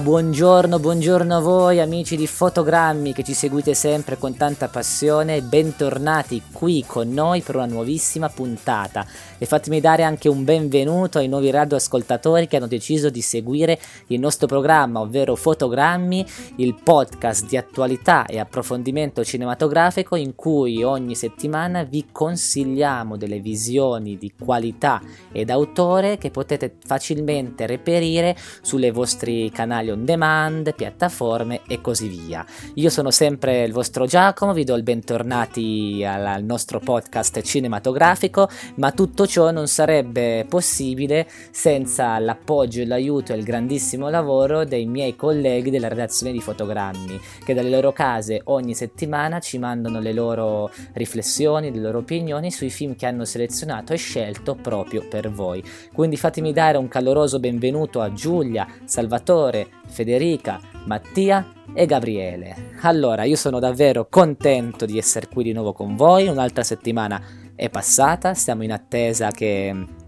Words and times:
Buongiorno, 0.00 0.80
buongiorno 0.80 1.36
a 1.36 1.40
voi 1.40 1.78
amici 1.78 2.16
di 2.16 2.26
Fotogrammi 2.26 3.12
che 3.12 3.22
ci 3.22 3.32
seguite 3.32 3.74
sempre 3.74 4.18
con 4.18 4.36
tanta 4.36 4.68
passione, 4.68 5.40
bentornati 5.40 6.42
qui 6.52 6.84
con 6.84 7.12
noi 7.12 7.42
per 7.42 7.54
una 7.54 7.66
nuovissima 7.66 8.28
puntata. 8.28 9.06
E 9.38 9.46
fatemi 9.46 9.80
dare 9.80 10.02
anche 10.02 10.28
un 10.28 10.42
benvenuto 10.42 11.18
ai 11.18 11.28
nuovi 11.28 11.50
radioascoltatori 11.50 12.48
che 12.48 12.56
hanno 12.56 12.66
deciso 12.66 13.08
di 13.08 13.20
seguire 13.20 13.78
il 14.08 14.18
nostro 14.18 14.48
programma, 14.48 15.00
ovvero 15.00 15.36
Fotogrammi, 15.36 16.26
il 16.56 16.74
podcast 16.82 17.46
di 17.46 17.56
attualità 17.56 18.26
e 18.26 18.40
approfondimento 18.40 19.22
cinematografico 19.22 20.16
in 20.16 20.34
cui 20.34 20.82
ogni 20.82 21.14
settimana 21.14 21.84
vi 21.84 22.06
consigliamo 22.10 23.16
delle 23.16 23.38
visioni 23.38 24.18
di 24.18 24.32
qualità 24.36 25.00
ed 25.30 25.50
autore 25.50 26.18
che 26.18 26.30
potete 26.30 26.76
facilmente 26.84 27.66
reperire 27.66 28.36
sulle 28.60 28.90
vostri 28.90 29.50
canali 29.50 29.83
canali 29.84 29.90
on 29.90 30.04
demand, 30.04 30.74
piattaforme 30.74 31.60
e 31.68 31.80
così 31.80 32.08
via. 32.08 32.44
Io 32.74 32.90
sono 32.90 33.10
sempre 33.10 33.64
il 33.64 33.72
vostro 33.72 34.06
Giacomo, 34.06 34.52
vi 34.52 34.64
do 34.64 34.74
il 34.74 34.82
bentornati 34.82 36.04
al, 36.04 36.42
nostro 36.42 36.80
podcast 36.80 37.42
cinematografico, 37.42 38.48
ma 38.76 38.90
tutto 38.92 39.26
ciò 39.26 39.50
non 39.50 39.68
sarebbe 39.68 40.46
possibile 40.48 41.28
senza 41.50 42.18
l'appoggio 42.18 42.82
l'aiuto 42.84 43.32
e 43.32 43.36
il 43.36 43.44
grandissimo 43.44 44.08
lavoro 44.08 44.64
dei 44.64 44.86
miei 44.86 45.16
colleghi 45.16 45.70
della 45.70 45.88
redazione 45.88 46.32
di 46.32 46.40
fotogrammi, 46.40 47.20
che 47.44 47.54
dalle 47.54 47.70
loro 47.70 47.92
case 47.92 48.40
ogni 48.44 48.74
settimana 48.74 49.38
ci 49.40 49.58
mandano 49.58 50.00
le 50.00 50.12
loro 50.12 50.70
riflessioni, 50.94 51.72
le 51.72 51.80
loro 51.80 51.98
opinioni 51.98 52.50
sui 52.50 52.70
film 52.70 52.96
che 52.96 53.06
hanno 53.06 53.24
selezionato 53.24 53.92
e 53.92 53.96
scelto 53.96 54.54
proprio 54.54 55.06
per 55.08 55.30
voi. 55.30 55.62
Quindi 55.92 56.16
fatemi 56.16 56.52
dare 56.52 56.78
un 56.78 56.88
caloroso 56.88 57.38
benvenuto 57.38 58.00
a 58.00 58.12
Giulia, 58.12 58.66
Salvatore, 58.84 59.73
Federica, 59.86 60.60
Mattia 60.86 61.52
e 61.74 61.86
Gabriele. 61.86 62.72
Allora, 62.82 63.24
io 63.24 63.36
sono 63.36 63.58
davvero 63.58 64.06
contento 64.08 64.86
di 64.86 64.98
essere 64.98 65.28
qui 65.28 65.44
di 65.44 65.52
nuovo 65.52 65.72
con 65.72 65.96
voi, 65.96 66.28
un'altra 66.28 66.62
settimana 66.62 67.20
è 67.54 67.70
passata, 67.70 68.34
stiamo 68.34 68.64
in 68.64 68.72
attesa 68.72 69.30
che 69.30 70.02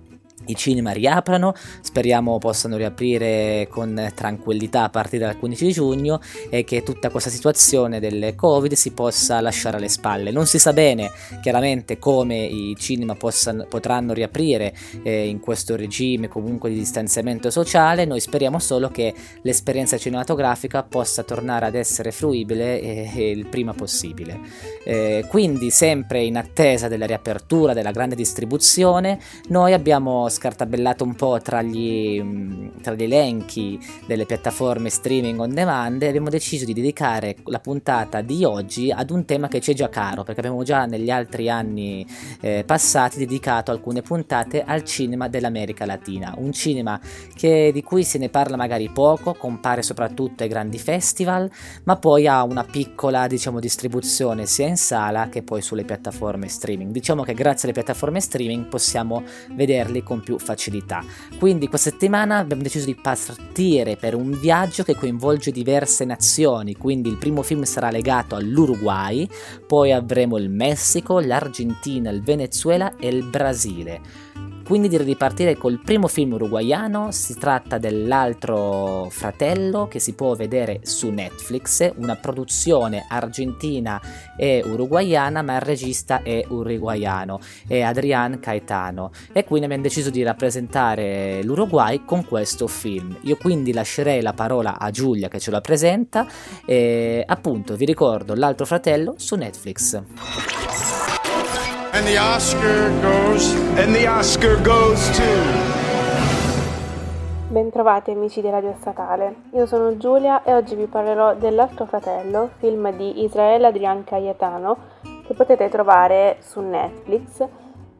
i 0.46 0.54
cinema 0.56 0.92
riaprano, 0.92 1.54
speriamo 1.80 2.38
possano 2.38 2.76
riaprire 2.76 3.66
con 3.70 4.12
tranquillità 4.14 4.84
a 4.84 4.90
partire 4.90 5.24
dal 5.26 5.38
15 5.38 5.72
giugno 5.72 6.20
e 6.50 6.64
che 6.64 6.82
tutta 6.82 7.10
questa 7.10 7.30
situazione 7.30 8.00
del 8.00 8.34
Covid 8.34 8.72
si 8.74 8.92
possa 8.92 9.40
lasciare 9.40 9.76
alle 9.76 9.88
spalle. 9.88 10.30
Non 10.30 10.46
si 10.46 10.58
sa 10.58 10.72
bene 10.72 11.10
chiaramente 11.40 11.98
come 11.98 12.44
i 12.44 12.74
cinema 12.78 13.14
possano, 13.14 13.66
potranno 13.68 14.12
riaprire 14.12 14.74
eh, 15.02 15.28
in 15.28 15.40
questo 15.40 15.76
regime 15.76 16.28
comunque 16.28 16.70
di 16.70 16.76
distanziamento 16.76 17.50
sociale, 17.50 18.04
noi 18.04 18.20
speriamo 18.20 18.58
solo 18.58 18.88
che 18.88 19.14
l'esperienza 19.42 19.96
cinematografica 19.98 20.82
possa 20.82 21.22
tornare 21.22 21.66
ad 21.66 21.74
essere 21.74 22.12
fruibile 22.12 22.80
eh, 22.80 23.30
il 23.30 23.46
prima 23.46 23.72
possibile. 23.72 24.40
Eh, 24.84 25.24
quindi 25.28 25.70
sempre 25.70 26.22
in 26.22 26.36
attesa 26.36 26.88
della 26.88 27.06
riapertura 27.06 27.72
della 27.72 27.90
grande 27.90 28.14
distribuzione, 28.14 29.18
noi 29.48 29.72
abbiamo 29.72 30.28
scartabellato 30.36 31.02
un 31.02 31.14
po' 31.14 31.40
tra 31.42 31.62
gli, 31.62 32.20
mm, 32.22 32.68
tra 32.82 32.94
gli 32.94 33.04
elenchi 33.04 33.80
delle 34.06 34.26
piattaforme 34.26 34.90
streaming 34.90 35.40
on 35.40 35.54
demand 35.54 36.02
abbiamo 36.02 36.28
deciso 36.28 36.64
di 36.64 36.74
dedicare 36.74 37.36
la 37.44 37.58
puntata 37.58 38.20
di 38.20 38.44
oggi 38.44 38.90
ad 38.90 39.10
un 39.10 39.24
tema 39.24 39.48
che 39.48 39.60
ci 39.60 39.72
è 39.72 39.74
già 39.74 39.88
caro, 39.88 40.22
perché 40.22 40.40
abbiamo 40.40 40.62
già 40.62 40.84
negli 40.84 41.10
altri 41.10 41.48
anni 41.48 42.06
eh, 42.40 42.64
passati 42.64 43.18
dedicato 43.18 43.70
alcune 43.70 44.02
puntate 44.02 44.62
al 44.62 44.84
cinema 44.84 45.28
dell'America 45.28 45.86
Latina, 45.86 46.34
un 46.36 46.52
cinema 46.52 47.00
che, 47.34 47.70
di 47.72 47.82
cui 47.82 48.04
se 48.04 48.18
ne 48.18 48.28
parla 48.28 48.56
magari 48.56 48.90
poco, 48.90 49.34
compare 49.34 49.82
soprattutto 49.82 50.42
ai 50.42 50.48
grandi 50.48 50.78
festival, 50.78 51.50
ma 51.84 51.96
poi 51.96 52.26
ha 52.26 52.42
una 52.42 52.64
piccola 52.64 53.26
diciamo, 53.26 53.58
distribuzione 53.60 54.46
sia 54.46 54.66
in 54.66 54.76
sala 54.76 55.28
che 55.28 55.42
poi 55.42 55.62
sulle 55.62 55.84
piattaforme 55.84 56.48
streaming. 56.48 56.92
Diciamo 56.92 57.22
che 57.22 57.32
grazie 57.34 57.64
alle 57.68 57.72
piattaforme 57.72 58.20
streaming 58.20 58.66
possiamo 58.66 59.22
vederli 59.52 60.02
con 60.02 60.22
più 60.26 60.38
facilità. 60.40 61.04
Quindi 61.38 61.68
questa 61.68 61.90
settimana 61.90 62.38
abbiamo 62.38 62.62
deciso 62.62 62.86
di 62.86 62.96
partire 62.96 63.94
per 63.94 64.16
un 64.16 64.36
viaggio 64.40 64.82
che 64.82 64.96
coinvolge 64.96 65.52
diverse 65.52 66.04
nazioni, 66.04 66.74
quindi 66.74 67.08
il 67.08 67.16
primo 67.16 67.42
film 67.42 67.62
sarà 67.62 67.90
legato 67.90 68.34
all'Uruguay, 68.34 69.28
poi 69.64 69.92
avremo 69.92 70.36
il 70.36 70.50
Messico, 70.50 71.20
l'Argentina, 71.20 72.10
il 72.10 72.24
Venezuela 72.24 72.96
e 72.96 73.06
il 73.06 73.22
Brasile. 73.22 74.55
Quindi 74.66 74.88
di 74.88 75.14
partire 75.14 75.56
col 75.56 75.78
primo 75.78 76.08
film 76.08 76.32
uruguaiano, 76.32 77.12
si 77.12 77.38
tratta 77.38 77.78
dell'altro 77.78 79.06
fratello 79.10 79.86
che 79.86 80.00
si 80.00 80.14
può 80.14 80.34
vedere 80.34 80.80
su 80.82 81.08
Netflix, 81.10 81.92
una 81.98 82.16
produzione 82.16 83.06
argentina 83.08 84.00
e 84.36 84.64
uruguaiana, 84.66 85.42
ma 85.42 85.54
il 85.54 85.60
regista 85.60 86.22
è 86.24 86.44
uruguaiano, 86.48 87.38
è 87.68 87.80
Adrián 87.80 88.40
Caetano 88.40 89.12
e 89.32 89.44
quindi 89.44 89.66
abbiamo 89.66 89.84
deciso 89.84 90.10
di 90.10 90.24
rappresentare 90.24 91.44
l'Uruguay 91.44 92.04
con 92.04 92.24
questo 92.24 92.66
film. 92.66 93.16
Io 93.20 93.36
quindi 93.36 93.72
lascerei 93.72 94.20
la 94.20 94.32
parola 94.32 94.80
a 94.80 94.90
Giulia 94.90 95.28
che 95.28 95.38
ce 95.38 95.52
la 95.52 95.60
presenta 95.60 96.26
e 96.64 97.22
appunto 97.24 97.76
vi 97.76 97.84
ricordo 97.84 98.34
l'altro 98.34 98.66
fratello 98.66 99.14
su 99.16 99.36
Netflix. 99.36 100.95
And 101.96 102.06
the 102.06 102.18
Oscar 102.18 102.90
goes. 103.00 103.54
And 103.78 103.94
the 103.94 104.06
Oscar 104.06 104.60
goes 104.60 105.00
to. 105.16 105.22
Bentrovati 107.48 108.10
amici 108.10 108.42
di 108.42 108.50
Radio 108.50 108.74
Statale, 108.78 109.36
io 109.52 109.64
sono 109.64 109.96
Giulia 109.96 110.42
e 110.42 110.52
oggi 110.52 110.74
vi 110.74 110.84
parlerò 110.84 111.36
dell'Altro 111.36 111.86
Fratello, 111.86 112.50
film 112.58 112.94
di 112.94 113.22
Israele 113.22 113.68
Adrian 113.68 114.04
Cayetano 114.04 114.76
che 115.26 115.32
potete 115.32 115.70
trovare 115.70 116.36
su 116.40 116.60
Netflix 116.60 117.42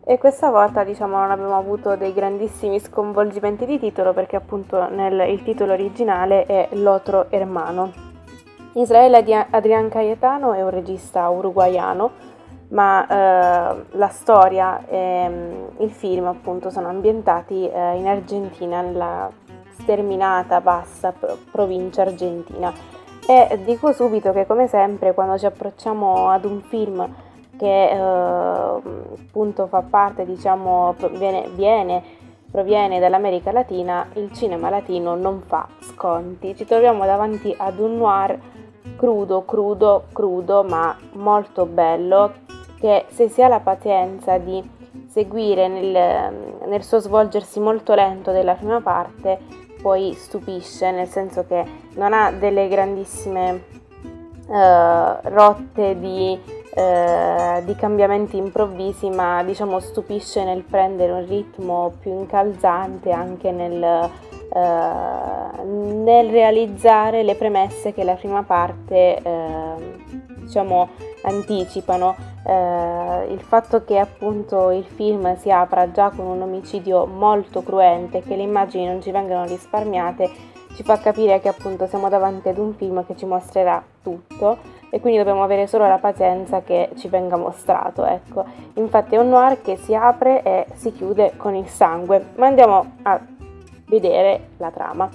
e 0.05 0.19
questa 0.19 0.51
volta 0.51 0.85
diciamo 0.85 1.17
non 1.17 1.31
abbiamo 1.31 1.57
avuto 1.57 1.97
dei 1.97 2.13
grandissimi 2.13 2.79
sconvolgimenti 2.79 3.65
di 3.65 3.79
titolo 3.79 4.13
perché 4.13 4.37
appunto 4.37 4.91
nel, 4.91 5.21
il 5.31 5.43
titolo 5.43 5.73
originale 5.73 6.45
è 6.45 6.69
L'Otro 6.73 7.31
Hermano. 7.31 7.91
Israele 8.75 9.25
Adrian 9.49 9.89
Cayetano 9.89 10.53
è 10.53 10.63
un 10.63 10.69
regista 10.69 11.31
uruguaiano 11.31 12.35
ma 12.69 13.07
eh, 13.07 13.85
la 13.91 14.09
storia 14.09 14.87
e 14.87 15.29
mm, 15.29 15.67
il 15.79 15.91
film 15.91 16.27
appunto 16.27 16.71
sono 16.71 16.89
ambientati 16.89 17.69
eh, 17.69 17.97
in 17.97 18.07
Argentina, 18.07 18.81
nella 18.81 19.31
sterminata 19.79 20.61
bassa 20.61 21.15
provincia 21.51 22.03
argentina. 22.03 22.73
E 23.29 23.61
dico 23.65 23.93
subito 23.93 24.33
che 24.33 24.47
come 24.47 24.69
sempre 24.69 25.13
quando 25.13 25.37
ci 25.37 25.47
approcciamo 25.47 26.29
ad 26.29 26.45
un 26.45 26.63
film 26.63 27.09
che 27.57 27.91
eh, 27.91 27.99
appunto 27.99 29.67
fa 29.67 29.83
parte, 29.83 30.25
diciamo, 30.25 30.95
viene, 31.13 31.49
viene, 31.55 32.03
proviene 32.51 33.01
dall'America 33.01 33.51
Latina, 33.51 34.07
il 34.15 34.33
cinema 34.33 34.71
latino 34.71 35.15
non 35.15 35.43
fa 35.47 35.67
sconti. 35.81 36.55
Ci 36.55 36.65
troviamo 36.65 37.05
davanti 37.05 37.55
ad 37.57 37.79
un 37.79 37.97
noir 37.97 38.39
crudo, 38.97 39.45
crudo, 39.45 40.05
crudo, 40.13 40.63
ma 40.63 40.97
molto 41.13 41.67
bello 41.67 42.33
che 42.79 43.07
se 43.09 43.29
si 43.29 43.43
ha 43.43 43.49
la 43.49 43.61
pazienza 43.61 44.39
di 44.39 44.63
seguire 45.09 45.69
nel, 45.69 46.33
nel 46.67 46.83
suo 46.83 46.99
svolgersi 46.99 47.59
molto 47.59 47.95
lento 47.95 48.33
della 48.33 48.55
prima 48.55 48.81
parte, 48.81 49.39
poi 49.81 50.15
stupisce, 50.15 50.91
nel 50.91 51.09
senso 51.09 51.47
che 51.47 51.65
non 51.95 52.13
ha 52.13 52.31
delle 52.33 52.69
grandissime 52.69 53.65
uh, 54.47 55.19
rotte 55.23 55.99
di, 55.99 56.39
uh, 56.77 57.65
di, 57.65 57.75
cambiamenti 57.75 58.37
improvvisi, 58.37 59.09
ma 59.09 59.43
diciamo 59.43 59.81
stupisce 59.81 60.45
nel 60.45 60.63
prendere 60.63 61.13
un 61.13 61.27
ritmo 61.27 61.95
più 62.01 62.13
incalzante 62.13 63.11
anche 63.11 63.51
nel, 63.51 64.11
uh, 64.51 66.03
nel 66.03 66.31
realizzare 66.31 67.23
le 67.23 67.35
premesse 67.35 67.93
che 67.93 68.05
la 68.05 68.15
prima 68.15 68.43
parte 68.43 69.23
diciamo 70.47 70.89
anticipano. 71.23 72.15
Eh, 72.47 73.33
il 73.33 73.41
fatto 73.41 73.85
che 73.85 73.99
appunto 73.99 74.71
il 74.71 74.85
film 74.85 75.37
si 75.37 75.51
apra 75.51 75.91
già 75.91 76.11
con 76.11 76.27
un 76.27 76.43
omicidio 76.43 77.07
molto 77.07 77.63
cruente 77.63 78.23
che 78.23 78.37
le 78.37 78.43
immagini 78.43 78.87
non 78.87 79.03
ci 79.03 79.11
vengano 79.11 79.45
risparmiate 79.47 80.55
ci 80.77 80.83
fa 80.83 80.99
capire 80.99 81.41
che 81.41 81.49
appunto 81.49 81.87
siamo 81.87 82.09
davanti 82.09 82.51
ad 82.51 82.59
un 82.59 82.75
film 82.75 83.05
che 83.07 83.17
ci 83.17 83.25
mostrerà 83.25 83.83
tutto 84.03 84.59
e 84.91 85.01
quindi 85.01 85.19
dobbiamo 85.19 85.43
avere 85.43 85.67
solo 85.67 85.87
la 85.87 85.99
pazienza 85.99 86.63
che 86.63 86.91
ci 86.97 87.09
venga 87.09 87.37
mostrato, 87.37 88.05
ecco. 88.05 88.45
Infatti 88.75 89.15
è 89.15 89.19
un 89.19 89.29
noir 89.29 89.61
che 89.63 89.77
si 89.77 89.95
apre 89.95 90.43
e 90.43 90.67
si 90.75 90.93
chiude 90.93 91.33
con 91.37 91.55
il 91.55 91.69
sangue, 91.69 92.25
ma 92.37 92.47
andiamo 92.47 92.93
a 93.03 93.21
vedere 93.87 94.49
la 94.59 94.71
trama. 94.71 95.09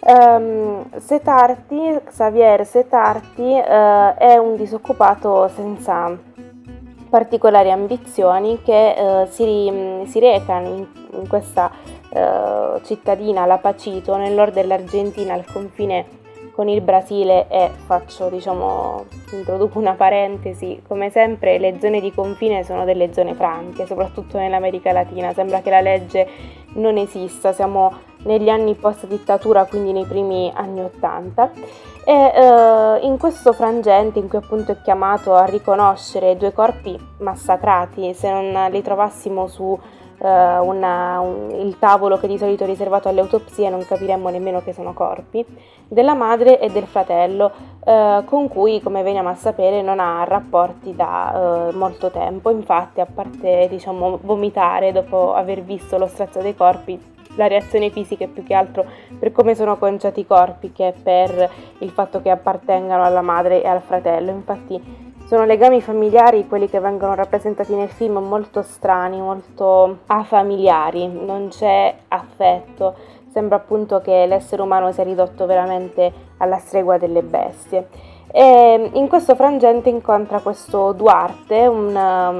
Um, 0.00 0.84
Setarti, 0.98 2.00
Xavier 2.04 2.66
Setarti 2.66 3.40
uh, 3.40 4.14
è 4.16 4.36
un 4.36 4.54
disoccupato 4.56 5.48
senza 5.48 6.14
particolari 7.08 7.70
ambizioni 7.70 8.60
che 8.60 8.94
uh, 8.98 9.26
si, 9.30 10.04
si, 10.06 10.18
reca 10.18 10.58
in, 10.58 10.86
in 11.12 11.28
questa 11.28 11.70
eh, 12.14 12.80
cittadina 12.84 13.44
La 13.44 13.58
Pacito 13.58 14.16
nel 14.16 14.32
nord 14.32 14.52
dell'Argentina 14.52 15.34
al 15.34 15.44
confine 15.44 16.22
con 16.54 16.68
il 16.68 16.80
Brasile 16.80 17.48
e 17.48 17.70
faccio, 17.86 18.28
diciamo, 18.28 19.06
introduco 19.32 19.78
una 19.78 19.94
parentesi, 19.94 20.80
come 20.86 21.10
sempre 21.10 21.58
le 21.58 21.78
zone 21.80 22.00
di 22.00 22.12
confine 22.12 22.62
sono 22.62 22.84
delle 22.84 23.12
zone 23.12 23.34
franche, 23.34 23.86
soprattutto 23.86 24.38
nell'America 24.38 24.92
Latina, 24.92 25.32
sembra 25.32 25.60
che 25.60 25.70
la 25.70 25.80
legge 25.80 26.28
non 26.74 26.96
esista, 26.96 27.52
siamo 27.52 27.92
negli 28.24 28.48
anni 28.48 28.74
post 28.74 29.06
dittatura, 29.06 29.64
quindi 29.64 29.92
nei 29.92 30.06
primi 30.06 30.50
anni 30.54 30.80
Ottanta. 30.80 31.50
E 32.06 32.12
eh, 32.12 32.98
in 33.02 33.16
questo 33.18 33.52
frangente 33.52 34.18
in 34.18 34.28
cui 34.28 34.38
appunto 34.38 34.72
è 34.72 34.76
chiamato 34.80 35.34
a 35.34 35.46
riconoscere 35.46 36.36
due 36.36 36.52
corpi 36.52 36.96
massacrati, 37.18 38.14
se 38.14 38.30
non 38.30 38.70
li 38.70 38.82
trovassimo 38.82 39.48
su 39.48 39.78
una, 40.28 41.20
un, 41.20 41.50
il 41.50 41.78
tavolo 41.78 42.18
che 42.18 42.26
di 42.26 42.38
solito 42.38 42.64
è 42.64 42.66
riservato 42.66 43.08
alle 43.08 43.20
autopsie, 43.20 43.68
non 43.68 43.84
capiremmo 43.84 44.28
nemmeno 44.28 44.62
che 44.62 44.72
sono 44.72 44.92
corpi, 44.92 45.44
della 45.86 46.14
madre 46.14 46.60
e 46.60 46.70
del 46.70 46.86
fratello, 46.86 47.50
eh, 47.84 48.22
con 48.24 48.48
cui, 48.48 48.80
come 48.80 49.02
veniamo 49.02 49.28
a 49.28 49.34
sapere, 49.34 49.82
non 49.82 50.00
ha 50.00 50.24
rapporti 50.24 50.94
da 50.94 51.68
eh, 51.68 51.72
molto 51.74 52.10
tempo. 52.10 52.50
Infatti, 52.50 53.00
a 53.00 53.06
parte 53.06 53.66
diciamo, 53.68 54.18
vomitare 54.22 54.92
dopo 54.92 55.34
aver 55.34 55.62
visto 55.62 55.98
lo 55.98 56.06
strazio 56.06 56.42
dei 56.42 56.54
corpi, 56.54 57.12
la 57.36 57.46
reazione 57.46 57.90
fisica 57.90 58.24
è 58.24 58.28
più 58.28 58.44
che 58.44 58.54
altro 58.54 58.84
per 59.18 59.32
come 59.32 59.54
sono 59.54 59.76
conciati 59.76 60.20
i 60.20 60.26
corpi 60.26 60.70
che 60.72 60.94
per 61.02 61.50
il 61.78 61.90
fatto 61.90 62.22
che 62.22 62.30
appartengano 62.30 63.02
alla 63.02 63.22
madre 63.22 63.62
e 63.62 63.66
al 63.66 63.80
fratello. 63.80 64.30
Infatti 64.30 65.03
sono 65.34 65.46
legami 65.46 65.80
familiari 65.80 66.46
quelli 66.46 66.70
che 66.70 66.78
vengono 66.78 67.16
rappresentati 67.16 67.74
nel 67.74 67.88
film 67.88 68.18
molto 68.18 68.62
strani, 68.62 69.18
molto 69.18 69.98
afamiliari, 70.06 71.08
non 71.08 71.48
c'è 71.48 71.92
affetto, 72.06 72.94
sembra 73.32 73.56
appunto 73.56 74.00
che 74.00 74.26
l'essere 74.26 74.62
umano 74.62 74.92
sia 74.92 75.02
ridotto 75.02 75.44
veramente 75.44 76.12
alla 76.36 76.58
stregua 76.58 76.98
delle 76.98 77.22
bestie. 77.22 77.88
E 78.30 78.90
in 78.92 79.08
questo 79.08 79.34
frangente 79.34 79.88
incontra 79.88 80.38
questo 80.38 80.92
Duarte, 80.92 81.66
un, 81.66 81.96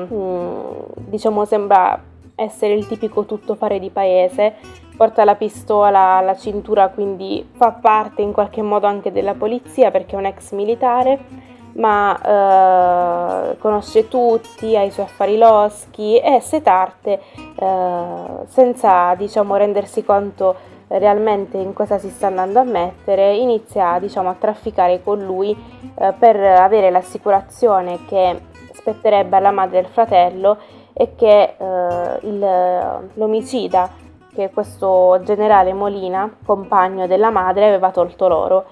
un, 0.09 0.85
diciamo 0.95 1.45
sembra 1.45 2.01
essere 2.37 2.75
il 2.75 2.87
tipico 2.87 3.25
tuttofare 3.25 3.81
di 3.81 3.91
paese, 3.91 4.55
porta 4.97 5.25
la 5.25 5.35
pistola 5.35 6.19
alla 6.19 6.37
cintura, 6.37 6.91
quindi 6.91 7.45
fa 7.57 7.73
parte 7.73 8.23
in 8.23 8.31
qualche 8.31 8.63
modo 8.63 8.87
anche 8.87 9.11
della 9.11 9.35
polizia 9.35 9.91
perché 9.91 10.15
è 10.15 10.19
un 10.19 10.27
ex 10.27 10.53
militare 10.53 11.54
ma 11.75 13.51
eh, 13.51 13.59
conosce 13.59 14.09
tutti, 14.09 14.77
ha 14.77 14.83
i 14.83 14.91
suoi 14.91 15.07
affari 15.07 15.39
loschi 15.39 16.19
e 16.19 16.41
setarte 16.41 17.21
eh, 17.57 18.17
senza 18.47 19.15
diciamo, 19.15 19.57
rendersi 19.57 20.05
conto 20.05 20.73
realmente 20.89 21.57
in 21.57 21.73
cosa 21.73 21.99
si 21.99 22.09
sta 22.11 22.27
andando 22.29 22.61
a 22.61 22.65
mettere, 22.65 23.35
inizia 23.35 23.99
diciamo, 23.99 24.29
a 24.29 24.37
trafficare 24.39 25.03
con 25.03 25.25
lui 25.25 25.51
eh, 25.51 26.13
per 26.19 26.37
avere 26.37 26.91
l'assicurazione 26.91 28.05
che 28.07 28.41
spetterebbe 28.73 29.37
alla 29.37 29.51
madre 29.51 29.81
del 29.81 29.91
fratello 29.91 30.59
e 30.93 31.15
che 31.17 31.55
eh, 31.57 32.19
il, 32.23 33.01
l'omicida, 33.15 33.91
che 34.33 34.51
questo 34.51 35.21
generale 35.25 35.73
Molina, 35.73 36.33
compagno 36.45 37.07
della 37.07 37.31
madre, 37.31 37.67
aveva 37.67 37.91
tolto 37.91 38.29
loro 38.29 38.65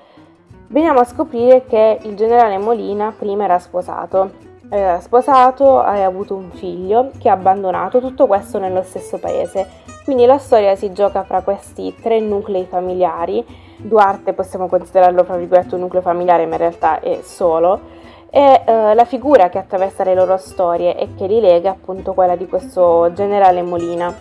veniamo 0.73 1.01
a 1.01 1.05
scoprire 1.05 1.65
che 1.67 1.99
il 2.03 2.17
generale 2.17 2.59
Molina 2.59 3.15
prima 3.17 3.45
era 3.45 3.59
sposato. 3.59 4.51
Era 4.69 5.01
sposato, 5.01 5.81
aveva 5.81 6.07
avuto 6.07 6.35
un 6.35 6.51
figlio 6.51 7.11
che 7.19 7.29
ha 7.29 7.35
abbandonato, 7.35 8.01
tutto 8.01 8.27
questo 8.27 8.59
nello 8.59 8.83
stesso 8.83 9.19
paese. 9.19 9.81
Quindi 10.03 10.25
la 10.25 10.39
storia 10.39 10.75
si 10.75 10.93
gioca 10.93 11.25
fra 11.25 11.43
questi 11.43 11.95
tre 12.01 12.21
nuclei 12.21 12.65
familiari. 12.65 13.45
Duarte 13.77 14.33
possiamo 14.33 14.69
considerarlo 14.69 15.25
fra 15.25 15.37
virgolette 15.37 15.75
un 15.75 15.83
nucleo 15.83 16.01
familiare, 16.01 16.47
ma 16.47 16.55
in 16.55 16.61
realtà 16.61 17.01
è 17.01 17.21
solo. 17.23 18.01
E 18.31 18.63
eh, 18.65 18.95
la 18.95 19.05
figura 19.05 19.51
che 19.51 19.59
attraversa 19.59 20.05
le 20.05 20.15
loro 20.15 20.39
storie 20.39 20.97
e 20.97 21.15
che 21.15 21.27
li 21.27 21.39
lega 21.39 21.71
appunto 21.71 22.15
quella 22.15 22.35
di 22.35 22.49
questo 22.49 23.13
generale 23.13 23.61
Molina, 23.61 24.13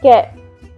che 0.00 0.28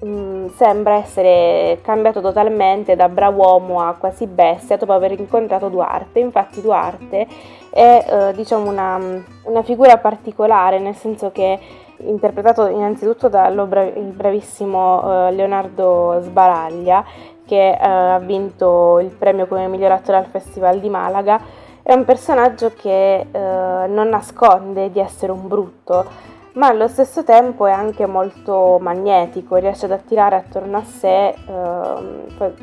Mm, 0.05 0.47
sembra 0.55 0.95
essere 0.95 1.81
cambiato 1.83 2.21
totalmente 2.21 2.95
da 2.95 3.09
brav'uomo 3.09 3.81
a 3.81 3.95
quasi 3.95 4.29
bestia 4.29 4.77
dopo 4.77 4.93
aver 4.93 5.19
incontrato 5.19 5.69
Duarte. 5.69 6.21
Infatti 6.21 6.61
Duarte 6.61 7.27
è 7.71 8.07
eh, 8.09 8.33
diciamo 8.33 8.71
una, 8.71 8.97
una, 9.43 9.63
figura 9.65 9.99
particolare, 9.99 10.79
nel 10.79 10.95
senso 10.95 11.33
che 11.33 11.59
interpretato 11.97 12.69
innanzitutto 12.69 13.29
dal 13.29 13.67
bravissimo 14.15 15.27
eh, 15.27 15.33
Leonardo 15.33 16.21
Sbaraglia, 16.23 17.05
che 17.45 17.71
eh, 17.71 17.79
ha 17.81 18.21
vinto 18.21 19.01
il 19.01 19.11
premio 19.11 19.49
come 19.49 19.67
miglior 19.67 19.91
attore 19.91 20.19
al 20.19 20.27
Festival 20.27 20.79
di 20.79 20.89
Malaga, 20.89 21.41
è 21.83 21.93
un 21.93 22.05
personaggio 22.05 22.71
che 22.77 23.27
eh, 23.33 23.87
non 23.89 24.09
nasconde 24.11 24.93
di 24.93 25.01
essere 25.01 25.33
un 25.33 25.49
brutto 25.49 26.37
ma 26.59 26.67
allo 26.67 26.89
stesso 26.89 27.23
tempo 27.23 27.67
è 27.67 27.71
anche 27.71 28.05
molto 28.05 28.79
magnetico, 28.81 29.57
riesce 29.57 29.85
ad 29.85 29.93
attirare 29.93 30.35
attorno 30.35 30.79
a 30.79 30.83
sé 30.83 31.29
eh, 31.29 32.55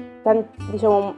diciamo, 0.69 1.15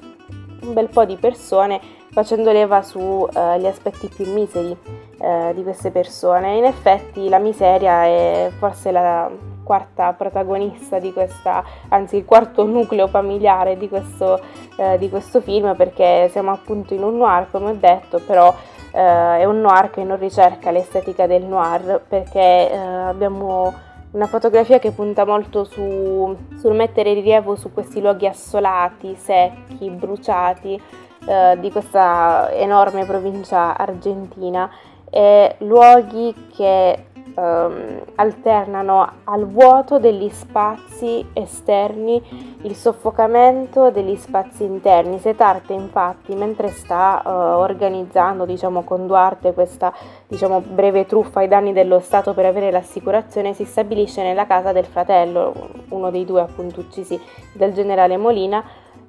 un 0.62 0.74
bel 0.74 0.88
po' 0.88 1.04
di 1.04 1.16
persone 1.16 1.82
facendo 2.12 2.52
leva 2.52 2.84
sugli 2.84 3.36
eh, 3.36 3.68
aspetti 3.68 4.10
più 4.10 4.32
miseri 4.32 4.78
eh, 5.20 5.52
di 5.56 5.64
queste 5.64 5.90
persone. 5.90 6.58
In 6.58 6.66
effetti 6.66 7.28
la 7.30 7.40
miseria 7.40 8.06
è 8.06 8.52
forse 8.60 8.92
la 8.92 9.30
quarta 9.64 10.14
protagonista 10.14 11.00
di 11.00 11.12
questa, 11.12 11.64
anzi 11.90 12.18
il 12.18 12.26
quarto 12.26 12.64
nucleo 12.64 13.08
familiare 13.08 13.76
di 13.76 13.90
questo, 13.90 14.40
eh, 14.78 15.00
di 15.00 15.10
questo 15.10 15.42
film 15.42 15.76
perché 15.76 16.30
siamo 16.32 16.52
appunto 16.52 16.94
in 16.94 17.02
un 17.02 17.18
noir 17.18 17.50
come 17.50 17.72
ho 17.72 17.76
detto, 17.76 18.20
però 18.20 18.54
è 18.98 19.46
un 19.46 19.62
noir 19.62 19.90
che 19.90 20.04
non 20.04 20.18
ricerca 20.18 20.72
l'estetica 20.72 21.28
del 21.28 21.44
noir 21.44 22.02
perché 22.08 22.72
eh, 22.72 22.76
abbiamo 22.76 23.74
una 24.12 24.26
fotografia 24.26 24.80
che 24.80 24.92
punta 24.92 25.26
molto 25.26 25.64
su, 25.64 26.36
sul 26.58 26.74
mettere 26.74 27.14
rilievo 27.14 27.56
su 27.56 27.72
questi 27.72 28.02
luoghi 28.02 28.26
assolati, 28.26 29.16
secchi, 29.16 29.90
bruciati 29.90 30.82
eh, 31.28 31.58
di 31.60 31.72
questa 31.72 32.52
enorme 32.54 33.06
provincia 33.06 33.78
argentina. 33.78 34.70
E 35.10 35.56
luoghi 35.60 36.50
che 36.56 37.07
ehm, 37.38 38.02
alternano 38.16 39.08
al 39.26 39.46
vuoto 39.48 40.00
degli 40.00 40.30
spazi 40.30 41.26
esterni 41.34 42.58
il 42.64 42.76
soffocamento 42.76 43.92
degli 43.92 44.16
spazi 44.16 44.64
interni. 44.64 45.20
Setarte 45.20 45.74
infatti 45.74 46.34
mentre 46.36 46.70
sta 46.70 47.22
eh, 47.24 47.30
organizzando 47.30 48.46
diciamo, 48.46 48.84
con 48.84 49.06
Duarte 49.06 49.54
questa 49.54 49.94
diciamo, 50.28 50.62
breve 50.62 51.06
truffa 51.06 51.42
ai 51.42 51.48
danni 51.48 51.74
dello 51.74 52.00
Stato 52.00 52.34
per 52.34 52.46
avere 52.46 52.72
l'assicurazione 52.72 53.54
si 53.54 53.66
stabilisce 53.66 54.24
nella 54.24 54.48
casa 54.48 54.72
del 54.72 54.86
fratello, 54.86 55.54
uno 55.90 56.10
dei 56.10 56.26
due 56.26 56.42
appunto 56.42 56.80
uccisi 56.80 57.20
del 57.54 57.74
generale 57.74 58.18
Molina, 58.18 58.64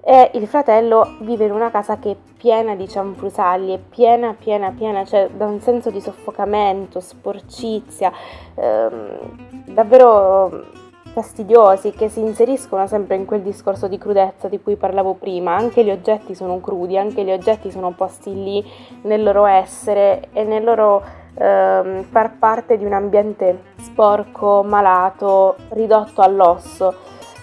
e 0.08 0.30
il 0.36 0.46
fratello 0.46 1.16
vive 1.18 1.44
in 1.44 1.52
una 1.52 1.70
casa 1.70 1.98
che 1.98 2.12
è 2.12 2.16
piena 2.38 2.74
di 2.74 2.88
cianfrusaglie, 2.88 3.78
piena, 3.90 4.34
piena, 4.38 4.70
piena, 4.70 5.04
cioè 5.04 5.28
da 5.28 5.44
un 5.44 5.60
senso 5.60 5.90
di 5.90 6.00
soffocamento, 6.00 6.98
sporcizia, 6.98 8.10
ehm, 8.54 9.18
davvero 9.66 10.64
fastidiosi 11.12 11.90
che 11.90 12.08
si 12.08 12.20
inseriscono 12.20 12.86
sempre 12.86 13.16
in 13.16 13.26
quel 13.26 13.42
discorso 13.42 13.86
di 13.86 13.98
crudezza 13.98 14.48
di 14.48 14.62
cui 14.62 14.76
parlavo 14.76 15.12
prima. 15.12 15.54
Anche 15.54 15.84
gli 15.84 15.90
oggetti 15.90 16.34
sono 16.34 16.58
crudi, 16.58 16.96
anche 16.96 17.22
gli 17.22 17.30
oggetti 17.30 17.70
sono 17.70 17.90
posti 17.90 18.32
lì 18.32 18.64
nel 19.02 19.22
loro 19.22 19.44
essere 19.44 20.28
e 20.32 20.42
nel 20.42 20.64
loro 20.64 21.04
ehm, 21.34 22.04
far 22.04 22.38
parte 22.38 22.78
di 22.78 22.86
un 22.86 22.94
ambiente 22.94 23.62
sporco, 23.76 24.62
malato, 24.62 25.56
ridotto 25.68 26.22
all'osso. 26.22 26.94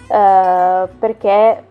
Eh, 0.08 0.88
perché 0.98 1.65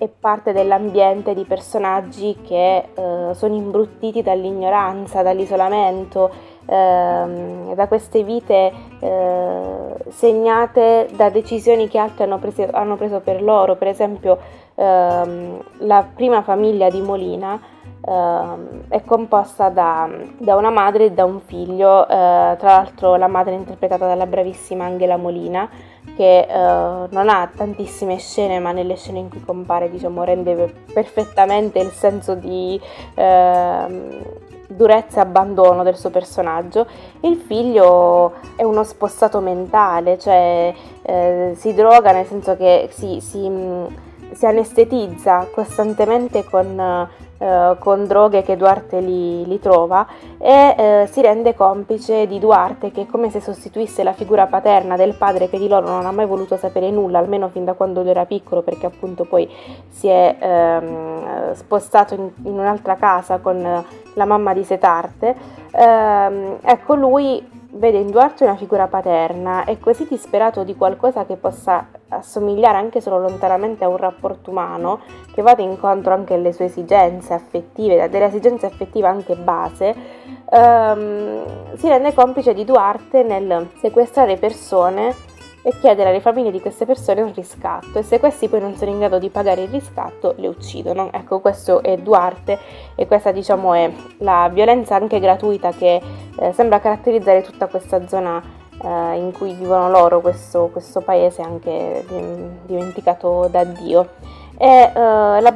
è 0.00 0.08
parte 0.08 0.54
dell'ambiente 0.54 1.34
di 1.34 1.44
personaggi 1.44 2.38
che 2.42 2.88
eh, 2.94 3.34
sono 3.34 3.54
imbruttiti 3.54 4.22
dall'ignoranza, 4.22 5.20
dall'isolamento, 5.20 6.30
ehm, 6.64 7.74
da 7.74 7.86
queste 7.86 8.22
vite 8.22 8.72
eh, 8.98 9.94
segnate 10.08 11.06
da 11.14 11.28
decisioni 11.28 11.86
che 11.86 11.98
altri 11.98 12.22
hanno, 12.22 12.38
preso, 12.38 12.66
hanno 12.70 12.96
preso 12.96 13.20
per 13.20 13.42
loro. 13.42 13.76
Per 13.76 13.88
esempio 13.88 14.38
ehm, 14.74 15.62
la 15.80 16.08
prima 16.14 16.40
famiglia 16.40 16.88
di 16.88 17.02
Molina 17.02 17.60
Uh, 18.02 18.86
è 18.88 19.04
composta 19.04 19.68
da, 19.68 20.08
da, 20.38 20.56
una 20.56 20.70
madre 20.70 21.04
e 21.04 21.12
da 21.12 21.26
un 21.26 21.38
figlio, 21.40 22.00
uh, 22.00 22.06
tra 22.06 22.56
l'altro 22.56 23.16
la 23.16 23.26
madre 23.26 23.52
è 23.52 23.58
interpretata 23.58 24.06
dalla 24.06 24.24
bravissima 24.24 24.86
Angela 24.86 25.18
Molina, 25.18 25.68
che 26.16 26.46
uh, 26.48 27.06
non 27.10 27.28
ha 27.28 27.50
tantissime 27.54 28.18
scene, 28.18 28.58
ma 28.58 28.72
nelle 28.72 28.96
scene 28.96 29.18
in 29.18 29.28
cui 29.28 29.42
compare 29.44 29.90
diciamo, 29.90 30.24
rende 30.24 30.72
perfettamente 30.92 31.78
il 31.78 31.90
senso 31.90 32.34
di, 32.34 32.80
ehm, 33.14 34.22
durezza 34.70 35.18
e 35.18 35.22
abbandono 35.22 35.82
del 35.82 35.96
suo 35.96 36.10
personaggio. 36.10 36.86
Il 37.20 37.36
figlio 37.36 38.34
è 38.56 38.62
uno 38.62 38.84
spostato 38.84 39.40
mentale, 39.40 40.18
cioè 40.18 40.72
eh, 41.02 41.52
si 41.56 41.74
droga 41.74 42.12
nel 42.12 42.26
senso 42.26 42.56
che 42.56 42.88
si, 42.92 43.20
si, 43.20 43.48
mm, 43.48 43.84
si 44.32 44.46
anestetizza 44.46 45.48
costantemente 45.52 46.44
con 46.44 47.08
eh, 47.42 47.76
con 47.78 48.06
droghe 48.06 48.42
che 48.42 48.54
Duarte 48.54 49.00
li, 49.00 49.46
li 49.46 49.58
trova 49.58 50.06
e 50.36 50.74
eh, 50.76 51.08
si 51.10 51.22
rende 51.22 51.54
complice 51.54 52.26
di 52.26 52.38
Duarte 52.38 52.90
che 52.90 53.06
come 53.06 53.30
se 53.30 53.40
sostituisse 53.40 54.02
la 54.02 54.12
figura 54.12 54.46
paterna 54.46 54.94
del 54.96 55.14
padre 55.14 55.48
che 55.48 55.58
di 55.58 55.66
loro 55.66 55.88
non 55.88 56.04
ha 56.04 56.12
mai 56.12 56.26
voluto 56.26 56.58
sapere 56.58 56.90
nulla, 56.90 57.18
almeno 57.18 57.48
fin 57.48 57.64
da 57.64 57.72
quando 57.72 58.02
lui 58.02 58.10
era 58.10 58.26
piccolo 58.26 58.60
perché 58.60 58.84
appunto 58.84 59.24
poi 59.24 59.48
si 59.88 60.06
è 60.08 60.36
ehm, 60.38 61.54
spostato 61.54 62.12
in, 62.12 62.30
in, 62.44 62.58
un'altra 62.58 62.96
casa 62.96 63.38
con 63.38 63.84
la 64.14 64.24
mamma 64.26 64.52
di 64.52 64.62
Setarte. 64.62 65.34
Eh, 65.70 66.58
ecco 66.60 66.94
lui 66.94 67.59
vede 67.72 67.98
in 67.98 68.10
Duarte 68.10 68.44
una 68.44 68.56
figura 68.56 68.88
paterna 68.88 69.64
e 69.64 69.78
così 69.78 70.06
disperato 70.08 70.64
di 70.64 70.76
qualcosa 70.76 71.24
che 71.24 71.36
possa 71.36 71.88
assomigliare 72.08 72.76
anche 72.76 73.00
solo 73.00 73.18
lontanamente 73.18 73.84
a 73.84 73.88
un 73.88 73.96
rapporto 73.96 74.50
umano, 74.50 75.00
che 75.32 75.42
vada 75.42 75.62
incontro 75.62 76.12
anche 76.12 76.34
alle 76.34 76.52
sue 76.52 76.66
esigenze 76.66 77.32
affettive, 77.32 78.08
delle 78.08 78.26
esigenze 78.26 78.66
affettive 78.66 79.06
anche 79.06 79.36
base, 79.36 79.94
ehm, 80.50 81.76
si 81.76 81.88
rende 81.88 82.12
complice 82.14 82.54
di 82.54 82.64
Duarte 82.64 83.22
nel 83.22 83.68
sequestrare 83.80 84.36
persone 84.36 85.14
e 85.62 85.72
chiedere 85.78 86.10
alle 86.10 86.20
famiglie 86.20 86.50
di 86.50 86.60
queste 86.60 86.86
persone 86.86 87.20
un 87.20 87.32
riscatto 87.34 87.98
e 87.98 88.02
se 88.02 88.18
questi 88.18 88.48
poi 88.48 88.60
non 88.60 88.74
sono 88.76 88.90
in 88.90 88.98
grado 88.98 89.18
di 89.18 89.28
pagare 89.28 89.62
il 89.62 89.68
riscatto 89.68 90.34
le 90.36 90.48
uccidono. 90.48 91.10
Ecco, 91.12 91.40
questo 91.40 91.82
è 91.82 91.96
Duarte 91.98 92.58
e 92.94 93.06
questa 93.06 93.32
diciamo 93.32 93.74
è 93.74 93.90
la 94.18 94.48
violenza 94.52 94.94
anche 94.94 95.20
gratuita 95.20 95.70
che 95.72 96.00
eh, 96.38 96.52
sembra 96.52 96.80
caratterizzare 96.80 97.42
tutta 97.42 97.66
questa 97.66 98.06
zona 98.06 98.42
eh, 98.82 99.16
in 99.16 99.32
cui 99.32 99.52
vivono 99.52 99.90
loro, 99.90 100.20
questo, 100.20 100.68
questo 100.72 101.00
paese 101.00 101.42
anche 101.42 102.04
dimenticato 102.66 103.48
da 103.50 103.64
Dio. 103.64 104.08
E, 104.56 104.66
eh, 104.66 104.92
la, 104.94 105.54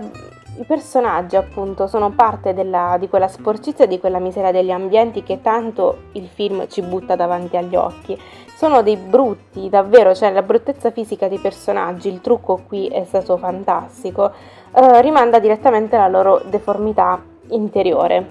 i 0.57 0.65
personaggi 0.65 1.35
appunto 1.35 1.87
sono 1.89 2.11
parte 2.11 2.55
della, 2.55 2.97
di 2.99 3.09
quella 3.09 3.27
sporcizia, 3.27 3.87
di 3.87 3.99
quella 3.99 4.19
miseria 4.19 4.53
degli 4.53 4.71
ambienti 4.71 5.23
che 5.23 5.41
tanto 5.41 6.05
il 6.13 6.29
film 6.29 6.69
ci 6.69 6.83
butta 6.83 7.17
davanti 7.17 7.57
agli 7.57 7.75
occhi. 7.75 8.17
Sono 8.57 8.83
dei 8.83 8.97
brutti, 8.97 9.69
davvero, 9.69 10.15
cioè 10.15 10.33
la 10.33 10.43
bruttezza 10.43 10.91
fisica 10.91 11.29
dei 11.29 11.39
personaggi, 11.39 12.09
il 12.09 12.21
trucco 12.21 12.63
qui 12.67 12.87
è 12.87 13.05
stato 13.05 13.37
fantastico, 13.37 14.31
eh, 14.73 15.01
rimanda 15.03 15.41
direttamente 15.41 15.97
alla 15.97 16.09
loro 16.09 16.41
deformità 16.45 17.21
interiore. 17.49 18.27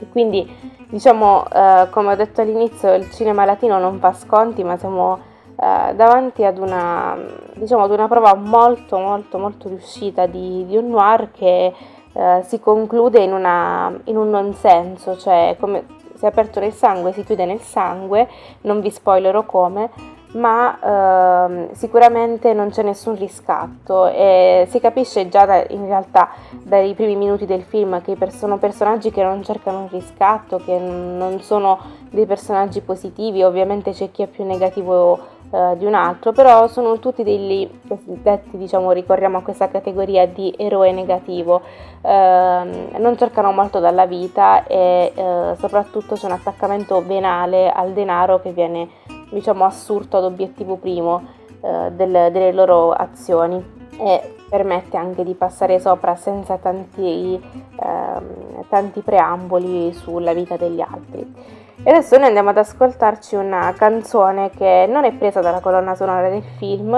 E 0.00 0.08
quindi, 0.08 0.50
diciamo, 0.88 1.44
eh, 1.52 1.88
come 1.90 2.12
ho 2.12 2.16
detto 2.16 2.40
all'inizio, 2.40 2.94
il 2.94 3.10
cinema 3.10 3.44
latino 3.44 3.78
non 3.78 3.98
fa 3.98 4.14
sconti, 4.14 4.64
ma 4.64 4.78
siamo 4.78 5.18
eh, 5.60 5.94
davanti 5.94 6.44
ad 6.44 6.56
una, 6.56 7.16
diciamo, 7.54 7.82
ad 7.82 7.90
una 7.90 8.08
prova 8.08 8.34
molto 8.34 8.96
molto 8.98 9.38
molto 9.38 9.68
riuscita 9.68 10.26
di, 10.26 10.64
di 10.66 10.76
un 10.76 10.88
noir 10.88 11.30
che 11.32 11.74
eh, 12.12 12.42
si 12.44 12.60
conclude 12.60 13.20
in, 13.20 13.32
una, 13.32 13.92
in 14.04 14.16
un 14.16 14.30
non 14.30 14.54
senso, 14.54 15.16
cioè 15.16 15.56
come 15.58 15.84
si 16.18 16.24
è 16.24 16.26
aperto 16.28 16.58
nel 16.58 16.72
sangue, 16.72 17.12
si 17.12 17.22
chiude 17.22 17.44
nel 17.44 17.60
sangue, 17.60 18.28
non 18.62 18.80
vi 18.80 18.90
spoilerò 18.90 19.44
come, 19.44 19.88
ma 20.32 21.46
ehm, 21.46 21.72
sicuramente 21.72 22.52
non 22.52 22.70
c'è 22.70 22.82
nessun 22.82 23.16
riscatto 23.16 24.08
e 24.08 24.66
si 24.68 24.80
capisce 24.80 25.28
già 25.28 25.46
da, 25.46 25.64
in 25.68 25.86
realtà 25.86 26.30
dai 26.50 26.92
primi 26.94 27.14
minuti 27.14 27.46
del 27.46 27.62
film 27.62 28.02
che 28.02 28.16
sono 28.30 28.58
personaggi 28.58 29.12
che 29.12 29.22
non 29.22 29.44
cercano 29.44 29.82
un 29.82 29.88
riscatto, 29.88 30.58
che 30.58 30.76
non 30.76 31.40
sono 31.40 31.78
dei 32.10 32.26
personaggi 32.26 32.80
positivi, 32.80 33.44
ovviamente 33.44 33.92
c'è 33.92 34.10
chi 34.10 34.22
è 34.22 34.26
più 34.26 34.44
negativo 34.44 35.36
eh, 35.50 35.76
di 35.78 35.84
un 35.84 35.94
altro, 35.94 36.32
però 36.32 36.66
sono 36.66 36.98
tutti 36.98 37.22
degli 37.22 37.68
cosiddetti, 37.86 38.58
diciamo, 38.58 38.92
ricorriamo 38.92 39.38
a 39.38 39.42
questa 39.42 39.68
categoria 39.68 40.26
di 40.26 40.54
eroe 40.56 40.92
negativo, 40.92 41.62
eh, 42.02 42.90
non 42.98 43.16
cercano 43.16 43.52
molto 43.52 43.78
dalla 43.78 44.06
vita 44.06 44.66
e 44.66 45.12
eh, 45.14 45.54
soprattutto 45.58 46.14
c'è 46.14 46.26
un 46.26 46.32
attaccamento 46.32 47.04
venale 47.04 47.70
al 47.70 47.92
denaro 47.92 48.40
che 48.40 48.52
viene, 48.52 48.88
diciamo, 49.30 49.64
assurto 49.64 50.18
ad 50.18 50.24
obiettivo 50.24 50.76
primo 50.76 51.22
eh, 51.60 51.90
del, 51.92 52.30
delle 52.30 52.52
loro 52.52 52.92
azioni 52.92 53.76
e 54.00 54.34
permette 54.48 54.96
anche 54.96 55.24
di 55.24 55.34
passare 55.34 55.80
sopra 55.80 56.14
senza 56.14 56.56
tanti, 56.56 57.40
ehm, 57.80 58.64
tanti 58.68 59.00
preamboli 59.00 59.92
sulla 59.92 60.32
vita 60.32 60.56
degli 60.56 60.80
altri. 60.80 61.57
E 61.82 61.90
adesso 61.90 62.16
noi 62.16 62.26
andiamo 62.26 62.50
ad 62.50 62.58
ascoltarci 62.58 63.36
una 63.36 63.72
canzone 63.76 64.50
che 64.50 64.86
non 64.88 65.04
è 65.04 65.12
presa 65.12 65.40
dalla 65.40 65.60
colonna 65.60 65.94
sonora 65.94 66.28
del 66.28 66.42
film, 66.56 66.92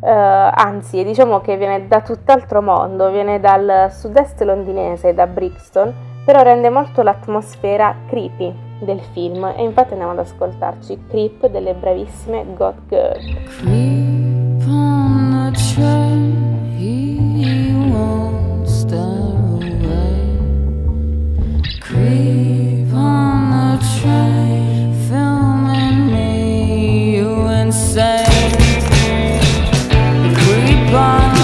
eh, 0.00 0.10
anzi 0.10 1.04
diciamo 1.04 1.40
che 1.40 1.56
viene 1.56 1.86
da 1.86 2.00
tutt'altro 2.00 2.62
mondo, 2.62 3.10
viene 3.10 3.38
dal 3.38 3.92
sud-est 3.92 4.40
londinese, 4.42 5.14
da 5.14 5.26
Brixton, 5.26 5.92
però 6.24 6.42
rende 6.42 6.70
molto 6.70 7.02
l'atmosfera 7.02 7.94
creepy 8.06 8.52
del 8.80 9.00
film 9.12 9.44
e 9.44 9.62
infatti 9.62 9.92
andiamo 9.92 10.12
ad 10.12 10.18
ascoltarci 10.18 11.04
Creep 11.08 11.46
delle 11.48 11.74
bravissime 11.74 12.44
God 12.54 12.74
Girl. 12.88 13.20
Creep 13.58 14.66
on 14.66 15.52
the 15.52 15.58
train, 15.74 16.76
he 16.78 17.74
won't 17.90 18.66
stay 18.66 18.96
away. 18.96 20.38
Creep 21.80 22.43
same. 27.94 28.50
Creep 30.34 30.92
on. 30.94 31.43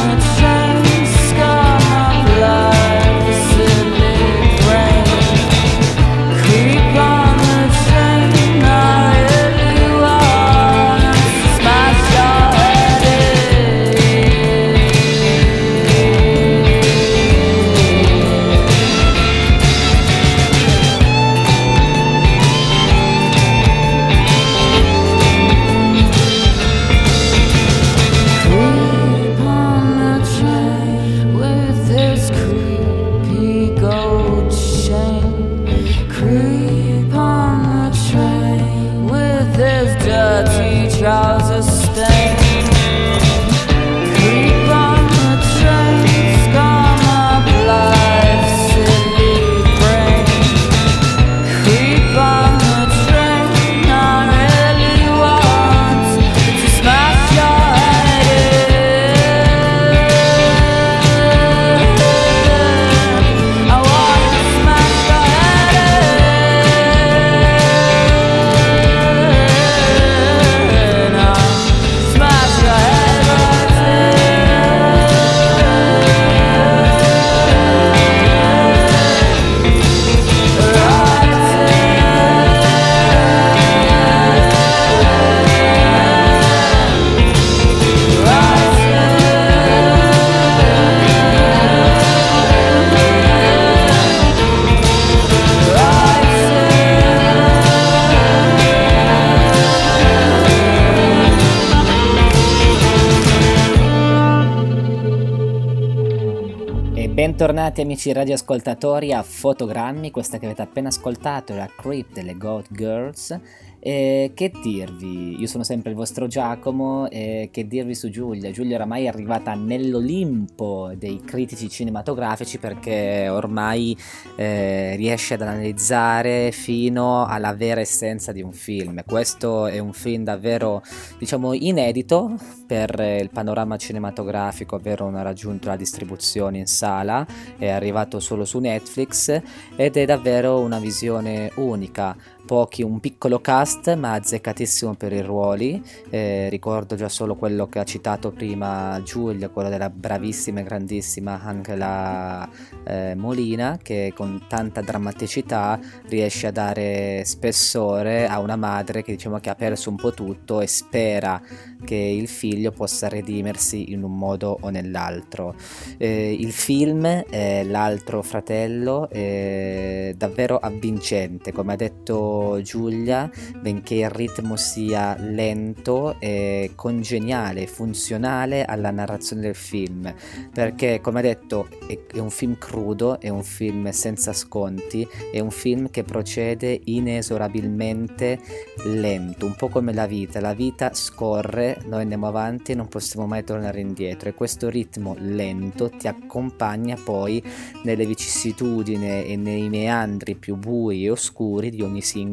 Bentornati 107.71 107.95
amici 107.95 108.13
radioascoltatori 108.13 109.13
a 109.13 109.23
Fotogrammi, 109.23 110.11
questa 110.11 110.39
che 110.39 110.47
avete 110.47 110.63
appena 110.63 110.89
ascoltato 110.89 111.53
è 111.53 111.57
la 111.57 111.69
Creep 111.69 112.13
delle 112.13 112.37
Goat 112.37 112.67
Girls 112.73 113.39
e 113.79 114.33
che 114.35 114.51
dirvi? 114.61 115.39
Io 115.39 115.47
sono 115.47 115.63
sempre 115.63 115.91
il 115.91 115.97
vostro 115.97 116.27
Giacomo 116.27 117.09
e 117.09 117.49
che 117.53 117.69
dirvi 117.69 117.95
su 117.95 118.11
Giulia? 118.11 118.51
Giulia 118.51 118.75
oramai 118.75 119.05
è 119.05 119.07
arrivata 119.07 119.55
nell'Olimpo 119.55 120.80
dei 120.97 121.21
critici 121.25 121.69
cinematografici 121.69 122.59
perché 122.59 123.29
ormai 123.29 123.97
eh, 124.37 124.95
riesce 124.97 125.35
ad 125.35 125.43
analizzare 125.43 126.51
fino 126.53 127.27
alla 127.27 127.55
vera 127.55 127.81
essenza 127.81 128.33
di 128.33 128.43
un 128.43 128.53
film. 128.53 129.03
Questo 129.05 129.67
è 129.67 129.79
un 129.79 129.93
film 129.93 130.25
davvero, 130.25 130.83
diciamo, 131.19 131.53
inedito 131.53 132.37
per 132.67 132.99
il 133.21 133.31
panorama 133.31 133.77
cinematografico, 133.77 134.77
ovvero 134.77 135.05
non 135.07 135.17
ha 135.17 135.23
raggiunto 135.23 135.69
la 135.69 135.77
distribuzione 135.77 136.59
in 136.59 136.67
sala, 136.67 137.27
è 137.59 137.69
arrivato 137.69 138.21
solo 138.21 138.45
su 138.45 138.59
Netflix 138.59 139.41
ed 139.77 139.97
è 139.97 140.05
davvero 140.05 140.61
una 140.61 140.79
visione 140.79 141.51
unica 141.57 142.17
pochi, 142.51 142.83
un 142.83 142.99
piccolo 142.99 143.41
cast 143.41 143.95
ma 143.95 144.15
azzeccatissimo 144.15 144.95
per 144.95 145.13
i 145.13 145.23
ruoli, 145.23 145.81
eh, 146.11 146.49
ricordo 146.49 146.97
già 146.97 147.09
solo 147.09 147.37
quello 147.37 147.69
che 147.69 147.79
ha 147.79 147.85
citato 147.85 148.33
prima 148.33 149.01
Giulia, 149.05 149.51
quello 149.51 149.69
della 149.69 149.89
bravissima 149.89 150.59
e 150.59 150.63
grandissima 150.65 151.41
Angela 151.41 152.49
eh, 152.83 153.15
Molina 153.15 153.79
che 153.81 154.13
con 154.17 154.47
tanta 154.49 154.81
drammaticità 154.81 155.79
riesce 156.09 156.49
a 156.49 156.51
dare 156.51 157.23
spessore 157.25 158.27
a 158.27 158.41
una 158.41 158.57
madre 158.57 159.05
che 159.05 159.13
diciamo 159.13 159.39
che 159.39 159.51
ha 159.51 159.55
perso 159.55 159.89
un 159.89 159.95
po' 159.95 160.13
tutto 160.13 160.61
e 160.61 160.67
spera 160.67 161.41
che 161.85 161.95
il 161.95 162.27
figlio 162.27 162.73
possa 162.73 163.09
redimersi 163.09 163.93
in 163.93 164.03
un 164.03 164.19
modo 164.19 164.59
o 164.61 164.71
nell'altro. 164.71 165.55
Eh, 165.99 166.33
il 166.33 166.53
film, 166.53 167.05
eh, 167.05 167.65
L'altro 167.65 168.23
fratello, 168.23 169.09
è 169.09 170.13
davvero 170.17 170.59
avvincente, 170.59 171.53
come 171.53 171.75
ha 171.75 171.77
detto 171.77 172.40
Giulia, 172.63 173.31
benché 173.61 173.97
il 173.97 174.11
ritmo 174.11 174.57
sia 174.57 175.17
lento, 175.19 176.19
è 176.19 176.71
congeniale, 176.75 177.67
funzionale 177.67 178.65
alla 178.65 178.91
narrazione 178.91 179.43
del 179.43 179.55
film, 179.55 180.13
perché 180.53 181.01
come 181.01 181.21
ha 181.21 181.23
detto 181.23 181.69
è, 181.87 181.99
è 182.15 182.19
un 182.19 182.31
film 182.31 182.57
crudo, 182.59 183.21
è 183.21 183.29
un 183.29 183.43
film 183.43 183.91
senza 183.91 184.33
sconti, 184.33 185.07
è 185.33 185.41
un 185.41 185.51
film 185.51 185.91
che 185.91 186.03
procede 186.03 186.81
inesorabilmente 186.85 188.39
lento, 188.85 189.47
un 189.47 189.55
po' 189.55 189.69
come 189.69 189.93
la 189.93 190.07
vita, 190.07 190.41
la 190.41 190.55
vita 190.55 190.93
scorre 190.95 191.81
noi 191.87 192.03
andiamo 192.03 192.27
avanti 192.27 192.73
e 192.73 192.75
non 192.75 192.89
possiamo 192.89 193.27
mai 193.27 193.45
tornare 193.45 193.81
indietro 193.81 194.29
e 194.29 194.35
questo 194.35 194.69
ritmo 194.69 195.15
lento 195.19 195.91
ti 195.91 196.09
accompagna 196.09 196.97
poi 197.03 197.43
nelle 197.83 198.07
vicissitudini 198.07 199.25
e 199.25 199.37
nei 199.37 199.69
meandri 199.69 200.35
più 200.35 200.57
bui 200.57 201.05
e 201.05 201.11
oscuri 201.11 201.71
di 201.71 201.83
ogni 201.83 202.01
singolo 202.01 202.30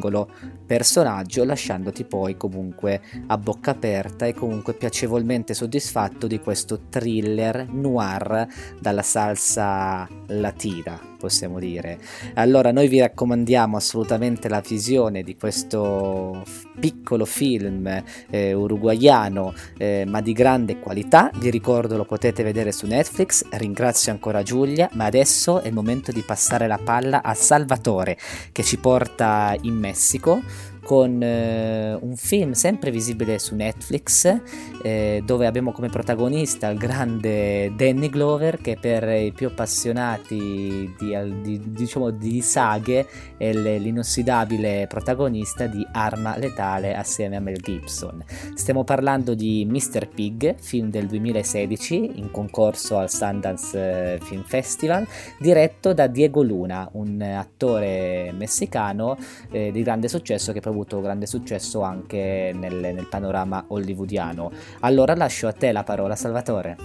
personaggio 0.65 1.43
lasciandoti 1.43 2.03
poi 2.03 2.37
comunque 2.37 3.01
a 3.27 3.37
bocca 3.37 3.71
aperta 3.71 4.25
e 4.25 4.33
comunque 4.33 4.73
piacevolmente 4.73 5.53
soddisfatto 5.53 6.27
di 6.27 6.39
questo 6.39 6.81
thriller 6.89 7.67
noir 7.71 8.47
dalla 8.79 9.01
salsa 9.01 10.07
latina 10.27 11.15
possiamo 11.17 11.59
dire. 11.59 11.97
Allora 12.35 12.71
noi 12.71 12.87
vi 12.87 12.99
raccomandiamo 12.99 13.75
assolutamente 13.75 14.47
la 14.47 14.61
visione 14.65 15.23
di 15.23 15.35
questo 15.35 16.43
piccolo 16.79 17.25
film 17.25 18.03
eh, 18.29 18.53
uruguaiano 18.53 19.53
eh, 19.77 20.05
ma 20.07 20.21
di 20.21 20.33
grande 20.33 20.79
qualità, 20.79 21.29
vi 21.35 21.49
ricordo 21.49 21.97
lo 21.97 22.05
potete 22.05 22.43
vedere 22.43 22.71
su 22.71 22.85
Netflix, 22.85 23.45
ringrazio 23.51 24.11
ancora 24.11 24.43
Giulia, 24.43 24.89
ma 24.93 25.05
adesso 25.05 25.61
è 25.61 25.67
il 25.67 25.73
momento 25.73 26.11
di 26.11 26.21
passare 26.21 26.67
la 26.67 26.79
palla 26.81 27.23
a 27.23 27.33
Salvatore 27.33 28.17
che 28.51 28.63
ci 28.63 28.77
porta 28.77 29.55
in 29.61 29.75
Messico 29.75 30.41
con 30.87 31.21
eh, 31.21 31.97
un 31.99 32.15
film 32.15 32.53
sempre 32.53 32.91
visibile 32.91 33.39
su 33.39 33.55
Netflix 33.55 34.39
eh, 34.81 35.21
dove 35.25 35.45
abbiamo 35.45 35.73
come 35.73 35.89
protagonista 35.89 36.69
il 36.69 36.77
grande 36.77 37.75
Danny 37.75 38.07
Glover 38.07 38.61
che 38.61 38.77
per 38.79 39.03
i 39.09 39.33
più 39.33 39.47
appassionati 39.47 40.95
di, 40.97 41.41
di, 41.41 41.61
diciamo, 41.71 42.09
di 42.11 42.41
saghe 42.41 43.05
è 43.35 43.51
l'inossidabile 43.51 44.87
protagonista 44.87 45.67
di 45.67 45.85
Arma 45.91 46.37
Letale 46.37 46.95
assieme 46.95 47.35
a 47.35 47.41
Mel 47.41 47.59
Gibson. 47.59 48.23
Stiamo 48.55 48.85
parlando 48.85 49.35
di 49.35 49.67
Mr. 49.69 50.07
Pig, 50.07 50.55
film 50.57 50.89
del 50.89 51.07
2016 51.07 52.11
in 52.15 52.31
concorso 52.31 52.97
al 52.97 53.09
Sundance 53.09 54.13
eh, 54.13 54.19
Film 54.21 54.43
Festival, 54.43 55.05
diretto 55.37 55.93
da 55.93 56.07
Diego 56.07 56.43
Luna, 56.43 56.87
un 56.93 57.21
attore 57.21 58.31
messicano 58.31 59.17
eh, 59.51 59.69
di 59.71 59.83
grande 59.83 60.07
successo 60.07 60.53
che 60.53 60.61
proprio 60.61 60.76
avuto 60.77 61.01
grande 61.01 61.25
successo 61.25 61.81
anche 61.81 62.51
nel, 62.53 62.75
nel 62.75 63.07
panorama 63.07 63.65
hollywoodiano. 63.67 64.51
Allora 64.81 65.15
lascio 65.15 65.47
a 65.47 65.53
te 65.53 65.71
la 65.71 65.83
parola, 65.83 66.15
Salvatore. 66.15 66.77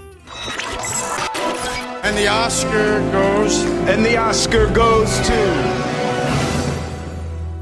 And 2.02 2.16
the 2.16 2.28
Oscar 2.28 3.00
goes. 3.11 3.62
And 3.87 4.05
the 4.05 4.18
Oscar 4.18 4.72
goes 4.72 5.20
to. 5.26 5.90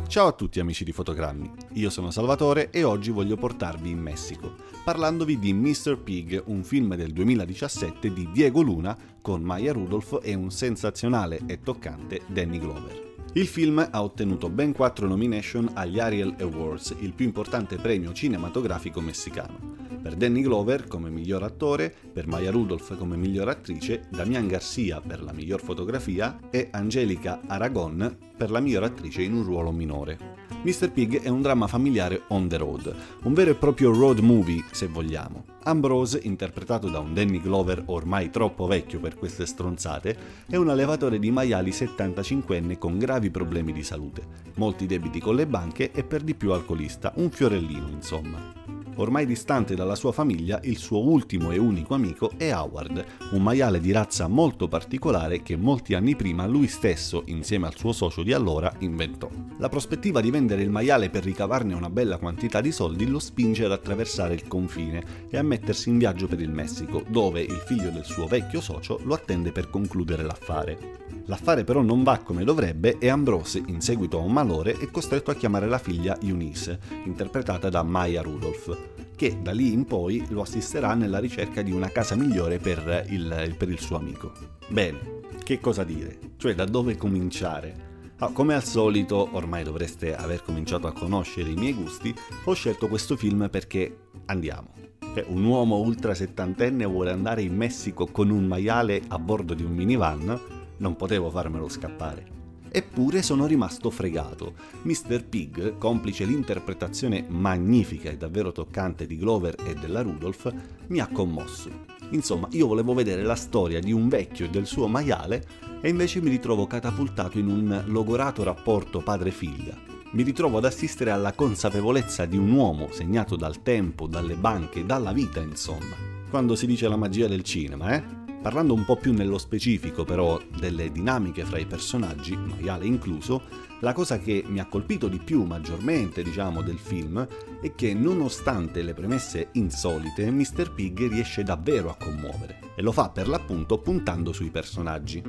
Ciao 0.06 0.26
a 0.26 0.32
tutti 0.32 0.58
amici 0.58 0.82
di 0.82 0.90
Fotogrammi, 0.90 1.52
io 1.74 1.88
sono 1.88 2.10
Salvatore 2.10 2.70
e 2.70 2.82
oggi 2.82 3.12
voglio 3.12 3.36
portarvi 3.36 3.90
in 3.90 4.00
Messico, 4.00 4.54
parlandovi 4.82 5.38
di 5.38 5.52
Mr. 5.52 6.00
Pig, 6.02 6.42
un 6.46 6.64
film 6.64 6.96
del 6.96 7.12
2017 7.12 8.12
di 8.12 8.28
Diego 8.32 8.60
Luna 8.60 8.96
con 9.20 9.40
Maya 9.40 9.72
Rudolph 9.72 10.18
e 10.20 10.34
un 10.34 10.50
sensazionale 10.50 11.42
e 11.46 11.60
toccante 11.60 12.22
Danny 12.26 12.58
Glover. 12.58 13.09
Il 13.34 13.46
film 13.46 13.86
ha 13.90 14.02
ottenuto 14.02 14.50
ben 14.50 14.72
quattro 14.72 15.06
nomination 15.06 15.70
agli 15.74 16.00
Ariel 16.00 16.34
Awards, 16.40 16.96
il 16.98 17.12
più 17.12 17.26
importante 17.26 17.76
premio 17.76 18.12
cinematografico 18.12 19.00
messicano. 19.00 19.76
Per 20.02 20.16
Danny 20.16 20.42
Glover 20.42 20.88
come 20.88 21.10
miglior 21.10 21.44
attore, 21.44 21.94
per 22.12 22.26
Maya 22.26 22.50
Rudolph 22.50 22.96
come 22.96 23.16
miglior 23.16 23.48
attrice, 23.48 24.08
Damian 24.10 24.48
Garcia 24.48 25.00
per 25.00 25.22
la 25.22 25.32
miglior 25.32 25.62
fotografia 25.62 26.40
e 26.50 26.70
Angelica 26.72 27.40
Aragon 27.46 28.18
per 28.36 28.50
la 28.50 28.58
miglior 28.58 28.82
attrice 28.82 29.22
in 29.22 29.34
un 29.34 29.44
ruolo 29.44 29.70
minore. 29.70 30.39
Mr. 30.62 30.90
Pig 30.90 31.22
è 31.22 31.28
un 31.28 31.40
dramma 31.40 31.66
familiare 31.66 32.24
on 32.28 32.46
the 32.46 32.58
road, 32.58 32.94
un 33.22 33.32
vero 33.32 33.50
e 33.50 33.54
proprio 33.54 33.94
road 33.94 34.18
movie 34.18 34.62
se 34.70 34.88
vogliamo. 34.88 35.44
Ambrose, 35.62 36.20
interpretato 36.22 36.90
da 36.90 36.98
un 36.98 37.14
Danny 37.14 37.40
Glover 37.40 37.82
ormai 37.86 38.28
troppo 38.28 38.66
vecchio 38.66 39.00
per 39.00 39.16
queste 39.16 39.46
stronzate, 39.46 40.16
è 40.50 40.56
un 40.56 40.68
allevatore 40.68 41.18
di 41.18 41.30
maiali 41.30 41.70
75enne 41.70 42.76
con 42.76 42.98
gravi 42.98 43.30
problemi 43.30 43.72
di 43.72 43.82
salute, 43.82 44.22
molti 44.56 44.84
debiti 44.84 45.18
con 45.18 45.34
le 45.34 45.46
banche 45.46 45.92
e 45.92 46.04
per 46.04 46.20
di 46.20 46.34
più 46.34 46.52
alcolista, 46.52 47.10
un 47.16 47.30
fiorellino 47.30 47.88
insomma. 47.88 48.59
Ormai 49.00 49.24
distante 49.24 49.74
dalla 49.74 49.94
sua 49.94 50.12
famiglia, 50.12 50.60
il 50.64 50.76
suo 50.76 50.98
ultimo 50.98 51.52
e 51.52 51.58
unico 51.58 51.94
amico 51.94 52.32
è 52.36 52.52
Howard, 52.52 53.02
un 53.30 53.42
maiale 53.42 53.80
di 53.80 53.92
razza 53.92 54.28
molto 54.28 54.68
particolare 54.68 55.40
che 55.40 55.56
molti 55.56 55.94
anni 55.94 56.14
prima 56.14 56.46
lui 56.46 56.68
stesso, 56.68 57.22
insieme 57.26 57.66
al 57.66 57.78
suo 57.78 57.92
socio 57.92 58.22
di 58.22 58.34
allora, 58.34 58.70
inventò. 58.80 59.30
La 59.56 59.70
prospettiva 59.70 60.20
di 60.20 60.30
vendere 60.30 60.60
il 60.60 60.68
maiale 60.68 61.08
per 61.08 61.24
ricavarne 61.24 61.72
una 61.72 61.88
bella 61.88 62.18
quantità 62.18 62.60
di 62.60 62.72
soldi 62.72 63.06
lo 63.06 63.18
spinge 63.18 63.64
ad 63.64 63.72
attraversare 63.72 64.34
il 64.34 64.46
confine 64.46 65.02
e 65.30 65.38
a 65.38 65.42
mettersi 65.42 65.88
in 65.88 65.96
viaggio 65.96 66.26
per 66.26 66.42
il 66.42 66.50
Messico, 66.50 67.02
dove 67.08 67.40
il 67.40 67.62
figlio 67.64 67.88
del 67.88 68.04
suo 68.04 68.26
vecchio 68.26 68.60
socio 68.60 69.00
lo 69.04 69.14
attende 69.14 69.50
per 69.50 69.70
concludere 69.70 70.22
l'affare. 70.22 71.00
L'affare 71.24 71.64
però 71.64 71.80
non 71.80 72.02
va 72.02 72.18
come 72.18 72.44
dovrebbe 72.44 72.98
e 72.98 73.08
Ambrose, 73.08 73.62
in 73.66 73.80
seguito 73.80 74.18
a 74.18 74.22
un 74.22 74.32
malore, 74.32 74.76
è 74.76 74.90
costretto 74.90 75.30
a 75.30 75.34
chiamare 75.34 75.68
la 75.68 75.78
figlia 75.78 76.18
Eunice, 76.20 76.80
interpretata 77.04 77.68
da 77.68 77.82
Maya 77.82 78.20
Rudolph, 78.20 78.89
che 79.16 79.38
da 79.42 79.53
lì 79.53 79.72
in 79.72 79.85
poi 79.85 80.24
lo 80.31 80.42
assisterà 80.42 80.94
nella 80.94 81.18
ricerca 81.18 81.62
di 81.62 81.72
una 81.72 81.88
casa 81.88 82.14
migliore 82.14 82.59
per 82.59 83.07
il, 83.09 83.55
per 83.57 83.68
il 83.68 83.79
suo 83.81 83.96
amico. 83.96 84.33
Bene, 84.68 85.20
che 85.42 85.61
cosa 85.61 85.85
dire? 85.85 86.18
Cioè 86.37 86.55
da 86.55 86.64
dove 86.64 86.96
cominciare? 86.96 87.88
Ah, 88.18 88.31
come 88.33 88.55
al 88.55 88.64
solito, 88.64 89.29
ormai 89.33 89.64
dovreste 89.64 90.14
aver 90.14 90.42
cominciato 90.42 90.87
a 90.87 90.92
conoscere 90.92 91.50
i 91.50 91.55
miei 91.55 91.74
gusti, 91.74 92.14
ho 92.44 92.53
scelto 92.53 92.88
questo 92.88 93.16
film 93.16 93.48
perché 93.50 94.09
andiamo. 94.26 94.72
Cioè, 95.14 95.24
un 95.29 95.44
uomo 95.44 95.76
ultra 95.79 96.14
settantenne 96.14 96.85
vuole 96.85 97.11
andare 97.11 97.42
in 97.42 97.57
Messico 97.57 98.07
con 98.07 98.31
un 98.31 98.44
maiale 98.44 99.03
a 99.09 99.18
bordo 99.18 99.55
di 99.55 99.64
un 99.64 99.72
minivan 99.72 100.59
non 100.81 100.96
potevo 100.96 101.31
farmelo 101.31 101.68
scappare. 101.68 102.39
Eppure 102.72 103.20
sono 103.22 103.46
rimasto 103.46 103.90
fregato. 103.90 104.54
Mr. 104.83 105.24
Pig, 105.24 105.76
complice 105.76 106.24
l'interpretazione 106.24 107.24
magnifica 107.28 108.11
e 108.11 108.16
davvero 108.16 108.52
toccante 108.52 109.06
di 109.06 109.16
Glover 109.16 109.56
e 109.66 109.74
della 109.74 110.02
Rudolph, 110.02 110.54
mi 110.87 111.00
ha 111.00 111.09
commosso. 111.09 111.68
Insomma, 112.11 112.46
io 112.52 112.68
volevo 112.68 112.94
vedere 112.94 113.22
la 113.22 113.35
storia 113.35 113.80
di 113.80 113.92
un 113.92 114.09
vecchio 114.09 114.46
e 114.46 114.50
del 114.50 114.66
suo 114.66 114.87
maiale 114.87 115.44
e 115.80 115.88
invece 115.88 116.20
mi 116.20 116.30
ritrovo 116.30 116.66
catapultato 116.66 117.38
in 117.38 117.48
un 117.48 117.83
logorato 117.87 118.44
rapporto 118.44 119.00
padre-figlia. 119.00 119.76
Mi 120.12 120.22
ritrovo 120.22 120.59
ad 120.59 120.64
assistere 120.64 121.11
alla 121.11 121.33
consapevolezza 121.33 122.24
di 122.24 122.37
un 122.37 122.50
uomo 122.50 122.88
segnato 122.92 123.37
dal 123.37 123.62
tempo, 123.62 124.06
dalle 124.06 124.35
banche, 124.35 124.85
dalla 124.85 125.12
vita, 125.12 125.40
insomma. 125.40 125.94
Quando 126.28 126.54
si 126.54 126.66
dice 126.66 126.88
la 126.88 126.96
magia 126.96 127.26
del 127.26 127.42
cinema, 127.42 127.94
eh? 127.94 128.19
Parlando 128.42 128.72
un 128.72 128.87
po' 128.87 128.96
più 128.96 129.12
nello 129.12 129.37
specifico 129.37 130.05
però 130.05 130.40
delle 130.59 130.90
dinamiche 130.90 131.44
fra 131.44 131.59
i 131.59 131.66
personaggi, 131.66 132.35
maiale 132.35 132.87
incluso, 132.87 133.42
la 133.81 133.92
cosa 133.92 134.18
che 134.18 134.42
mi 134.46 134.61
ha 134.61 134.66
colpito 134.66 135.09
di 135.09 135.18
più 135.18 135.44
maggiormente, 135.44 136.22
diciamo, 136.22 136.62
del 136.62 136.79
film 136.79 137.26
è 137.61 137.74
che 137.74 137.92
nonostante 137.92 138.83
le 138.83 138.94
premesse 138.94 139.48
insolite, 139.53 140.31
Mr. 140.31 140.72
Pig 140.72 141.11
riesce 141.11 141.42
davvero 141.42 141.90
a 141.90 141.96
commuovere 141.96 142.61
e 142.74 142.81
lo 142.81 142.92
fa 142.92 143.11
per 143.11 143.29
l'appunto 143.29 143.76
puntando 143.76 144.33
sui 144.33 144.48
personaggi. 144.48 145.22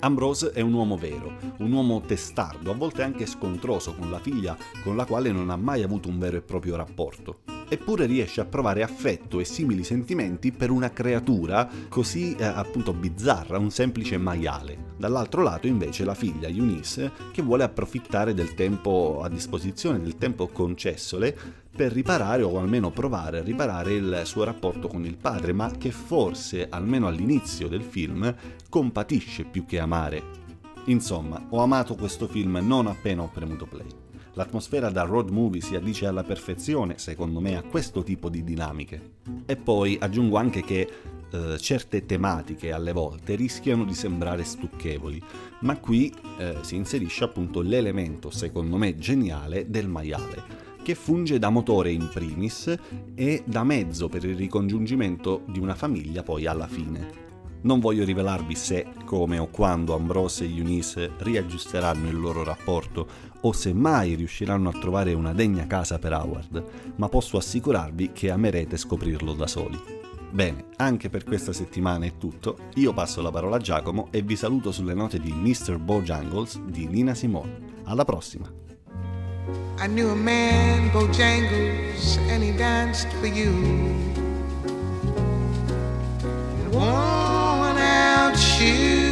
Ambrose 0.00 0.50
è 0.50 0.60
un 0.60 0.72
uomo 0.72 0.96
vero, 0.96 1.36
un 1.58 1.70
uomo 1.70 2.00
testardo, 2.00 2.72
a 2.72 2.74
volte 2.74 3.04
anche 3.04 3.26
scontroso 3.26 3.94
con 3.94 4.10
la 4.10 4.18
figlia 4.18 4.56
con 4.82 4.96
la 4.96 5.04
quale 5.04 5.30
non 5.30 5.50
ha 5.50 5.56
mai 5.56 5.84
avuto 5.84 6.08
un 6.08 6.18
vero 6.18 6.36
e 6.36 6.42
proprio 6.42 6.74
rapporto 6.74 7.55
eppure 7.68 8.06
riesce 8.06 8.40
a 8.40 8.44
provare 8.44 8.82
affetto 8.82 9.40
e 9.40 9.44
simili 9.44 9.84
sentimenti 9.84 10.52
per 10.52 10.70
una 10.70 10.90
creatura 10.90 11.68
così 11.88 12.34
eh, 12.34 12.44
appunto 12.44 12.92
bizzarra, 12.92 13.58
un 13.58 13.70
semplice 13.70 14.18
maiale. 14.18 14.94
Dall'altro 14.96 15.42
lato 15.42 15.66
invece 15.66 16.04
la 16.04 16.14
figlia 16.14 16.48
Eunice 16.48 17.12
che 17.32 17.42
vuole 17.42 17.64
approfittare 17.64 18.34
del 18.34 18.54
tempo 18.54 19.20
a 19.22 19.28
disposizione, 19.28 20.00
del 20.00 20.16
tempo 20.16 20.46
concessole 20.48 21.36
per 21.76 21.92
riparare 21.92 22.42
o 22.42 22.58
almeno 22.58 22.90
provare 22.90 23.40
a 23.40 23.42
riparare 23.42 23.92
il 23.92 24.22
suo 24.24 24.44
rapporto 24.44 24.88
con 24.88 25.04
il 25.04 25.16
padre, 25.16 25.52
ma 25.52 25.70
che 25.76 25.90
forse, 25.90 26.68
almeno 26.70 27.06
all'inizio 27.06 27.68
del 27.68 27.82
film, 27.82 28.34
compatisce 28.70 29.44
più 29.44 29.66
che 29.66 29.78
amare. 29.78 30.44
Insomma, 30.86 31.46
ho 31.50 31.60
amato 31.60 31.94
questo 31.94 32.26
film 32.26 32.58
non 32.62 32.86
appena 32.86 33.22
ho 33.22 33.30
premuto 33.32 33.66
play. 33.66 34.05
L'atmosfera 34.36 34.90
da 34.90 35.02
road 35.04 35.30
movie 35.30 35.62
si 35.62 35.76
addice 35.76 36.04
alla 36.04 36.22
perfezione, 36.22 36.98
secondo 36.98 37.40
me, 37.40 37.56
a 37.56 37.62
questo 37.62 38.02
tipo 38.02 38.28
di 38.28 38.44
dinamiche. 38.44 39.12
E 39.46 39.56
poi 39.56 39.96
aggiungo 39.98 40.36
anche 40.36 40.62
che 40.62 40.90
eh, 41.30 41.58
certe 41.58 42.04
tematiche 42.04 42.70
alle 42.70 42.92
volte 42.92 43.34
rischiano 43.34 43.86
di 43.86 43.94
sembrare 43.94 44.44
stucchevoli, 44.44 45.22
ma 45.60 45.78
qui 45.78 46.12
eh, 46.36 46.56
si 46.60 46.76
inserisce 46.76 47.24
appunto 47.24 47.62
l'elemento, 47.62 48.28
secondo 48.28 48.76
me, 48.76 48.96
geniale 48.96 49.70
del 49.70 49.88
maiale 49.88 50.64
che 50.86 50.94
funge 50.94 51.40
da 51.40 51.50
motore 51.50 51.90
in 51.90 52.08
primis 52.12 52.72
e 53.16 53.42
da 53.44 53.64
mezzo 53.64 54.08
per 54.08 54.24
il 54.24 54.36
ricongiungimento 54.36 55.42
di 55.48 55.58
una 55.58 55.74
famiglia 55.74 56.22
poi 56.22 56.46
alla 56.46 56.68
fine. 56.68 57.24
Non 57.62 57.80
voglio 57.80 58.04
rivelarvi 58.04 58.54
se, 58.54 58.86
come 59.04 59.38
o 59.38 59.48
quando 59.48 59.96
Ambrose 59.96 60.44
e 60.44 60.56
Eunice 60.56 61.10
riaggiusteranno 61.18 62.08
il 62.08 62.20
loro 62.20 62.44
rapporto 62.44 63.08
o 63.46 63.52
se 63.52 63.72
mai 63.72 64.14
riusciranno 64.14 64.68
a 64.68 64.72
trovare 64.72 65.14
una 65.14 65.32
degna 65.32 65.68
casa 65.68 66.00
per 66.00 66.12
Howard, 66.12 66.64
ma 66.96 67.08
posso 67.08 67.36
assicurarvi 67.36 68.10
che 68.12 68.30
amerete 68.30 68.76
scoprirlo 68.76 69.34
da 69.34 69.46
soli. 69.46 69.80
Bene, 70.30 70.64
anche 70.78 71.08
per 71.08 71.22
questa 71.22 71.52
settimana 71.52 72.06
è 72.06 72.16
tutto, 72.18 72.58
io 72.74 72.92
passo 72.92 73.22
la 73.22 73.30
parola 73.30 73.56
a 73.56 73.60
Giacomo 73.60 74.08
e 74.10 74.22
vi 74.22 74.34
saluto 74.34 74.72
sulle 74.72 74.94
note 74.94 75.20
di 75.20 75.32
Mr. 75.32 75.78
Bojangles 75.78 76.60
di 76.64 76.88
Nina 76.88 77.14
Simone. 77.14 77.74
Alla 77.84 78.04
prossima! 78.04 78.52
I 79.78 79.86
knew 79.86 80.10
a 80.10 80.14
man, 80.16 80.90
Bojangles, 80.90 82.18
and 82.28 82.42
he 82.42 82.50
danced 82.56 83.08
for 83.20 83.26
you. 83.26 83.52
Worn 86.72 87.78
out 87.78 88.36
shoes 88.36 89.05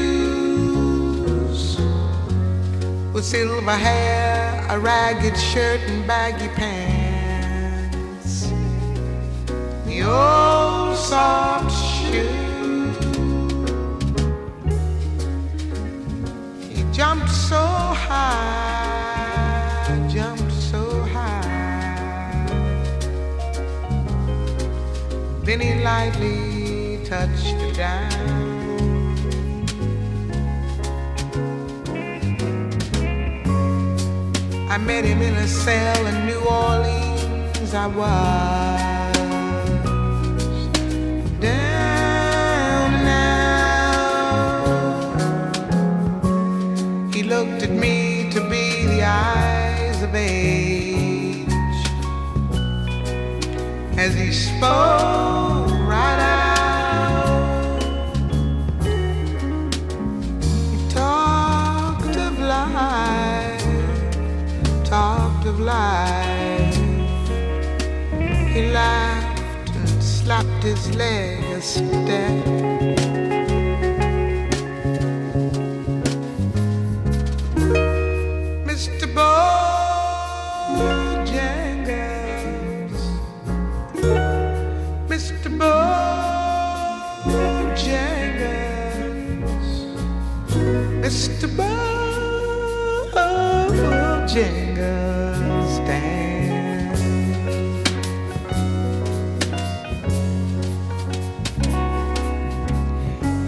with 3.24 3.30
silver 3.30 3.76
hair, 3.76 4.66
a 4.70 4.78
ragged 4.78 5.36
shirt, 5.36 5.80
and 5.88 6.06
baggy 6.06 6.48
pants. 6.48 8.50
The 9.86 10.02
old 10.02 10.96
soft 10.96 11.70
shoe. 11.72 12.28
He 16.70 16.84
jumped 16.92 17.30
so 17.30 17.66
high, 18.08 20.08
jumped 20.12 20.52
so 20.52 21.02
high. 21.12 21.40
Then 25.44 25.60
he 25.60 25.74
lightly 25.82 27.00
touched 27.04 27.76
down. 27.76 28.13
I 34.74 34.78
met 34.78 35.04
him 35.04 35.22
in 35.22 35.34
a 35.36 35.46
cell 35.46 36.04
in 36.04 36.26
New 36.26 36.40
Orleans. 36.40 37.74
I 37.74 37.86
was 37.86 39.14
down 41.38 42.90
now. 43.04 43.52
He 47.12 47.22
looked 47.22 47.62
at 47.62 47.70
me 47.70 48.28
to 48.32 48.40
be 48.50 48.86
the 48.86 49.04
eyes 49.04 50.02
of 50.02 50.12
age 50.12 51.46
as 53.96 54.16
he 54.16 54.32
spoke. 54.32 55.53
Leg 70.96 71.42
a. 71.54 72.43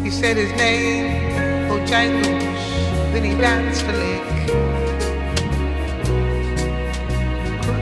He 0.07 0.13
said 0.13 0.37
his 0.37 0.53
name, 0.53 1.33
Bojangles, 1.69 2.23
then 3.13 3.25
he 3.25 3.35
danced 3.35 3.83
a 3.87 3.93
lick. 3.93 4.23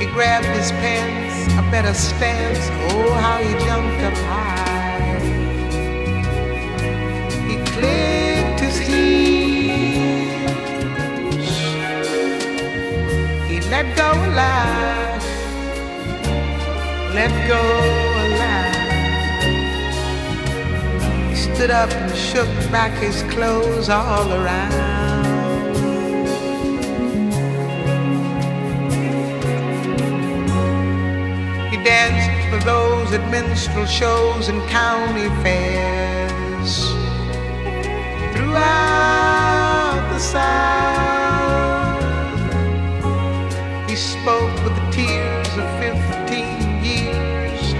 he 0.00 0.06
grabbed 0.06 0.46
his 0.46 0.70
pants, 0.80 1.52
a 1.52 1.62
better 1.70 1.92
stance. 1.92 2.70
Oh, 2.90 3.12
how 3.12 3.36
he 3.36 3.52
jumped 3.66 4.00
up 4.02 4.16
high. 4.24 4.65
Let 17.16 17.32
go 17.48 17.62
a 18.22 18.24
laugh. 18.42 18.76
He 21.30 21.34
stood 21.34 21.70
up 21.70 21.90
and 21.90 22.14
shook 22.14 22.52
back 22.70 22.92
his 23.00 23.22
clothes 23.32 23.88
all 23.88 24.30
around. 24.34 25.76
He 31.70 31.78
danced 31.82 32.32
for 32.50 32.60
those 32.66 33.12
at 33.14 33.24
minstrel 33.30 33.86
shows 33.86 34.48
and 34.48 34.60
county 34.68 35.30
fairs 35.42 36.84
throughout 38.32 40.02
the 40.12 40.18
South. 40.18 40.76
He 43.88 43.96
spoke 43.96 44.54
with 44.64 44.74
the 44.76 44.86
tears 44.92 45.48
of 45.56 45.66
15 45.80 46.36
years, 46.38 46.65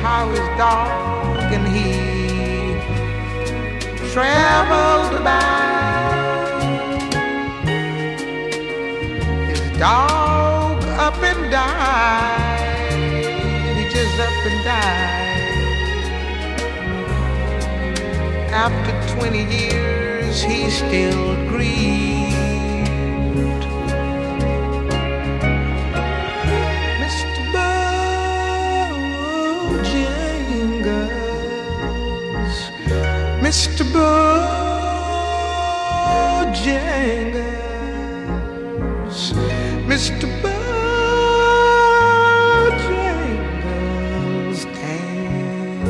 how 0.06 0.28
his 0.30 0.48
dog 0.56 1.52
and 1.56 1.66
he 1.76 1.90
traveled 4.12 5.12
about. 5.20 6.60
His 9.50 9.62
dog 9.78 10.76
up 11.06 11.18
and 11.30 11.42
died, 11.50 12.92
he 13.76 13.82
just 13.96 14.16
up 14.26 14.38
and 14.50 14.60
died. 14.70 15.24
After 18.64 18.92
20 19.18 19.42
years, 19.56 20.36
he 20.40 20.70
still 20.70 21.34
grieved. 21.48 22.25
Mr. 33.46 33.84
Bojangles, 33.94 34.42
Mr. 39.86 40.26
Bojangles, 40.42 40.60
dance. 44.74 45.86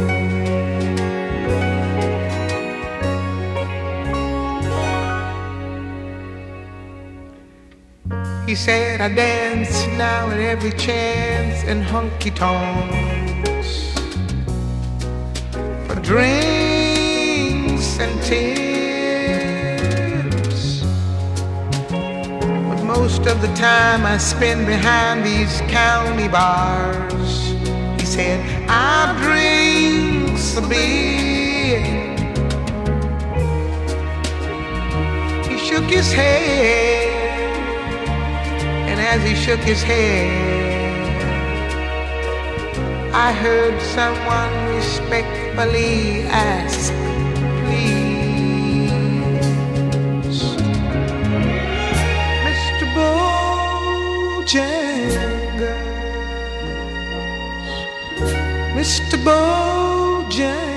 He 8.46 8.54
said, 8.54 9.00
I 9.00 9.08
dance 9.08 9.86
now 9.96 10.28
at 10.28 10.40
every 10.40 10.72
chance 10.72 11.64
in 11.64 11.80
honky 11.80 12.34
tonks 12.34 13.94
for 15.86 15.96
dreams 16.02 16.55
and 18.06 18.22
tips. 18.22 19.82
But 22.68 22.80
most 22.82 23.26
of 23.26 23.36
the 23.40 23.52
time 23.54 24.06
I 24.06 24.18
spend 24.18 24.66
behind 24.66 25.24
these 25.24 25.60
county 25.68 26.28
bars. 26.28 27.32
He 28.00 28.06
said 28.06 28.38
I 28.68 29.16
drink 29.22 30.16
a 30.56 30.60
beer. 30.68 31.82
He 35.48 35.58
shook 35.58 35.84
his 35.84 36.12
head 36.12 37.16
and 38.88 38.98
as 39.00 39.22
he 39.28 39.34
shook 39.34 39.60
his 39.60 39.82
head, 39.82 40.30
I 43.12 43.32
heard 43.32 43.80
someone 43.82 44.74
respectfully 44.74 46.22
ask, 46.22 46.92
Mr. 58.87 59.18
Bojangles, 59.18 60.75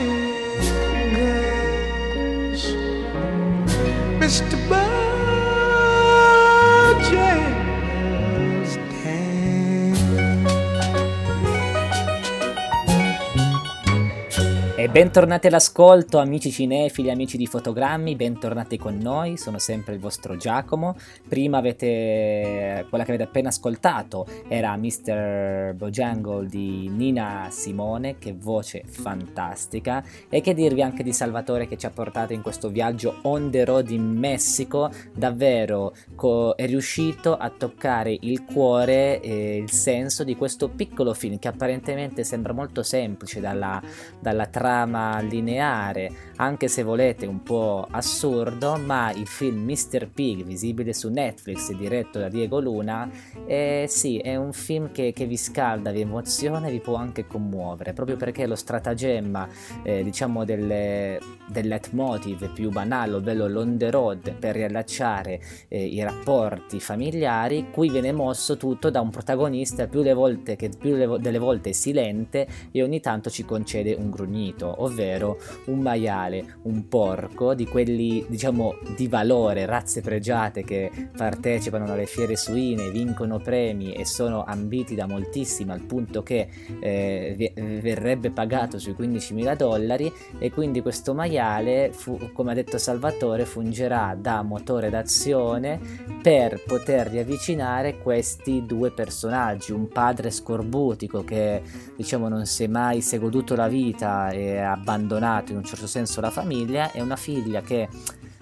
E 14.80 14.88
bentornati 14.88 15.48
all'ascolto, 15.48 16.20
amici 16.20 16.52
cinefili, 16.52 17.12
amici 17.12 17.36
di 17.36 17.48
fotogrammi, 17.48 18.16
bentornati 18.16 18.78
con 18.78 18.96
noi, 18.96 19.36
sono 19.36 19.60
sempre 19.60 19.94
il 19.94 20.00
vostro 20.00 20.38
Giacomo. 20.38 20.96
Prima 21.28 21.58
avete 21.58 22.86
quella 22.88 23.04
che 23.04 23.12
avete 23.12 23.28
appena 23.28 23.50
ascoltato, 23.50 24.26
era 24.48 24.78
Mr. 24.78 25.74
Bojangle 25.76 26.48
di 26.48 26.88
Nina 26.88 27.48
Simone, 27.50 28.20
che 28.20 28.34
voce 28.34 28.86
fantastica. 28.88 30.02
E 30.30 30.40
che 30.40 30.54
dirvi 30.54 30.82
anche 30.82 31.04
di 31.04 31.12
Salvatore 31.12 31.68
che 31.68 31.76
ci 31.76 31.86
ha 31.86 31.90
portato 31.90 32.32
in 32.32 32.42
questo 32.42 32.70
viaggio 32.70 33.18
on 33.24 33.52
the 33.52 33.66
road 33.66 33.90
in 33.90 34.18
Messico, 34.18 34.90
davvero 35.14 35.94
co- 36.16 36.56
è 36.56 36.66
riuscito 36.66 37.36
a 37.36 37.50
toccare 37.50 38.16
il 38.18 38.46
cuore 38.46 39.20
e 39.20 39.58
il 39.58 39.72
senso 39.72 40.24
di 40.24 40.38
questo 40.38 40.70
piccolo 40.70 41.14
film 41.14 41.38
che 41.38 41.50
apparentemente 41.50 42.24
sembra 42.24 42.54
molto 42.54 42.82
semplice 42.82 43.42
dalla, 43.42 43.82
dalla 44.22 44.46
trama 44.46 44.68
trama 44.70 45.20
lineare, 45.22 46.12
anche 46.36 46.68
se 46.68 46.84
volete 46.84 47.26
un 47.26 47.42
po' 47.42 47.88
assurdo, 47.90 48.78
ma 48.78 49.12
il 49.12 49.26
film 49.26 49.64
Mr. 49.64 50.08
Pig, 50.14 50.44
visibile 50.44 50.94
su 50.94 51.10
Netflix 51.10 51.72
diretto 51.74 52.20
da 52.20 52.30
Diego 52.30 52.60
Luna, 52.60 53.10
eh, 53.48 53.86
sì, 53.88 54.20
è 54.20 54.36
un 54.36 54.54
film 54.54 54.92
che, 54.92 55.12
che, 55.12 55.26
vi 55.26 55.38
scalda, 55.38 55.90
vi 55.90 56.02
emoziona 56.02 56.68
e 56.68 56.72
vi 56.72 56.80
può 56.82 56.96
anche 56.96 57.26
commuovere, 57.26 57.94
proprio 57.94 58.16
perché 58.16 58.46
lo 58.46 58.54
stratagemma, 58.54 59.48
eh, 59.82 60.04
diciamo, 60.04 60.46
del 60.46 61.18
leitmotiv 61.48 62.54
più 62.54 62.70
banale, 62.70 63.16
ovvero 63.16 63.48
l'on 63.48 63.76
the 63.76 63.90
road, 63.90 64.34
per 64.36 64.56
riallacciare 64.56 65.42
eh, 65.68 65.84
i 65.84 66.02
rapporti 66.04 66.80
familiari, 66.80 67.72
qui 67.72 67.90
viene 67.90 68.12
mosso 68.12 68.56
tutto 68.56 68.92
da 68.92 69.02
un 69.02 69.10
protagonista 69.10 69.88
più, 69.88 70.04
le 70.04 70.14
volte 70.14 70.56
che, 70.56 70.70
più 70.70 70.96
le, 70.96 71.18
delle 71.20 71.40
volte 71.40 71.74
silente 71.74 72.48
e 72.72 72.84
ogni 72.84 73.00
tanto 73.00 73.32
ci 73.32 73.44
concede 73.44 73.96
un 73.96 74.12
grugnito 74.12 74.59
definito, 74.60 74.84
ovvero 74.84 75.38
un 75.66 75.80
maiale, 75.80 76.58
un 76.64 76.88
porco, 76.88 77.54
di 77.54 77.66
quelli 77.66 78.26
diciamo 78.28 78.76
di 78.96 79.08
valore, 79.08 79.66
razze 79.66 80.02
pregiate 80.02 80.64
che 80.64 80.92
partecipano 81.16 81.92
alle 81.92 82.06
fiere 82.06 82.36
suine, 82.36 82.92
vincono 82.92 83.40
premi 83.40 83.94
e 83.94 84.06
sono 84.06 84.44
ambiti 84.44 84.96
da 84.96 85.08
moltissimi 85.08 85.72
al 85.72 85.82
punto 85.82 86.22
che 86.22 86.50
eh, 86.82 87.54
verrebbe 87.82 88.32
pagato 88.32 88.78
sui 88.78 88.96
15.000 88.98 89.56
dollari 89.56 90.12
e 90.38 90.52
quindi 90.52 90.82
questo 90.82 91.14
maiale, 91.14 91.92
fu, 91.94 92.32
come 92.34 92.52
ha 92.52 92.56
detto 92.56 92.78
Salvatore, 92.78 93.46
fungerà 93.46 94.16
da 94.20 94.42
motore 94.42 94.90
d'azione 94.90 95.80
per 96.22 96.62
poter 96.66 97.08
riavvicinare 97.08 98.00
questi 98.00 98.66
due 98.66 98.92
personaggi, 98.92 99.72
un 99.72 99.88
padre 99.88 100.32
scorbutico 100.32 101.24
che 101.24 101.62
diciamo 101.96 102.28
non 102.28 102.46
si 102.46 102.64
è 102.64 102.68
mai 102.68 103.02
goduto 103.20 103.56
la 103.56 103.68
vita 103.68 104.30
e 104.30 104.49
abbandonato 104.58 105.52
in 105.52 105.58
un 105.58 105.64
certo 105.64 105.88
senso 105.88 106.22
la 106.22 106.32
famiglia 106.32 106.92
e 106.92 107.02
una 107.02 107.16
figlia 107.16 107.62
che 107.62 107.88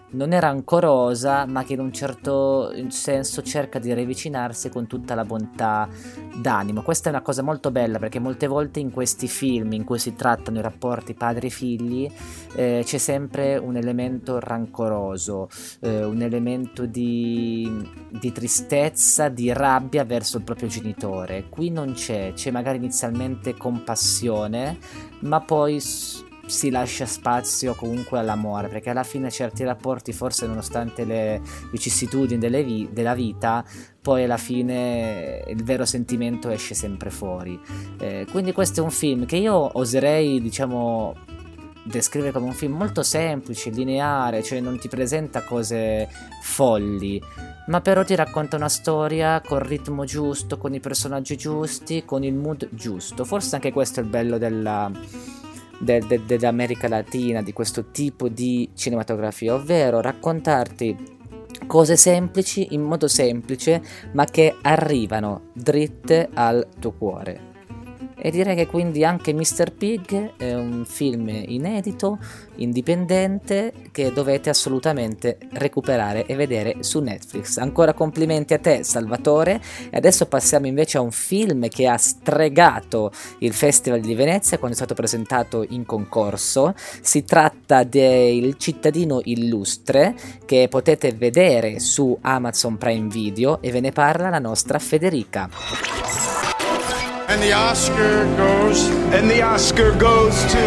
non 0.10 0.32
è 0.32 0.40
rancorosa 0.40 1.46
ma 1.46 1.64
che 1.64 1.74
in 1.74 1.80
un 1.80 1.92
certo 1.92 2.72
senso 2.90 3.42
cerca 3.42 3.80
di 3.80 3.94
riavvicinarsi 3.94 4.70
con 4.70 4.88
tutta 4.88 5.16
la 5.16 5.26
bontà 5.26 5.88
d'animo. 6.36 6.82
Questa 6.82 7.10
è 7.10 7.12
una 7.12 7.22
cosa 7.22 7.42
molto 7.42 7.72
bella 7.72 8.00
perché 8.00 8.20
molte 8.20 8.48
volte 8.48 8.80
in 8.80 8.92
questi 8.92 9.28
film 9.28 9.74
in 9.74 9.84
cui 9.84 10.00
si 10.00 10.16
trattano 10.16 10.60
i 10.60 10.62
rapporti 10.62 11.14
padri-figli 11.14 12.10
eh, 12.56 12.82
c'è 12.86 12.98
sempre 12.98 13.58
un 13.58 13.76
elemento 13.76 14.40
rancoroso, 14.40 15.50
eh, 15.82 16.04
un 16.04 16.22
elemento 16.22 16.86
di, 16.86 17.70
di 18.10 18.32
tristezza, 18.32 19.30
di 19.30 19.52
rabbia 19.52 20.06
verso 20.06 20.38
il 20.38 20.44
proprio 20.44 20.70
genitore. 20.70 21.50
Qui 21.50 21.70
non 21.70 21.94
c'è, 21.94 22.32
c'è 22.34 22.52
magari 22.52 22.78
inizialmente 22.78 23.56
compassione 23.56 24.78
ma 25.20 25.42
poi 25.42 25.80
si 26.48 26.70
lascia 26.70 27.06
spazio 27.06 27.76
comunque 27.76 28.18
all'amore, 28.18 28.70
perché 28.70 28.90
alla 28.90 29.04
fine 29.04 29.30
certi 29.30 29.64
rapporti, 29.64 30.14
forse 30.14 30.48
nonostante 30.48 31.06
le 31.06 31.42
vicissitudini 31.72 32.64
vi- 32.64 32.90
della 32.92 33.14
vita, 33.14 33.64
poi 34.02 34.24
alla 34.24 34.38
fine 34.38 35.44
il 35.48 35.64
vero 35.64 35.86
sentimento 35.86 36.50
esce 36.50 36.74
sempre 36.74 37.10
fuori. 37.10 37.60
Eh, 38.00 38.26
quindi 38.32 38.54
questo 38.54 38.80
è 38.80 38.84
un 38.84 38.92
film 38.92 39.26
che 39.26 39.36
io 39.36 39.78
oserei, 39.78 40.42
diciamo, 40.42 41.14
descrivere 41.84 42.32
come 42.32 42.48
un 42.48 42.54
film 42.54 42.76
molto 42.76 43.04
semplice, 43.04 43.70
lineare, 43.70 44.44
cioè 44.44 44.60
non 44.60 44.78
ti 44.80 44.88
presenta 44.88 45.44
cose 45.44 46.08
folli, 46.42 47.22
ma 47.68 47.82
però 47.82 48.04
ti 48.04 48.16
racconta 48.16 48.56
una 48.56 48.70
storia 48.70 49.42
col 49.42 49.60
ritmo 49.60 50.06
giusto, 50.06 50.58
con 50.58 50.74
i 50.74 50.80
personaggi 50.80 51.36
giusti, 51.36 52.06
con 52.06 52.24
il 52.24 52.34
mood 52.34 52.70
giusto. 52.72 53.26
Forse 53.26 53.56
anche 53.56 53.72
questo 53.72 54.00
è 54.00 54.04
il 54.04 54.10
bello 54.10 54.38
della 54.38 54.90
de, 55.80 56.00
de, 56.08 56.26
dell'America 56.26 56.88
Latina, 56.88 57.42
di 57.42 57.54
questo 57.54 57.92
tipo 57.92 58.28
di 58.28 58.70
cinematografia, 58.74 59.54
ovvero 59.54 60.02
raccontarti 60.02 61.16
cose 61.66 61.98
semplici 61.98 62.68
in 62.72 62.82
modo 62.82 63.08
semplice, 63.08 63.82
ma 64.14 64.26
che 64.26 64.56
arrivano 64.62 65.50
dritte 65.54 66.30
al 66.34 66.68
tuo 66.80 66.92
cuore. 66.92 67.47
E 68.28 68.30
direi 68.30 68.58
che 68.58 68.68
quindi 68.68 69.06
anche 69.06 69.32
Mr. 69.34 69.72
Pig 69.72 70.34
è 70.36 70.54
un 70.54 70.84
film 70.86 71.30
inedito, 71.30 72.20
indipendente, 72.56 73.72
che 73.94 74.12
dovete 74.12 74.50
assolutamente 74.50 75.38
recuperare 75.54 76.26
e 76.26 76.36
vedere 76.36 76.84
su 76.84 77.00
Netflix. 77.00 77.56
Ancora 77.56 77.94
complimenti 77.94 78.54
a 78.54 78.60
te 78.60 78.84
Salvatore 78.84 79.62
e 79.90 79.96
adesso 79.96 80.26
passiamo 80.26 80.68
invece 80.68 80.98
a 80.98 81.02
un 81.02 81.12
film 81.12 81.70
che 81.70 81.88
ha 81.88 81.96
stregato 81.96 83.14
il 83.40 83.54
Festival 83.54 84.02
di 84.02 84.14
Venezia 84.14 84.58
quando 84.58 84.76
è 84.76 84.80
stato 84.80 84.94
presentato 84.94 85.66
in 85.70 85.86
concorso. 85.86 86.74
Si 87.00 87.24
tratta 87.24 87.84
del 87.84 88.58
cittadino 88.58 89.22
illustre 89.24 90.14
che 90.44 90.68
potete 90.70 91.14
vedere 91.14 91.80
su 91.80 92.18
Amazon 92.20 92.76
Prime 92.76 93.08
Video 93.08 93.62
e 93.62 93.72
ve 93.72 93.80
ne 93.80 93.94
parla 93.94 94.28
la 94.28 94.40
nostra 94.40 94.80
Federica. 94.80 96.27
And 97.30 97.42
the 97.42 97.54
Oscar 97.54 98.26
goes. 98.38 98.88
And 99.12 99.30
the 99.30 99.44
Oscar 99.44 99.94
goes 99.98 100.46
to. 100.46 100.58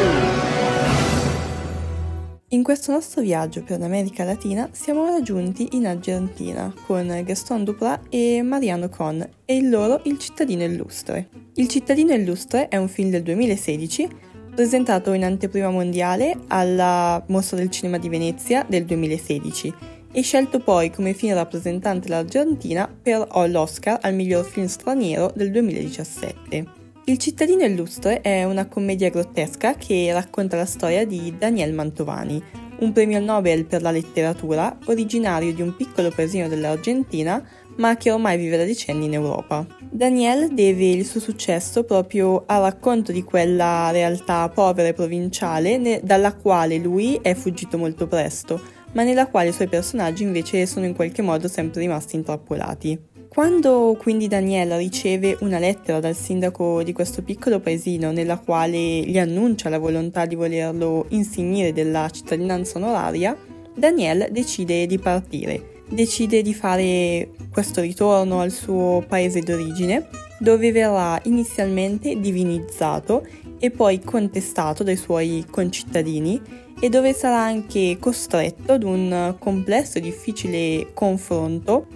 In 2.49 2.62
questo 2.62 2.92
nostro 2.92 3.23
viaggio 3.23 3.62
per 3.62 3.79
l'America 3.79 4.25
Latina 4.25 4.68
siamo 4.70 5.07
raggiunti 5.07 5.68
in 5.73 5.87
Argentina 5.87 6.70
con 6.85 7.23
Gaston 7.25 7.64
Duprat 7.64 8.03
e 8.11 8.42
Mariano 8.42 8.90
Con 8.90 9.27
e 9.46 9.57
il 9.57 9.70
loro 9.70 10.03
Il 10.05 10.18
cittadino 10.18 10.62
illustre. 10.62 11.31
Il 11.55 11.68
cittadino 11.68 12.12
illustre 12.12 12.68
è 12.68 12.77
un 12.77 12.88
film 12.88 13.09
del 13.09 13.23
2016 13.23 14.09
presentato 14.55 15.14
in 15.14 15.25
anteprima 15.25 15.70
mondiale 15.70 16.37
alla 16.49 17.25
Mostra 17.29 17.57
del 17.57 17.70
Cinema 17.70 17.96
di 17.96 18.11
Venezia 18.11 18.66
del 18.68 18.85
2016 18.85 19.75
e 20.12 20.23
scelto 20.23 20.59
poi 20.59 20.90
come 20.90 21.14
film 21.14 21.35
rappresentante 21.35 22.09
l'Argentina 22.09 22.88
per 23.03 23.27
l'Oscar 23.49 23.99
al 24.03 24.14
miglior 24.14 24.44
film 24.44 24.66
straniero 24.66 25.33
del 25.35 25.51
2017. 25.51 26.79
Il 27.05 27.18
cittadino 27.18 27.64
illustre 27.64 28.20
è 28.20 28.44
una 28.44 28.66
commedia 28.66 29.11
grottesca 29.11 29.75
che 29.75 30.12
racconta 30.12 30.57
la 30.57 30.66
storia 30.66 31.07
di 31.07 31.35
Daniel 31.37 31.73
Mantovani, 31.73 32.42
un 32.81 32.92
premio 32.92 33.20
Nobel 33.20 33.64
per 33.66 33.83
la 33.83 33.90
letteratura 33.90 34.77
originario 34.87 35.53
di 35.53 35.62
un 35.62 35.75
piccolo 35.75 36.11
paesino 36.11 36.49
dell'Argentina 36.49 37.44
ma 37.77 37.96
che 37.96 38.11
ormai 38.11 38.37
vive 38.37 38.59
da 38.59 38.64
decenni 38.64 39.07
in 39.07 39.14
Europa. 39.14 39.66
Daniel 39.90 40.53
deve 40.53 40.90
il 40.90 41.07
suo 41.07 41.18
successo 41.18 41.85
proprio 41.85 42.44
al 42.46 42.62
racconto 42.62 43.11
di 43.11 43.23
quella 43.23 43.90
realtà 43.90 44.49
povera 44.51 44.88
e 44.88 44.92
provinciale 44.92 46.01
dalla 46.05 46.35
quale 46.35 46.77
lui 46.77 47.18
è 47.23 47.35
fuggito 47.35 47.79
molto 47.79 48.07
presto, 48.07 48.61
ma 48.92 49.03
nella 49.03 49.26
quale 49.26 49.50
i 49.50 49.53
suoi 49.53 49.68
personaggi 49.68 50.22
invece 50.22 50.66
sono 50.66 50.87
in 50.87 50.94
qualche 50.94 51.22
modo 51.22 51.48
sempre 51.48 51.81
rimasti 51.81 52.16
intrappolati. 52.16 53.09
Quando 53.29 53.96
quindi 53.98 54.26
Daniel 54.26 54.76
riceve 54.76 55.37
una 55.40 55.59
lettera 55.59 56.00
dal 56.00 56.16
sindaco 56.16 56.83
di 56.83 56.92
questo 56.92 57.22
piccolo 57.22 57.61
paesino 57.61 58.11
nella 58.11 58.38
quale 58.38 58.79
gli 58.79 59.18
annuncia 59.18 59.68
la 59.68 59.79
volontà 59.79 60.26
di 60.26 60.35
volerlo 60.35 61.07
insignire 61.11 61.72
della 61.72 62.11
cittadinanza 62.11 62.79
onoraria, 62.79 63.37
Daniel 63.74 64.29
decide 64.31 64.87
di 64.87 64.98
partire 64.98 65.79
decide 65.90 66.40
di 66.40 66.55
fare 66.55 67.31
questo 67.53 67.81
ritorno 67.81 68.40
al 68.40 68.50
suo 68.50 69.05
paese 69.07 69.40
d'origine, 69.40 70.09
dove 70.38 70.72
verrà 70.72 71.20
inizialmente 71.24 72.18
divinizzato 72.18 73.26
e 73.59 73.70
poi 73.70 74.00
contestato 74.00 74.83
dai 74.83 74.96
suoi 74.96 75.44
concittadini 75.50 76.40
e 76.81 76.88
dove 76.88 77.12
sarà 77.12 77.40
anche 77.40 77.99
costretto 78.01 78.73
ad 78.73 78.83
un 78.83 79.37
complesso 79.38 79.99
e 79.99 80.01
difficile 80.01 80.90
confronto 80.95 81.87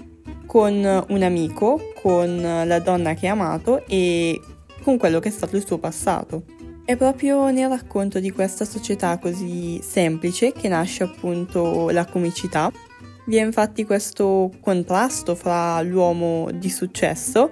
con 0.47 1.05
un 1.09 1.23
amico, 1.23 1.81
con 2.01 2.41
la 2.41 2.79
donna 2.79 3.15
che 3.15 3.27
ha 3.29 3.33
amato 3.33 3.85
e 3.87 4.41
con 4.83 4.99
quello 4.99 5.19
che 5.19 5.29
è 5.29 5.33
stato 5.33 5.57
il 5.57 5.67
suo 5.67 5.79
passato. 5.79 6.45
È 6.85 6.97
proprio 6.97 7.51
nel 7.51 7.71
racconto 7.71 8.21
di 8.21 8.31
questa 8.31 8.67
società 8.67 9.19
così 9.19 9.81
semplice 9.83 10.53
che 10.53 10.69
nasce 10.69 11.03
appunto 11.03 11.89
la 11.89 12.05
comicità 12.05 12.71
vi 13.27 13.37
è 13.37 13.43
infatti 13.43 13.85
questo 13.85 14.51
contrasto 14.61 15.35
fra 15.35 15.81
l'uomo 15.81 16.51
di 16.53 16.69
successo 16.69 17.51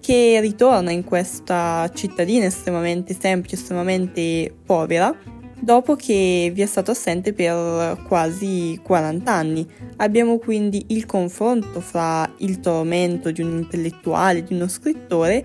che 0.00 0.40
ritorna 0.40 0.92
in 0.92 1.04
questa 1.04 1.90
cittadina 1.92 2.46
estremamente 2.46 3.14
semplice, 3.18 3.56
estremamente 3.56 4.54
povera, 4.64 5.14
dopo 5.60 5.96
che 5.96 6.50
vi 6.52 6.62
è 6.62 6.66
stato 6.66 6.90
assente 6.90 7.32
per 7.32 8.02
quasi 8.06 8.80
40 8.82 9.32
anni. 9.32 9.66
Abbiamo 9.96 10.38
quindi 10.38 10.86
il 10.88 11.06
confronto 11.06 11.80
fra 11.80 12.30
il 12.38 12.60
tormento 12.60 13.30
di 13.30 13.42
un 13.42 13.58
intellettuale, 13.58 14.42
di 14.42 14.54
uno 14.54 14.68
scrittore 14.68 15.44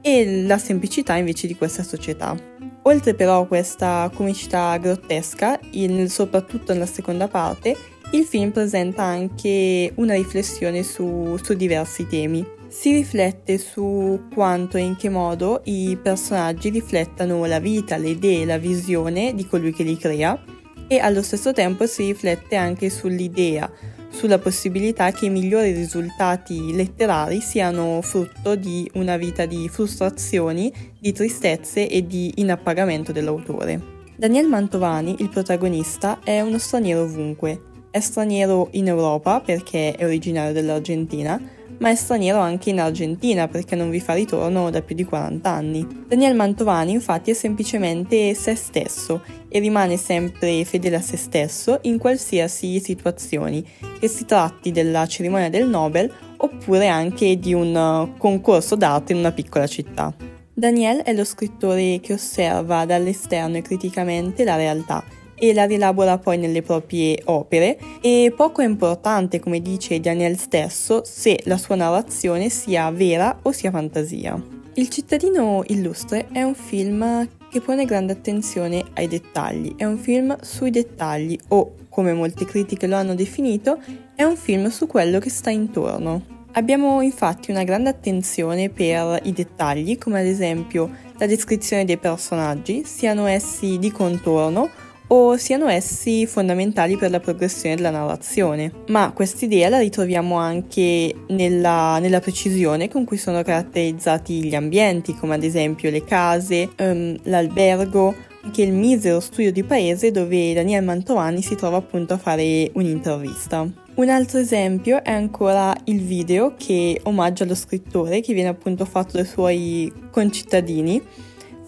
e 0.00 0.42
la 0.42 0.58
semplicità 0.58 1.16
invece 1.16 1.46
di 1.46 1.56
questa 1.56 1.82
società. 1.82 2.36
Oltre 2.84 3.14
però 3.14 3.42
a 3.42 3.46
questa 3.46 4.10
comicità 4.14 4.76
grottesca, 4.78 5.60
soprattutto 6.06 6.72
nella 6.72 6.86
seconda 6.86 7.28
parte, 7.28 7.76
il 8.12 8.24
film 8.24 8.50
presenta 8.50 9.02
anche 9.02 9.92
una 9.96 10.14
riflessione 10.14 10.82
su, 10.82 11.38
su 11.42 11.54
diversi 11.54 12.06
temi. 12.06 12.58
Si 12.70 12.92
riflette 12.92 13.58
su 13.58 14.28
quanto 14.32 14.76
e 14.76 14.82
in 14.82 14.94
che 14.94 15.08
modo 15.08 15.60
i 15.64 15.98
personaggi 16.00 16.70
riflettano 16.70 17.44
la 17.46 17.58
vita, 17.58 17.96
le 17.96 18.10
idee, 18.10 18.44
la 18.44 18.58
visione 18.58 19.34
di 19.34 19.44
colui 19.44 19.72
che 19.72 19.82
li 19.82 19.96
crea 19.96 20.40
e 20.86 20.98
allo 21.00 21.20
stesso 21.20 21.52
tempo 21.52 21.84
si 21.86 22.06
riflette 22.06 22.54
anche 22.54 22.88
sull'idea, 22.88 23.68
sulla 24.08 24.38
possibilità 24.38 25.10
che 25.10 25.26
i 25.26 25.30
migliori 25.30 25.72
risultati 25.72 26.72
letterari 26.72 27.40
siano 27.40 28.00
frutto 28.02 28.54
di 28.54 28.88
una 28.94 29.16
vita 29.16 29.46
di 29.46 29.68
frustrazioni, 29.68 30.72
di 30.96 31.12
tristezze 31.12 31.88
e 31.88 32.06
di 32.06 32.34
inappagamento 32.36 33.10
dell'autore. 33.10 33.98
Daniel 34.14 34.46
Mantovani, 34.46 35.16
il 35.18 35.28
protagonista, 35.28 36.20
è 36.22 36.40
uno 36.40 36.58
straniero 36.58 37.02
ovunque, 37.02 37.62
è 37.90 37.98
straniero 37.98 38.68
in 38.72 38.86
Europa 38.86 39.40
perché 39.40 39.92
è 39.96 40.04
originario 40.04 40.52
dell'Argentina, 40.52 41.58
ma 41.80 41.90
è 41.90 41.94
straniero 41.94 42.38
anche 42.38 42.70
in 42.70 42.80
Argentina 42.80 43.48
perché 43.48 43.74
non 43.74 43.90
vi 43.90 44.00
fa 44.00 44.14
ritorno 44.14 44.70
da 44.70 44.82
più 44.82 44.94
di 44.94 45.04
40 45.04 45.50
anni. 45.50 45.86
Daniel 46.06 46.34
Mantovani 46.34 46.92
infatti 46.92 47.30
è 47.30 47.34
semplicemente 47.34 48.34
se 48.34 48.54
stesso 48.54 49.22
e 49.48 49.58
rimane 49.58 49.96
sempre 49.96 50.64
fedele 50.64 50.96
a 50.96 51.00
se 51.00 51.16
stesso 51.16 51.78
in 51.82 51.98
qualsiasi 51.98 52.80
situazione, 52.80 53.62
che 53.98 54.08
si 54.08 54.24
tratti 54.24 54.70
della 54.70 55.06
cerimonia 55.06 55.50
del 55.50 55.66
Nobel 55.66 56.12
oppure 56.36 56.88
anche 56.88 57.38
di 57.38 57.52
un 57.52 58.12
concorso 58.16 58.76
d'arte 58.76 59.12
in 59.12 59.18
una 59.18 59.32
piccola 59.32 59.66
città. 59.66 60.14
Daniel 60.52 60.98
è 60.98 61.14
lo 61.14 61.24
scrittore 61.24 62.00
che 62.02 62.12
osserva 62.12 62.84
dall'esterno 62.84 63.56
e 63.56 63.62
criticamente 63.62 64.44
la 64.44 64.56
realtà 64.56 65.02
e 65.40 65.54
la 65.54 65.64
rielabora 65.64 66.18
poi 66.18 66.36
nelle 66.36 66.60
proprie 66.60 67.18
opere 67.24 67.78
e 68.02 68.32
poco 68.36 68.60
è 68.60 68.66
importante, 68.66 69.40
come 69.40 69.60
dice 69.62 69.98
Daniel 69.98 70.36
stesso, 70.36 71.02
se 71.04 71.40
la 71.44 71.56
sua 71.56 71.76
narrazione 71.76 72.50
sia 72.50 72.90
vera 72.90 73.38
o 73.42 73.50
sia 73.50 73.70
fantasia. 73.70 74.40
Il 74.74 74.88
cittadino 74.90 75.64
illustre 75.68 76.28
è 76.30 76.42
un 76.42 76.54
film 76.54 77.26
che 77.50 77.60
pone 77.60 77.86
grande 77.86 78.12
attenzione 78.12 78.84
ai 78.94 79.08
dettagli, 79.08 79.74
è 79.76 79.84
un 79.84 79.96
film 79.96 80.36
sui 80.42 80.70
dettagli 80.70 81.38
o, 81.48 81.74
come 81.88 82.12
molte 82.12 82.44
critiche 82.44 82.86
lo 82.86 82.96
hanno 82.96 83.14
definito, 83.14 83.80
è 84.14 84.22
un 84.22 84.36
film 84.36 84.68
su 84.68 84.86
quello 84.86 85.18
che 85.18 85.30
sta 85.30 85.50
intorno. 85.50 86.38
Abbiamo 86.52 87.00
infatti 87.00 87.50
una 87.50 87.64
grande 87.64 87.88
attenzione 87.88 88.68
per 88.68 89.20
i 89.22 89.32
dettagli, 89.32 89.96
come 89.98 90.20
ad 90.20 90.26
esempio 90.26 90.90
la 91.16 91.26
descrizione 91.26 91.84
dei 91.84 91.96
personaggi, 91.96 92.82
siano 92.84 93.26
essi 93.26 93.78
di 93.78 93.90
contorno 93.90 94.68
o 95.12 95.36
siano 95.36 95.68
essi 95.68 96.26
fondamentali 96.26 96.96
per 96.96 97.10
la 97.10 97.20
progressione 97.20 97.74
della 97.74 97.90
narrazione. 97.90 98.72
Ma 98.88 99.12
quest'idea 99.12 99.68
la 99.68 99.78
ritroviamo 99.78 100.36
anche 100.36 101.14
nella, 101.28 101.98
nella, 101.98 102.20
precisione 102.20 102.88
con 102.88 103.04
cui 103.04 103.16
sono 103.16 103.42
caratterizzati 103.42 104.44
gli 104.44 104.54
ambienti, 104.54 105.14
come 105.14 105.34
ad 105.34 105.42
esempio 105.42 105.90
le 105.90 106.04
case, 106.04 106.68
um, 106.78 107.16
l'albergo, 107.24 108.14
anche 108.42 108.62
il 108.62 108.72
misero 108.72 109.20
studio 109.20 109.52
di 109.52 109.64
paese 109.64 110.12
dove 110.12 110.54
Daniel 110.54 110.84
Mantovani 110.84 111.42
si 111.42 111.56
trova 111.56 111.76
appunto 111.78 112.14
a 112.14 112.18
fare 112.18 112.70
un'intervista. 112.74 113.68
Un 113.94 114.08
altro 114.08 114.38
esempio 114.38 115.02
è 115.02 115.10
ancora 115.10 115.76
il 115.84 116.00
video 116.00 116.54
che 116.56 117.00
omaggia 117.02 117.44
lo 117.44 117.54
scrittore 117.54 118.20
che 118.20 118.32
viene 118.32 118.48
appunto 118.48 118.84
fatto 118.84 119.16
dai 119.16 119.26
suoi 119.26 119.92
concittadini 120.10 121.02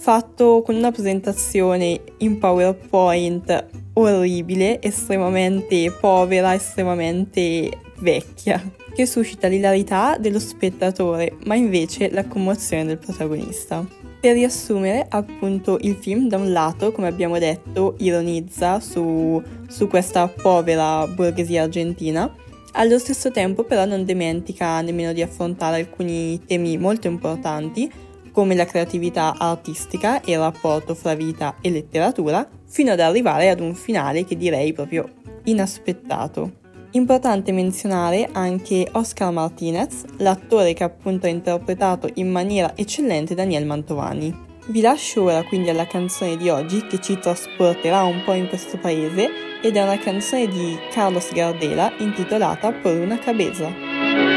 fatto 0.03 0.63
con 0.63 0.75
una 0.75 0.91
presentazione 0.91 2.01
in 2.19 2.41
PowerPoint 2.41 3.67
orribile, 3.93 4.83
estremamente 4.83 5.93
povera, 5.93 6.55
estremamente 6.55 7.71
vecchia, 8.01 8.61
che 8.93 9.07
suscita 9.07 9.47
l'ilarità 9.47 10.17
dello 10.19 10.41
spettatore, 10.41 11.37
ma 11.45 11.55
invece 11.55 12.11
la 12.11 12.27
commozione 12.27 12.85
del 12.85 12.99
protagonista. 12.99 13.87
Per 14.21 14.35
riassumere, 14.35 15.07
appunto, 15.09 15.79
il 15.83 15.95
film 15.95 16.27
da 16.27 16.37
un 16.37 16.51
lato, 16.51 16.91
come 16.91 17.07
abbiamo 17.07 17.39
detto, 17.39 17.95
ironizza 17.99 18.81
su, 18.81 19.41
su 19.69 19.87
questa 19.87 20.27
povera 20.27 21.07
borghesia 21.07 21.63
argentina, 21.63 22.29
allo 22.73 22.99
stesso 22.99 23.31
tempo 23.31 23.63
però 23.63 23.85
non 23.85 24.05
dimentica 24.05 24.81
nemmeno 24.81 25.13
di 25.13 25.23
affrontare 25.23 25.77
alcuni 25.77 26.43
temi 26.45 26.77
molto 26.77 27.07
importanti, 27.07 28.11
come 28.33 28.55
la 28.55 28.65
creatività 28.65 29.35
artistica 29.39 30.21
e 30.23 30.33
il 30.33 30.39
rapporto 30.39 30.95
fra 30.95 31.15
vita 31.15 31.57
e 31.61 31.71
letteratura, 31.71 32.49
fino 32.67 32.91
ad 32.91 33.01
arrivare 33.01 33.51
ad 33.51 33.61
un 33.61 33.75
finale 33.75 34.25
che 34.25 34.37
direi 34.37 34.73
proprio 34.73 35.09
inaspettato. 35.45 36.61
Importante 36.95 37.53
menzionare 37.53 38.29
anche 38.33 38.87
Oscar 38.93 39.33
Martinez, 39.33 40.05
l'attore 40.19 40.75
che 40.75 40.85
appunto 40.85 41.27
ha 41.27 41.31
interpretato 41.31 42.09
in 42.15 42.31
maniera 42.31 42.73
eccellente 42.77 43.35
Daniel 43.35 43.65
Mantovani. 43.65 44.51
Vi 44.67 44.81
lascio 44.81 45.23
ora 45.25 45.43
quindi 45.43 45.71
alla 45.71 45.87
canzone 45.87 46.37
di 46.37 46.49
oggi 46.49 46.87
che 46.87 47.01
ci 47.01 47.19
trasporterà 47.19 48.05
un 48.05 48.23
po' 48.25 48.35
in 48.35 48.49
questo 48.49 48.79
paese 48.79 49.29
ed 49.63 49.77
è 49.77 49.83
una 49.83 49.99
canzone 49.99 50.47
di 50.49 50.77
Carlos 50.93 51.33
Gardela 51.33 51.93
intitolata 51.99 52.73
Por 52.73 52.97
una 52.97 53.19
cabeza. 53.19 54.32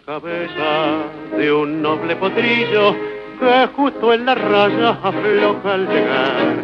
Cabeza 0.00 1.04
de 1.36 1.52
un 1.52 1.82
noble 1.82 2.16
potrillo 2.16 2.94
que 3.38 3.68
justo 3.74 4.12
en 4.12 4.26
la 4.26 4.34
raya 4.34 4.90
afloja 5.02 5.74
al 5.74 5.88
llegar 5.88 6.54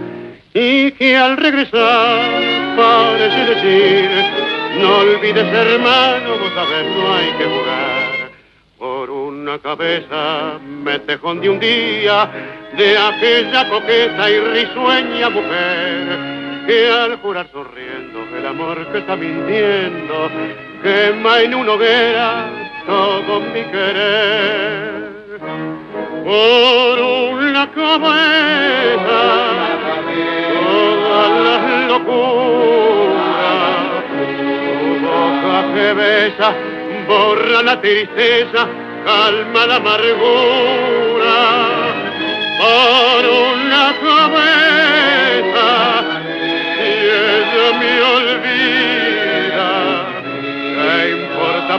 y 0.54 0.90
que 0.92 1.16
al 1.16 1.36
regresar 1.36 2.20
parece 2.76 3.54
decir 3.54 4.10
no 4.80 4.98
olvides 4.98 5.46
hermano, 5.46 6.38
vos 6.38 6.52
sabes 6.54 6.96
no 6.96 7.14
hay 7.14 7.30
que 7.32 7.44
jugar 7.44 8.30
por 8.78 9.10
una 9.10 9.58
cabeza 9.58 10.58
me 10.60 10.98
tejón 11.00 11.40
de 11.40 11.50
un 11.50 11.58
día 11.58 12.30
de 12.76 12.96
aquella 12.96 13.68
coqueta 13.68 14.30
y 14.30 14.40
risueña 14.40 15.30
mujer 15.30 16.64
que 16.66 16.88
al 16.90 17.16
jurar 17.16 17.48
sonriendo 17.50 18.20
el 18.36 18.46
amor 18.46 18.86
que 18.92 18.98
está 18.98 19.16
mintiendo 19.16 20.30
quema 20.82 21.40
en 21.42 21.54
una 21.54 21.72
hoguera 21.72 22.50
todo 22.86 23.40
mi 23.40 23.62
querer 23.64 25.08
por 26.24 27.00
una 27.00 27.70
cabeza 27.70 29.20
todas 30.64 31.30
las 31.46 31.62
locuras 31.88 33.28
tu 34.10 35.06
boca 35.06 35.56
que 35.74 35.92
besa 35.94 36.54
borra 37.08 37.62
la 37.62 37.80
tristeza, 37.80 38.68
calma 39.04 39.66
la 39.66 39.76
amargura. 39.76 41.36
Por 42.60 43.22
una 43.26 43.84
cabeza, 44.02 44.97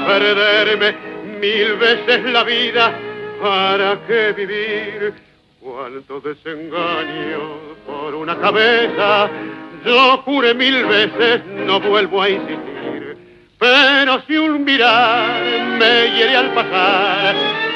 perderme 0.09 0.95
mil 1.39 1.75
veces 1.75 2.23
la 2.31 2.43
vida? 2.43 2.93
¿Para 3.41 3.99
qué 4.07 4.33
vivir? 4.33 5.13
Cuánto 5.61 6.19
desengaño 6.21 7.77
por 7.85 8.15
una 8.15 8.35
cabeza, 8.39 9.29
yo 9.85 10.17
juré 10.25 10.53
mil 10.55 10.85
veces, 10.85 11.45
no 11.45 11.79
vuelvo 11.79 12.23
a 12.23 12.29
insistir. 12.29 13.17
Pero 13.59 14.21
si 14.25 14.37
un 14.37 14.63
mirar 14.63 15.43
me 15.77 16.11
hiere 16.15 16.35
al 16.35 16.53
pasar, 16.53 17.35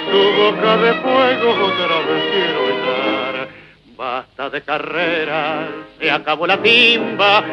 tu 0.09 0.41
boca 0.41 0.77
de 0.77 0.93
fuego 0.93 1.65
otra 1.65 1.99
vez 2.07 2.23
quiero 2.31 2.67
besar. 2.67 3.47
Basta 3.95 4.49
de 4.49 4.61
carreras, 4.61 5.69
se 5.99 6.09
acabó 6.09 6.47
la 6.47 6.61
timba, 6.61 7.43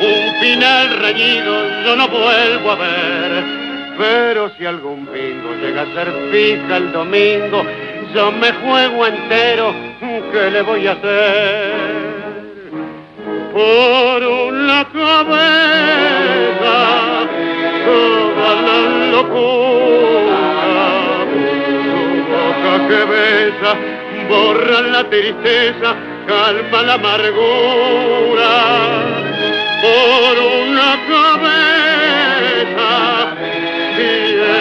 un 0.00 0.40
final 0.40 0.98
reñido 0.98 1.84
yo 1.84 1.96
no 1.96 2.08
vuelvo 2.08 2.70
a 2.70 2.76
ver. 2.76 3.69
Pero 4.00 4.48
si 4.56 4.64
algún 4.64 5.04
bingo 5.12 5.52
llega 5.60 5.82
a 5.82 5.86
ser 5.92 6.10
fija 6.32 6.78
el 6.78 6.90
domingo, 6.90 7.62
yo 8.14 8.32
me 8.32 8.50
juego 8.50 9.06
entero, 9.06 9.74
¿qué 10.32 10.50
le 10.50 10.62
voy 10.62 10.86
a 10.86 10.92
hacer? 10.92 11.74
Por 13.52 14.24
una 14.24 14.86
cabeza 14.90 16.76
toda 17.84 18.54
la 18.62 18.78
locura, 19.10 20.40
tu 21.34 21.44
boca 22.32 22.72
que 22.88 23.00
besa, 23.04 23.70
borra 24.30 24.80
la 24.80 25.04
tristeza, 25.10 25.94
calma 26.26 26.82
la 26.84 26.94
amargura. 26.94 28.52
Por 29.82 30.34
una 30.38 30.90
cabeza, 31.06 31.99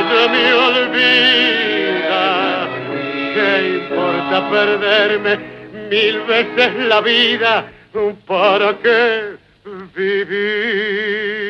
ella 0.09 0.27
me 0.27 0.53
olvida, 0.53 2.23
¿qué 3.33 3.79
importa 3.81 4.49
perderme 4.49 5.37
mil 5.89 6.21
veces 6.21 6.75
la 6.87 7.01
vida? 7.01 7.71
¿Para 8.25 8.77
qué 8.79 9.37
vivir? 9.95 11.49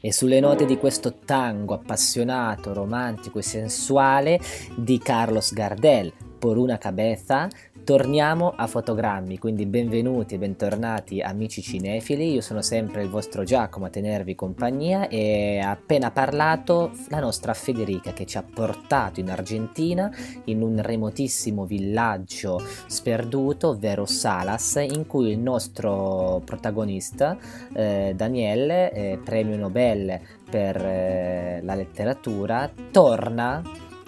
E 0.00 0.12
sulle 0.12 0.40
note 0.40 0.64
di 0.64 0.76
questo 0.78 1.14
tango 1.24 1.74
appassionato, 1.74 2.72
romantico 2.72 3.40
e 3.40 3.42
sensuale 3.42 4.40
di 4.76 4.98
Carlos 4.98 5.52
Gardel, 5.52 6.12
Por 6.38 6.56
una 6.56 6.78
cabeza, 6.78 7.48
torniamo 7.88 8.52
a 8.54 8.66
fotogrammi, 8.66 9.38
quindi 9.38 9.64
benvenuti 9.64 10.34
e 10.34 10.38
bentornati 10.38 11.22
amici 11.22 11.62
cinefili, 11.62 12.34
io 12.34 12.42
sono 12.42 12.60
sempre 12.60 13.02
il 13.02 13.08
vostro 13.08 13.44
Giacomo 13.44 13.86
a 13.86 13.88
tenervi 13.88 14.34
compagnia 14.34 15.08
e 15.08 15.58
ha 15.58 15.70
appena 15.70 16.10
parlato 16.10 16.90
la 17.08 17.18
nostra 17.18 17.54
Federica 17.54 18.12
che 18.12 18.26
ci 18.26 18.36
ha 18.36 18.42
portato 18.42 19.20
in 19.20 19.30
Argentina 19.30 20.14
in 20.44 20.60
un 20.60 20.82
remotissimo 20.82 21.64
villaggio 21.64 22.62
sperduto, 22.88 23.68
ovvero 23.68 24.04
Salas, 24.04 24.74
in 24.86 25.06
cui 25.06 25.30
il 25.30 25.38
nostro 25.38 26.42
protagonista 26.44 27.38
eh, 27.72 28.12
Daniele, 28.14 28.92
eh, 28.92 29.18
premio 29.24 29.56
Nobel 29.56 30.20
per 30.50 30.76
eh, 30.76 31.60
la 31.62 31.74
letteratura, 31.74 32.70
torna 32.90 33.62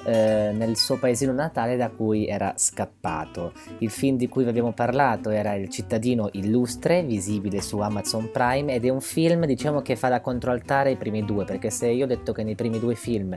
eh, 0.04 0.52
nel 0.52 0.76
suo 0.76 0.98
paesino 0.98 1.32
natale 1.32 1.76
da 1.76 1.90
cui 1.90 2.26
era 2.26 2.54
scappato. 2.56 3.52
Il 3.78 3.90
film 3.90 4.16
di 4.16 4.28
cui 4.28 4.44
vi 4.44 4.50
abbiamo 4.50 4.72
parlato 4.72 5.30
era 5.30 5.54
Il 5.54 5.68
cittadino 5.68 6.28
illustre, 6.32 7.02
visibile 7.02 7.60
su 7.60 7.78
Amazon 7.78 8.30
Prime 8.32 8.74
ed 8.74 8.84
è 8.84 8.88
un 8.88 9.00
film 9.00 9.46
diciamo 9.46 9.82
che 9.82 9.96
fa 9.96 10.08
da 10.08 10.20
controaltare 10.20 10.90
ai 10.90 10.96
primi 10.96 11.24
due, 11.24 11.44
perché 11.44 11.70
se 11.70 11.88
io 11.88 12.04
ho 12.04 12.08
detto 12.08 12.32
che 12.32 12.42
nei 12.42 12.54
primi 12.54 12.78
due 12.78 12.94
film 12.94 13.36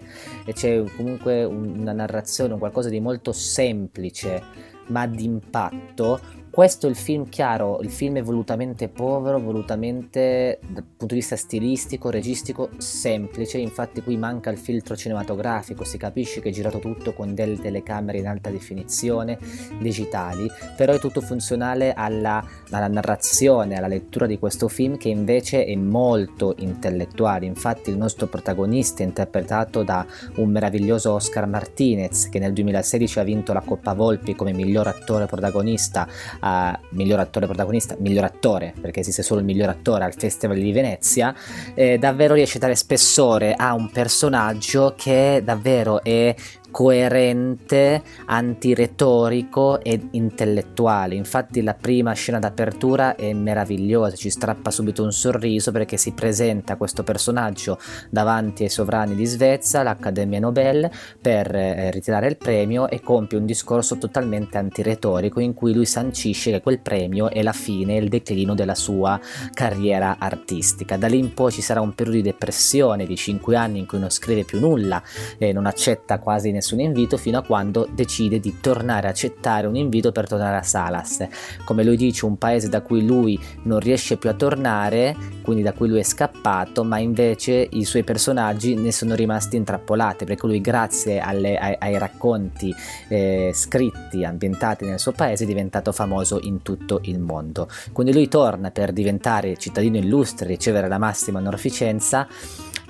c'è 0.52 0.84
comunque 0.96 1.44
una 1.44 1.94
narrazione, 1.94 2.58
qualcosa 2.58 2.90
di 2.90 3.00
molto 3.00 3.32
semplice 3.32 4.72
ma 4.88 5.08
d'impatto, 5.08 6.20
questo 6.54 6.86
è 6.86 6.90
il 6.92 6.96
film 6.96 7.30
chiaro, 7.30 7.80
il 7.82 7.90
film 7.90 8.18
è 8.18 8.22
volutamente 8.22 8.88
povero, 8.88 9.40
volutamente 9.40 10.60
dal 10.62 10.84
punto 10.84 11.16
di 11.16 11.22
vista 11.22 11.36
stilistico, 11.36 12.12
registico, 12.12 12.70
semplice, 12.78 13.58
infatti 13.58 14.04
qui 14.04 14.18
manca 14.18 14.52
il 14.52 14.60
filtro 14.60 14.96
cinematografico, 14.96 15.84
si 15.84 15.98
capisce 15.98 16.42
che 16.42 16.50
è 16.50 16.52
girato 16.52 16.78
tutto 16.78 17.14
con 17.14 17.34
delle 17.34 17.60
telecamere 17.60 18.20
in 18.20 18.28
alta 18.28 18.52
definizione, 18.52 19.40
digitali, 19.80 20.48
però 20.78 20.94
è 20.94 21.00
tutto 21.00 21.22
funzionale 21.22 21.92
alla, 21.92 22.46
alla 22.70 22.88
narrazione, 22.88 23.76
alla 23.76 23.88
lettura 23.88 24.28
di 24.28 24.38
questo 24.38 24.68
film 24.68 24.98
che 24.98 25.10
invece 25.10 25.66
è 25.66 25.76
molto 25.76 26.54
intellettuale, 26.60 27.48
infatti 27.48 27.90
il 27.90 27.98
nostro 27.98 28.28
protagonista 28.28 29.02
è 29.02 29.08
interpretato 29.08 29.82
da 29.82 30.06
un 30.36 30.52
meraviglioso 30.52 31.14
Oscar 31.14 31.48
Martinez 31.48 32.30
che 32.30 32.38
nel 32.38 32.54
2016 32.54 33.18
ha 33.18 33.24
vinto 33.24 33.54
la 33.54 33.62
Coppa 33.62 33.94
Volpi 33.94 34.36
come 34.36 34.54
miglior 34.54 34.86
attore 34.86 35.26
protagonista 35.26 36.08
a 36.46 36.78
miglior 36.90 37.20
attore 37.20 37.46
protagonista, 37.46 37.96
miglior 38.00 38.26
attore, 38.26 38.74
perché 38.80 39.00
esiste 39.00 39.24
solo 39.24 39.40
il 39.40 39.46
miglior 39.46 39.70
attore 39.70 40.04
al 40.04 40.14
Festival 40.14 40.58
di 40.58 40.72
Venezia, 40.74 41.34
eh, 41.74 41.98
davvero 41.98 42.34
riesce 42.34 42.58
a 42.58 42.60
dare 42.60 42.76
spessore 42.76 43.54
a 43.54 43.74
un 43.74 43.90
personaggio 43.90 44.94
che 44.98 45.42
davvero 45.44 46.04
è 46.04 46.36
coerente, 46.74 48.02
antiretorico 48.26 49.80
ed 49.80 50.08
intellettuale. 50.12 51.14
Infatti 51.14 51.62
la 51.62 51.76
prima 51.76 52.14
scena 52.14 52.40
d'apertura 52.40 53.16
è 53.16 53.32
meravigliosa, 53.32 54.16
ci 54.16 54.32
strappa 54.32 54.72
subito 54.72 55.04
un 55.04 55.12
sorriso 55.12 55.72
perché 55.72 55.98
si 55.98 56.14
presenta 56.14 56.76
questo 56.76 57.04
personaggio 57.04 57.78
davanti 58.10 58.64
ai 58.64 58.70
sovrani 58.70 59.14
di 59.14 59.26
Svezia, 59.26 59.84
l'Accademia 59.84 60.40
Nobel, 60.40 60.90
per 61.22 61.54
eh, 61.54 61.92
ritirare 61.92 62.28
il 62.28 62.38
premio 62.38 62.90
e 62.90 63.02
compie 63.02 63.38
un 63.38 63.46
discorso 63.46 64.00
totalmente 64.00 64.58
antiretorico 64.58 65.40
in 65.40 65.54
cui 65.54 65.76
lui 65.76 65.86
sancisce 65.86 66.50
che 66.50 66.62
quel 66.62 66.80
premio 66.80 67.30
è 67.30 67.44
la 67.44 67.54
fine 67.54 67.98
e 67.98 68.00
il 68.00 68.10
declino 68.10 68.56
della 68.56 68.76
sua 68.76 69.20
carriera 69.54 70.16
artistica. 70.18 70.98
Da 70.98 71.06
lì 71.06 71.20
in 71.20 71.36
poi 71.36 71.52
ci 71.52 71.62
sarà 71.62 71.82
un 71.82 71.94
periodo 71.94 72.18
di 72.18 72.24
depressione 72.24 73.06
di 73.06 73.16
5 73.16 73.56
anni 73.56 73.78
in 73.78 73.86
cui 73.86 74.00
non 74.00 74.10
scrive 74.10 74.44
più 74.44 74.60
nulla, 74.60 75.02
e 75.38 75.54
non 75.54 75.68
accetta 75.68 76.18
quasi 76.18 76.52
nessun 76.64 76.80
invito 76.80 77.18
fino 77.18 77.38
a 77.38 77.44
quando 77.44 77.86
decide 77.92 78.40
di 78.40 78.60
tornare 78.62 79.08
a 79.08 79.10
accettare 79.10 79.68
un 79.68 79.76
invito 79.76 80.14
per 80.14 80.28
tornare 80.30 80.56
a 80.56 80.64
Salas. 80.64 81.28
Come 81.66 81.84
lui 81.84 81.98
dice, 81.98 82.26
un 82.26 82.38
paese 82.38 82.70
da 82.70 82.82
cui 82.82 83.06
lui 83.06 83.38
non 83.64 83.80
riesce 83.80 84.16
più 84.16 84.30
a 84.30 84.34
tornare, 84.34 85.14
quindi 85.42 85.62
da 85.62 85.74
cui 85.74 85.90
lui 85.90 86.00
è 86.00 86.04
scappato, 86.04 86.86
ma 86.86 87.00
invece 87.00 87.68
i 87.70 87.84
suoi 87.84 88.06
personaggi 88.06 88.76
ne 88.76 88.94
sono 88.94 89.14
rimasti 89.14 89.58
intrappolati, 89.58 90.24
perché 90.24 90.48
lui 90.48 90.62
grazie 90.62 91.20
alle, 91.20 91.58
ai, 91.58 91.76
ai, 91.78 91.98
racconti 91.98 92.74
eh, 93.10 93.52
scritti, 93.54 94.24
ambientati 94.24 94.86
nel 94.86 95.00
suo 95.00 95.12
paese, 95.12 95.44
è 95.44 95.48
diventato 95.48 95.92
famoso 95.92 96.40
in 96.42 96.62
tutto 96.62 97.02
il 97.04 97.20
mondo. 97.20 97.68
Quindi 97.92 98.14
lui 98.14 98.30
torna 98.30 98.72
per 98.72 98.94
diventare 98.94 99.58
cittadino 99.58 99.98
illustre, 99.98 100.48
ricevere 100.48 100.88
la 100.88 100.98
massima 100.98 101.40
onorificenza 101.40 102.26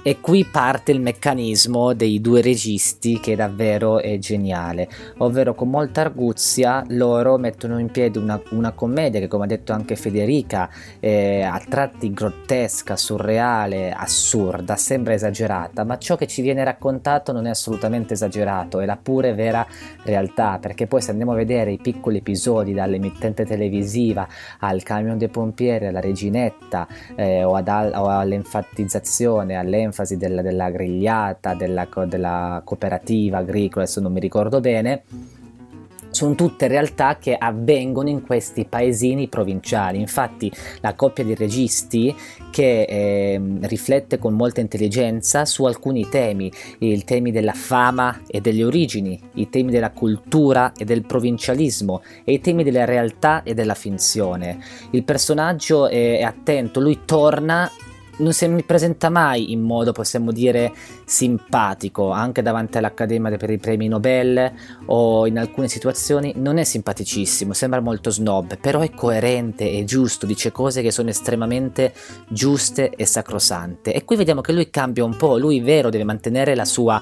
e 0.05 0.19
qui 0.19 0.43
parte 0.43 0.91
il 0.91 0.99
meccanismo 0.99 1.93
dei 1.93 2.19
due 2.19 2.41
registi 2.41 3.21
che 3.21 3.37
davvero 3.37 3.99
è 3.99 4.17
geniale, 4.19 4.89
ovvero 5.19 5.55
con 5.55 5.69
molta 5.69 6.01
arguzia 6.01 6.83
loro 6.89 7.37
mettono 7.37 7.79
in 7.79 7.89
piedi 7.89 8.17
una, 8.17 8.39
una 8.49 8.73
commedia 8.73 9.21
che 9.21 9.29
come 9.29 9.45
ha 9.45 9.47
detto 9.47 9.71
anche 9.71 9.95
Federica 9.95 10.69
è 10.99 11.41
a 11.41 11.61
tratti 11.69 12.11
grottesca, 12.11 12.97
surreale, 12.97 13.93
assurda, 13.93 14.75
sembra 14.75 15.13
esagerata, 15.13 15.85
ma 15.85 15.97
ciò 15.97 16.17
che 16.17 16.27
ci 16.27 16.41
viene 16.41 16.65
raccontato 16.65 17.31
non 17.31 17.45
è 17.45 17.49
assolutamente 17.49 18.13
esagerato, 18.13 18.81
è 18.81 18.85
la 18.85 18.99
pure 19.01 19.33
vera 19.33 19.65
realtà, 20.03 20.59
perché 20.59 20.85
poi 20.85 21.01
se 21.01 21.11
andiamo 21.11 21.31
a 21.31 21.35
vedere 21.35 21.71
i 21.71 21.79
piccoli 21.81 22.17
episodi 22.17 22.73
dall'emittente 22.73 23.45
televisiva 23.45 24.27
al 24.59 24.83
camion 24.83 25.17
dei 25.17 25.29
pompieri, 25.29 25.87
alla 25.87 26.01
reginetta 26.01 26.85
eh, 27.15 27.45
o, 27.45 27.55
ad, 27.55 27.69
o 27.69 28.07
all'enfatizzazione, 28.07 29.55
all'enfasi 29.55 29.91
l'enfasi 29.93 30.17
della, 30.17 30.41
della 30.41 30.71
grigliata, 30.71 31.53
della, 31.53 31.87
della 32.07 32.61
cooperativa 32.65 33.37
agricola, 33.37 33.83
adesso 33.83 34.01
non 34.01 34.11
mi 34.11 34.19
ricordo 34.19 34.59
bene 34.59 35.03
sono 36.13 36.35
tutte 36.35 36.67
realtà 36.67 37.17
che 37.17 37.35
avvengono 37.35 38.07
in 38.07 38.21
questi 38.21 38.65
paesini 38.65 39.27
provinciali. 39.27 39.99
Infatti 39.99 40.51
la 40.81 40.93
coppia 40.93 41.23
di 41.23 41.33
registi 41.33 42.15
che 42.51 42.83
eh, 42.83 43.41
riflette 43.61 44.19
con 44.19 44.35
molta 44.35 44.61
intelligenza 44.61 45.43
su 45.45 45.65
alcuni 45.65 46.07
temi, 46.09 46.51
i 46.79 47.03
temi 47.03 47.31
della 47.31 47.53
fama 47.53 48.21
e 48.27 48.41
delle 48.41 48.63
origini, 48.63 49.19
i 49.33 49.49
temi 49.49 49.71
della 49.71 49.89
cultura 49.89 50.71
e 50.77 50.85
del 50.85 51.03
provincialismo 51.03 52.03
e 52.23 52.33
i 52.33 52.39
temi 52.39 52.63
della 52.63 52.85
realtà 52.85 53.41
e 53.41 53.55
della 53.55 53.73
finzione. 53.73 54.59
Il 54.91 55.03
personaggio 55.03 55.87
è 55.87 56.21
attento, 56.21 56.79
lui 56.79 56.99
torna 57.05 57.67
non 58.17 58.33
si 58.33 58.47
presenta 58.65 59.09
mai 59.09 59.51
in 59.51 59.61
modo, 59.61 59.91
possiamo 59.91 60.31
dire, 60.31 60.71
simpatico, 61.05 62.11
anche 62.11 62.41
davanti 62.41 62.77
all'Accademia 62.77 63.37
per 63.37 63.49
i 63.49 63.57
premi 63.57 63.87
Nobel 63.87 64.51
o 64.85 65.25
in 65.27 65.37
alcune 65.37 65.67
situazioni 65.67 66.33
non 66.37 66.57
è 66.57 66.63
simpaticissimo, 66.63 67.53
sembra 67.53 67.79
molto 67.79 68.09
snob, 68.09 68.57
però 68.57 68.81
è 68.81 68.91
coerente, 68.91 69.71
è 69.71 69.83
giusto, 69.83 70.25
dice 70.25 70.51
cose 70.51 70.81
che 70.81 70.91
sono 70.91 71.09
estremamente 71.09 71.93
giuste 72.27 72.91
e 72.91 73.05
sacrosante. 73.05 73.93
E 73.93 74.03
qui 74.03 74.15
vediamo 74.15 74.41
che 74.41 74.53
lui 74.53 74.69
cambia 74.69 75.03
un 75.03 75.15
po', 75.15 75.37
lui 75.37 75.59
vero 75.59 75.89
deve 75.89 76.03
mantenere 76.03 76.55
la 76.55 76.65
sua, 76.65 77.01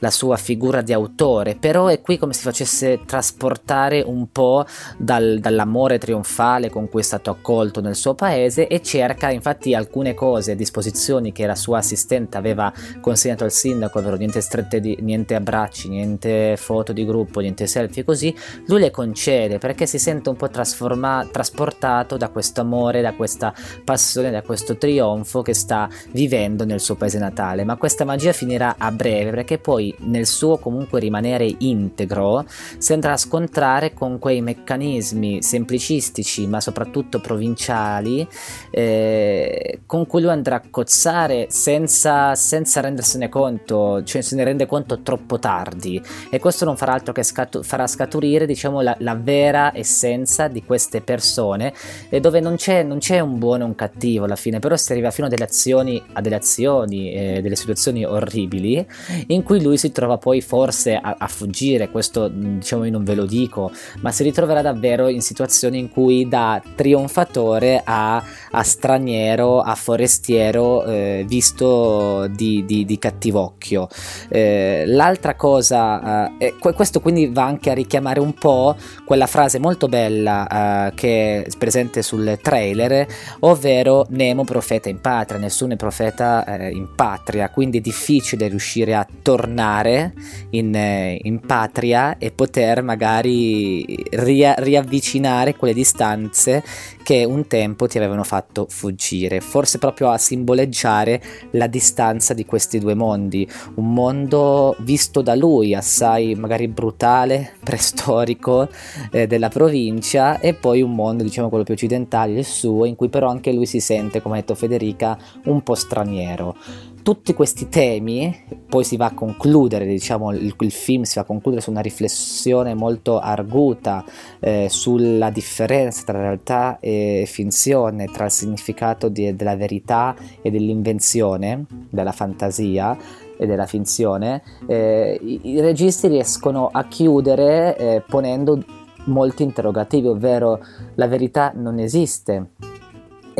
la 0.00 0.10
sua 0.10 0.36
figura 0.36 0.80
di 0.82 0.92
autore, 0.92 1.56
però 1.56 1.86
è 1.86 2.00
qui 2.00 2.18
come 2.18 2.32
se 2.32 2.42
facesse 2.42 3.00
trasportare 3.06 4.02
un 4.04 4.30
po' 4.30 4.64
dal, 4.96 5.38
dall'amore 5.40 5.98
trionfale 5.98 6.70
con 6.70 6.88
cui 6.88 7.00
è 7.00 7.04
stato 7.04 7.30
accolto 7.30 7.80
nel 7.80 7.96
suo 7.96 8.14
paese 8.14 8.66
e 8.66 8.82
cerca 8.82 9.30
infatti 9.30 9.74
alcune 9.74 10.14
cose, 10.14 10.49
disposizioni 10.54 11.32
che 11.32 11.46
la 11.46 11.54
sua 11.54 11.78
assistente 11.78 12.36
aveva 12.36 12.72
consegnato 13.00 13.44
al 13.44 13.52
sindaco, 13.52 13.98
ovvero 13.98 14.16
niente 14.16 14.40
strette, 14.40 14.80
di, 14.80 14.98
niente 15.00 15.34
abbracci, 15.34 15.88
niente 15.88 16.56
foto 16.56 16.92
di 16.92 17.04
gruppo, 17.04 17.40
niente 17.40 17.66
selfie 17.66 18.04
così, 18.04 18.34
lui 18.66 18.80
le 18.80 18.90
concede 18.90 19.58
perché 19.58 19.86
si 19.86 19.98
sente 19.98 20.28
un 20.28 20.36
po' 20.36 20.48
trasportato 20.50 22.16
da 22.16 22.28
questo 22.28 22.60
amore, 22.60 23.00
da 23.00 23.14
questa 23.14 23.54
passione, 23.84 24.30
da 24.30 24.42
questo 24.42 24.76
trionfo 24.76 25.42
che 25.42 25.54
sta 25.54 25.88
vivendo 26.12 26.64
nel 26.64 26.80
suo 26.80 26.94
paese 26.94 27.18
natale. 27.18 27.64
Ma 27.64 27.76
questa 27.76 28.04
magia 28.04 28.32
finirà 28.32 28.76
a 28.78 28.90
breve 28.90 29.30
perché 29.30 29.58
poi 29.58 29.94
nel 30.00 30.26
suo 30.26 30.58
comunque 30.58 31.00
rimanere 31.00 31.52
integro 31.58 32.44
si 32.78 32.92
andrà 32.92 33.12
a 33.12 33.16
scontrare 33.16 33.92
con 33.92 34.18
quei 34.18 34.40
meccanismi 34.40 35.42
semplicistici 35.42 36.46
ma 36.46 36.60
soprattutto 36.60 37.20
provinciali 37.20 38.26
eh, 38.70 39.80
con 39.86 40.06
cui 40.06 40.22
lui 40.22 40.30
andrà 40.40 40.56
a 40.56 40.62
cozzare 40.68 41.46
senza, 41.50 42.34
senza 42.34 42.80
rendersene 42.80 43.28
conto 43.28 44.02
cioè 44.04 44.20
se 44.22 44.34
ne 44.34 44.44
rende 44.44 44.66
conto 44.66 45.00
troppo 45.00 45.38
tardi. 45.38 46.02
E 46.30 46.38
questo 46.38 46.64
non 46.64 46.76
farà 46.76 46.92
altro 46.92 47.12
che 47.12 47.22
scatu- 47.22 47.64
farà 47.64 47.86
scaturire 47.86 48.46
diciamo 48.46 48.80
la, 48.80 48.96
la, 49.00 49.14
vera 49.14 49.72
essenza 49.74 50.48
di 50.48 50.64
queste 50.64 51.00
persone 51.00 51.72
e 52.08 52.20
dove 52.20 52.40
non 52.40 52.56
c'è, 52.56 52.82
non 52.82 52.98
c'è 52.98 53.20
un 53.20 53.38
buono 53.38 53.64
e 53.64 53.66
un 53.66 53.74
cattivo 53.74 54.24
alla 54.24 54.36
fine, 54.36 54.58
però 54.58 54.76
si 54.76 54.92
arriva 54.92 55.10
fino 55.10 55.26
a 55.26 55.30
delle 55.30 55.44
azioni, 55.44 56.02
a 56.12 56.20
delle 56.20 56.36
azioni, 56.36 57.12
eh, 57.12 57.40
delle 57.42 57.56
situazioni 57.56 58.04
orribili 58.04 58.84
in 59.28 59.42
cui 59.42 59.62
lui 59.62 59.76
si 59.76 59.92
trova 59.92 60.18
poi 60.18 60.40
forse 60.40 60.96
a, 60.96 61.16
a 61.18 61.26
fuggire, 61.26 61.90
questo 61.90 62.28
diciamo 62.28 62.84
io 62.84 62.90
non 62.90 63.04
ve 63.04 63.14
lo 63.14 63.26
dico, 63.26 63.70
ma 64.00 64.10
si 64.10 64.22
ritroverà 64.22 64.62
davvero 64.62 65.08
in 65.08 65.20
situazioni 65.20 65.78
in 65.78 65.90
cui 65.90 66.26
da 66.28 66.62
trionfatore 66.74 67.80
a, 67.84 68.22
a 68.50 68.62
straniero, 68.62 69.60
a 69.60 69.74
forestiero 69.74 70.29
eh, 70.36 71.24
visto 71.26 72.26
di, 72.28 72.64
di, 72.64 72.84
di 72.84 72.98
cattivo 72.98 73.18
cattivocchio. 73.30 73.88
Eh, 74.28 74.84
l'altra 74.86 75.34
cosa, 75.34 76.36
eh, 76.38 76.54
questo 76.58 77.00
quindi 77.00 77.26
va 77.26 77.44
anche 77.44 77.70
a 77.70 77.74
richiamare 77.74 78.20
un 78.20 78.34
po' 78.34 78.76
quella 79.04 79.26
frase 79.26 79.58
molto 79.58 79.88
bella 79.88 80.88
eh, 80.88 80.94
che 80.94 81.44
è 81.44 81.56
presente 81.58 82.02
sul 82.02 82.38
trailer, 82.42 83.06
ovvero 83.40 84.06
Nemo 84.10 84.44
profeta 84.44 84.88
in 84.88 85.00
patria, 85.00 85.38
nessuno 85.38 85.74
è 85.74 85.76
profeta 85.76 86.44
eh, 86.44 86.70
in 86.70 86.94
patria, 86.94 87.50
quindi 87.50 87.78
è 87.78 87.80
difficile 87.80 88.48
riuscire 88.48 88.94
a 88.94 89.06
tornare 89.22 90.12
in, 90.50 90.74
eh, 90.74 91.18
in 91.22 91.40
patria 91.40 92.16
e 92.18 92.30
poter 92.30 92.82
magari 92.82 93.84
ria- 94.10 94.54
riavvicinare 94.56 95.54
quelle 95.56 95.74
distanze 95.74 96.62
che 97.02 97.24
un 97.24 97.46
tempo 97.46 97.86
ti 97.86 97.98
avevano 97.98 98.22
fatto 98.24 98.66
fuggire, 98.68 99.40
forse 99.40 99.78
proprio 99.78 100.10
a 100.10 100.18
simboleggiare 100.20 101.20
la 101.52 101.66
distanza 101.66 102.34
di 102.34 102.44
questi 102.44 102.78
due 102.78 102.94
mondi, 102.94 103.48
un 103.74 103.92
mondo 103.92 104.76
visto 104.80 105.22
da 105.22 105.34
lui 105.34 105.74
assai 105.74 106.34
magari 106.34 106.68
brutale, 106.68 107.54
preistorico 107.64 108.68
eh, 109.10 109.26
della 109.26 109.48
provincia 109.48 110.38
e 110.38 110.54
poi 110.54 110.82
un 110.82 110.94
mondo 110.94 111.22
diciamo 111.22 111.48
quello 111.48 111.64
più 111.64 111.74
occidentale, 111.74 112.38
il 112.38 112.44
suo, 112.44 112.84
in 112.84 112.94
cui 112.94 113.08
però 113.08 113.28
anche 113.28 113.52
lui 113.52 113.66
si 113.66 113.80
sente, 113.80 114.22
come 114.22 114.36
ha 114.36 114.40
detto 114.40 114.54
Federica, 114.54 115.18
un 115.44 115.62
po' 115.62 115.74
straniero 115.74 116.56
tutti 117.02 117.34
questi 117.34 117.68
temi, 117.68 118.44
poi 118.68 118.84
si 118.84 118.96
va 118.96 119.06
a 119.06 119.14
concludere, 119.14 119.86
diciamo, 119.86 120.32
il, 120.32 120.54
il 120.58 120.70
film 120.70 121.02
si 121.02 121.14
va 121.16 121.22
a 121.22 121.24
concludere 121.24 121.62
su 121.62 121.70
una 121.70 121.80
riflessione 121.80 122.74
molto 122.74 123.18
arguta 123.18 124.04
eh, 124.38 124.68
sulla 124.70 125.30
differenza 125.30 126.04
tra 126.04 126.18
realtà 126.18 126.78
e 126.80 127.24
finzione, 127.26 128.06
tra 128.06 128.26
il 128.26 128.30
significato 128.30 129.08
di, 129.08 129.34
della 129.34 129.56
verità 129.56 130.14
e 130.42 130.50
dell'invenzione, 130.50 131.64
della 131.88 132.12
fantasia 132.12 132.96
e 133.36 133.46
della 133.46 133.66
finzione, 133.66 134.42
eh, 134.66 135.18
i, 135.22 135.40
i, 135.44 135.60
registi 135.60 136.08
riescono 136.08 136.68
a 136.70 136.84
chiudere 136.84 137.76
eh, 137.76 138.02
ponendo 138.06 138.62
molti 139.04 139.42
interrogativi, 139.42 140.08
ovvero 140.08 140.60
la 140.94 141.06
verità 141.06 141.52
non 141.54 141.78
esiste 141.78 142.50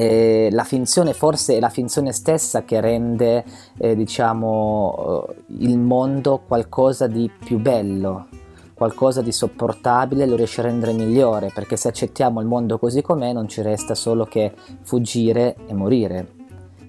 eh, 0.01 0.49
la 0.51 0.65
finzione 0.65 1.13
forse 1.13 1.57
è 1.57 1.61
la 1.61 1.69
finzione 1.69 2.13
stessa 2.13 2.65
che 2.65 2.81
rende 2.81 3.45
eh, 3.77 3.95
diciamo 3.95 5.27
eh, 5.29 5.35
il 5.59 5.79
mondo 5.79 6.41
qualcosa 6.47 7.07
di 7.07 7.31
più 7.31 7.59
bello 7.59 8.29
qualcosa 8.73 9.21
di 9.21 9.31
sopportabile 9.31 10.25
lo 10.25 10.37
riesce 10.37 10.63
a 10.63 10.65
rendere 10.65 10.95
migliore 10.95 11.51
perché 11.55 11.77
se 11.77 11.89
accettiamo 11.89 12.41
il 12.41 12.47
mondo 12.47 12.79
così 12.79 13.03
com'è 13.03 13.35
non 13.35 13.47
ci 13.47 13.61
resta 13.61 13.95
solo 13.95 14.25
che 14.25 14.55
fuggire 14.81 15.57
e 15.67 15.75
morire 15.75 16.40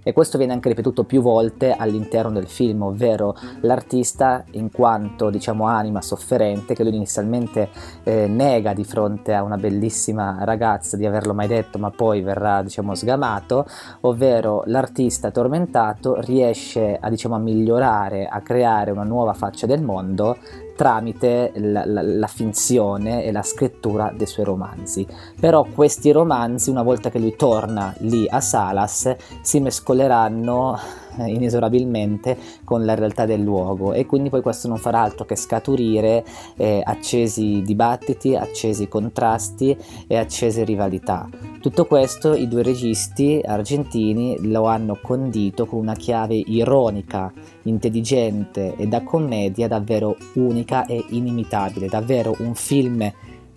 e 0.03 0.13
questo 0.13 0.37
viene 0.37 0.53
anche 0.53 0.69
ripetuto 0.69 1.03
più 1.03 1.21
volte 1.21 1.73
all'interno 1.73 2.31
del 2.31 2.47
film, 2.47 2.83
ovvero 2.83 3.35
l'artista 3.61 4.43
in 4.51 4.71
quanto 4.71 5.29
diciamo 5.29 5.65
anima 5.65 6.01
sofferente 6.01 6.73
che 6.73 6.83
lui 6.83 6.95
inizialmente 6.95 7.69
eh, 8.03 8.27
nega 8.27 8.73
di 8.73 8.83
fronte 8.83 9.33
a 9.33 9.43
una 9.43 9.57
bellissima 9.57 10.37
ragazza 10.41 10.97
di 10.97 11.05
averlo 11.05 11.33
mai 11.33 11.47
detto 11.47 11.77
ma 11.77 11.91
poi 11.91 12.21
verrà 12.21 12.61
diciamo 12.61 12.95
sgamato, 12.95 13.65
ovvero 14.01 14.63
l'artista 14.65 15.31
tormentato 15.31 16.19
riesce 16.21 16.97
a 16.99 17.09
diciamo 17.09 17.35
a 17.35 17.39
migliorare, 17.39 18.27
a 18.27 18.41
creare 18.41 18.91
una 18.91 19.03
nuova 19.03 19.33
faccia 19.33 19.65
del 19.65 19.81
mondo 19.81 20.37
tramite 20.81 21.51
la, 21.57 21.83
la, 21.85 22.01
la, 22.01 22.25
finzione 22.25 23.23
e 23.23 23.31
la 23.31 23.43
scrittura 23.43 24.11
dei 24.17 24.25
suoi 24.25 24.45
romanzi. 24.45 25.05
Però 25.39 25.63
questi 25.63 26.11
romanzi, 26.11 26.71
una 26.71 26.81
volta 26.81 27.11
che 27.11 27.19
lui 27.19 27.35
torna 27.35 27.93
lì 27.99 28.27
a 28.27 28.41
Salas, 28.41 29.15
si 29.41 29.59
mescoleranno 29.59 30.79
inesorabilmente 31.17 32.37
con 32.63 32.85
la 32.85 32.95
realtà 32.95 33.25
del 33.25 33.41
luogo 33.41 33.93
e 33.93 34.05
quindi 34.05 34.29
poi 34.29 34.41
questo 34.41 34.67
non 34.67 34.77
farà 34.77 35.01
altro 35.01 35.25
che 35.25 35.35
scaturire 35.35 36.23
eh, 36.57 36.81
accesi 36.83 37.61
dibattiti, 37.61 38.35
accesi 38.35 38.87
contrasti 38.87 39.75
e 40.07 40.17
accese 40.17 40.63
rivalità. 40.63 41.27
Tutto 41.59 41.85
questo 41.85 42.33
i 42.33 42.47
due 42.47 42.63
registi 42.63 43.39
argentini 43.43 44.49
lo 44.49 44.65
hanno 44.65 44.97
condito 45.01 45.65
con 45.65 45.79
una 45.79 45.93
chiave 45.93 46.35
ironica, 46.35 47.31
intelligente 47.63 48.75
e 48.75 48.87
da 48.87 49.03
commedia 49.03 49.67
davvero 49.67 50.15
unica 50.33 50.85
e 50.85 51.05
inimitabile, 51.09 51.87
davvero 51.87 52.35
un 52.39 52.55
film 52.55 53.11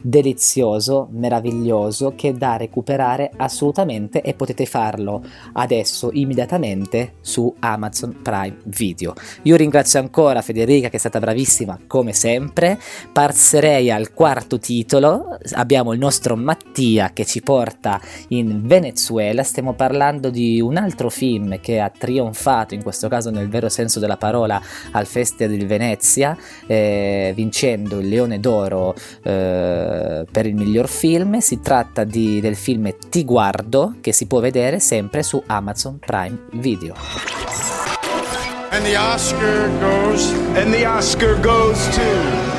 delizioso, 0.06 1.08
meraviglioso 1.12 2.12
che 2.14 2.34
da 2.34 2.58
recuperare 2.58 3.30
assolutamente 3.36 4.20
e 4.20 4.34
potete 4.34 4.66
farlo 4.66 5.24
adesso 5.54 6.10
immediatamente 6.12 7.14
su 7.22 7.52
Amazon 7.60 8.20
Prime 8.20 8.58
Video. 8.64 9.14
Io 9.42 9.56
ringrazio 9.56 10.00
ancora 10.00 10.42
Federica 10.42 10.90
che 10.90 10.96
è 10.96 10.98
stata 10.98 11.18
bravissima 11.20 11.78
come 11.86 12.12
sempre. 12.12 12.78
Passerei 13.10 13.90
al 13.90 14.12
quarto 14.12 14.58
titolo. 14.58 15.38
Abbiamo 15.52 15.94
il 15.94 15.98
nostro 15.98 16.36
Mattia 16.36 17.12
che 17.14 17.24
ci 17.24 17.40
porta 17.40 17.98
in 18.28 18.66
Venezuela. 18.66 19.42
Stiamo 19.42 19.72
parlando 19.72 20.28
di 20.28 20.60
un 20.60 20.76
altro 20.76 21.08
film 21.08 21.60
che 21.60 21.80
ha 21.80 21.88
trionfato, 21.88 22.74
in 22.74 22.82
questo 22.82 23.08
caso 23.08 23.30
nel 23.30 23.48
vero 23.48 23.70
senso 23.70 24.00
della 24.00 24.18
parola, 24.18 24.60
al 24.90 25.06
Festival 25.06 25.56
di 25.56 25.64
Venezia, 25.64 26.36
eh, 26.66 27.32
vincendo 27.34 28.00
il 28.00 28.08
Leone 28.08 28.38
d'Oro. 28.38 28.94
Eh, 29.22 29.93
eh, 29.94 30.26
per 30.30 30.46
il 30.46 30.54
miglior 30.54 30.88
film. 30.88 31.38
Si 31.38 31.60
tratta 31.60 32.04
di, 32.04 32.40
del 32.40 32.56
film 32.56 32.92
Ti 33.08 33.24
guardo 33.24 33.96
che 34.00 34.12
si 34.12 34.26
può 34.26 34.40
vedere 34.40 34.80
sempre 34.80 35.22
su 35.22 35.42
Amazon 35.46 35.98
Prime 35.98 36.46
Video. 36.52 36.94
And 38.70 38.84
the 38.84 38.96
Oscar 38.96 39.70
goes. 39.78 40.32
And 40.56 40.72
the 40.72 40.84
Oscar 40.84 41.38
goes 41.40 41.88
to. 41.94 42.53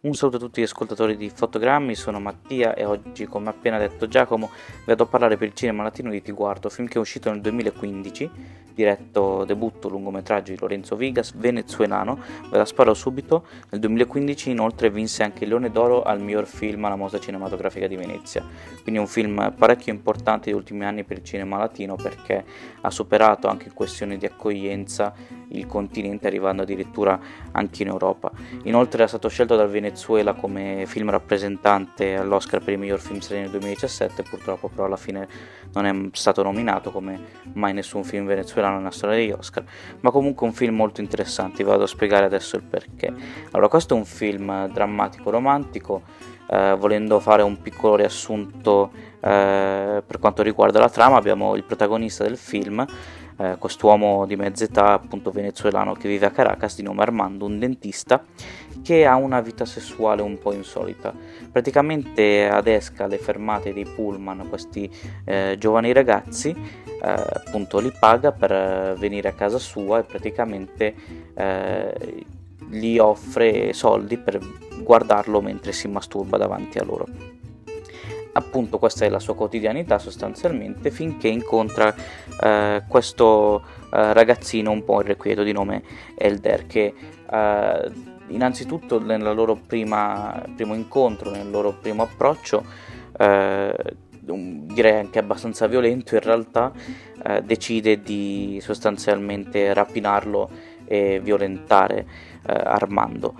Un 0.00 0.14
saluto 0.14 0.36
a 0.36 0.38
tutti 0.38 0.60
gli 0.60 0.64
ascoltatori 0.64 1.16
di 1.16 1.28
Fotogrammi, 1.28 1.96
sono 1.96 2.20
Mattia 2.20 2.72
e 2.74 2.84
oggi, 2.84 3.26
come 3.26 3.48
appena 3.48 3.78
detto 3.78 4.06
Giacomo, 4.06 4.48
vedo 4.86 5.02
a 5.02 5.06
parlare 5.06 5.36
per 5.36 5.48
il 5.48 5.54
cinema 5.54 5.82
latino 5.82 6.08
di 6.08 6.22
Ti 6.22 6.30
Guardo, 6.30 6.68
film 6.68 6.86
che 6.86 6.94
è 6.94 7.00
uscito 7.00 7.32
nel 7.32 7.40
2015, 7.40 8.30
diretto 8.76 9.44
debutto 9.44 9.88
lungometraggio 9.88 10.52
di 10.52 10.58
Lorenzo 10.60 10.94
Vigas, 10.94 11.34
venezuelano, 11.34 12.16
ve 12.48 12.58
la 12.58 12.64
sparo 12.64 12.94
subito, 12.94 13.44
nel 13.70 13.80
2015 13.80 14.50
inoltre 14.50 14.88
vinse 14.88 15.24
anche 15.24 15.42
il 15.42 15.50
Leone 15.50 15.72
d'Oro 15.72 16.04
al 16.04 16.20
miglior 16.20 16.46
film 16.46 16.84
alla 16.84 16.94
Mostra 16.94 17.18
Cinematografica 17.18 17.88
di 17.88 17.96
Venezia, 17.96 18.46
quindi 18.84 19.00
un 19.00 19.08
film 19.08 19.52
parecchio 19.58 19.92
importante 19.92 20.44
degli 20.44 20.54
ultimi 20.60 20.84
anni 20.84 21.02
per 21.02 21.16
il 21.18 21.24
cinema 21.24 21.56
latino 21.56 21.96
perché 21.96 22.44
ha 22.82 22.90
superato 22.92 23.48
anche 23.48 23.66
in 23.66 23.74
questione 23.74 24.16
di 24.16 24.26
accoglienza 24.26 25.12
il 25.50 25.66
continente 25.66 26.26
arrivando 26.26 26.62
addirittura 26.62 27.18
anche 27.52 27.82
in 27.82 27.88
Europa. 27.88 28.30
Inoltre 28.64 29.04
è 29.04 29.08
stato 29.08 29.28
scelto 29.28 29.56
dal 29.56 29.68
Venezuela 29.68 30.34
come 30.34 30.84
film 30.86 31.10
rappresentante 31.10 32.16
all'Oscar 32.16 32.60
per 32.60 32.74
il 32.74 32.78
miglior 32.78 33.00
film 33.00 33.18
straniero 33.20 33.50
nel 33.50 33.60
2017, 33.60 34.22
purtroppo 34.22 34.68
però 34.68 34.84
alla 34.84 34.96
fine 34.96 35.28
non 35.72 35.86
è 35.86 36.08
stato 36.12 36.42
nominato 36.42 36.90
come 36.90 37.20
mai 37.54 37.72
nessun 37.72 38.04
film 38.04 38.26
venezuelano 38.26 38.78
nella 38.78 38.90
storia 38.90 39.16
degli 39.16 39.30
Oscar, 39.30 39.64
ma 40.00 40.10
comunque 40.10 40.46
un 40.46 40.52
film 40.52 40.74
molto 40.74 41.00
interessante, 41.00 41.64
vi 41.64 41.70
vado 41.70 41.84
a 41.84 41.86
spiegare 41.86 42.24
adesso 42.24 42.56
il 42.56 42.62
perché. 42.62 43.12
Allora 43.50 43.68
questo 43.68 43.94
è 43.94 43.96
un 43.96 44.04
film 44.04 44.68
drammatico 44.68 45.30
romantico, 45.30 46.02
eh, 46.50 46.74
volendo 46.78 47.20
fare 47.20 47.42
un 47.42 47.60
piccolo 47.60 47.96
riassunto 47.96 48.90
eh, 49.20 50.02
per 50.06 50.18
quanto 50.18 50.42
riguarda 50.42 50.78
la 50.78 50.88
trama, 50.88 51.16
abbiamo 51.16 51.56
il 51.56 51.64
protagonista 51.64 52.24
del 52.24 52.36
film 52.36 52.86
eh, 53.38 53.56
quest'uomo 53.58 54.26
di 54.26 54.36
mezza 54.36 54.64
età, 54.64 54.92
appunto 54.92 55.30
venezuelano, 55.30 55.94
che 55.94 56.08
vive 56.08 56.26
a 56.26 56.30
Caracas, 56.30 56.76
di 56.76 56.82
nome 56.82 57.02
Armando, 57.02 57.46
un 57.46 57.58
dentista, 57.58 58.24
che 58.82 59.06
ha 59.06 59.16
una 59.16 59.40
vita 59.40 59.64
sessuale 59.64 60.22
un 60.22 60.38
po' 60.38 60.52
insolita. 60.52 61.14
Praticamente 61.50 62.48
adesca 62.48 63.04
alle 63.04 63.18
fermate 63.18 63.72
dei 63.72 63.86
pullman 63.86 64.48
questi 64.48 64.90
eh, 65.24 65.56
giovani 65.58 65.92
ragazzi, 65.92 66.50
eh, 66.50 67.08
appunto 67.08 67.78
li 67.78 67.92
paga 67.98 68.32
per 68.32 68.96
venire 68.98 69.28
a 69.28 69.32
casa 69.32 69.58
sua 69.58 70.00
e 70.00 70.02
praticamente 70.02 70.94
eh, 71.34 72.24
gli 72.68 72.98
offre 72.98 73.72
soldi 73.72 74.18
per 74.18 74.38
guardarlo 74.82 75.40
mentre 75.40 75.72
si 75.72 75.88
masturba 75.88 76.36
davanti 76.36 76.78
a 76.78 76.84
loro 76.84 77.37
appunto 78.32 78.78
questa 78.78 79.04
è 79.04 79.08
la 79.08 79.18
sua 79.18 79.34
quotidianità 79.34 79.98
sostanzialmente 79.98 80.90
finché 80.90 81.28
incontra 81.28 81.94
eh, 82.42 82.82
questo 82.86 83.62
eh, 83.92 84.12
ragazzino 84.12 84.70
un 84.70 84.84
po' 84.84 85.00
irrequieto 85.00 85.42
di 85.42 85.52
nome 85.52 85.82
Elder 86.16 86.66
che 86.66 86.94
eh, 87.30 87.92
innanzitutto 88.28 89.00
nel 89.00 89.22
loro 89.22 89.56
prima, 89.56 90.42
primo 90.54 90.74
incontro, 90.74 91.30
nel 91.30 91.50
loro 91.50 91.72
primo 91.72 92.02
approccio 92.02 92.64
eh, 93.18 93.74
direi 94.20 94.98
anche 94.98 95.18
abbastanza 95.18 95.66
violento 95.66 96.14
in 96.14 96.20
realtà 96.20 96.72
eh, 97.24 97.42
decide 97.42 98.00
di 98.00 98.58
sostanzialmente 98.60 99.72
rapinarlo 99.72 100.50
e 100.84 101.20
violentare 101.22 102.06
eh, 102.46 102.52
Armando 102.52 103.34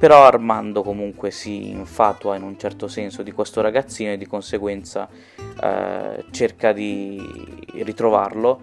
però 0.00 0.24
Armando 0.24 0.82
comunque 0.82 1.30
si 1.30 1.68
infatua 1.68 2.34
in 2.34 2.42
un 2.42 2.58
certo 2.58 2.88
senso 2.88 3.22
di 3.22 3.32
questo 3.32 3.60
ragazzino 3.60 4.12
e 4.12 4.16
di 4.16 4.26
conseguenza 4.26 5.06
eh, 5.62 6.24
cerca 6.30 6.72
di 6.72 7.22
ritrovarlo 7.74 8.62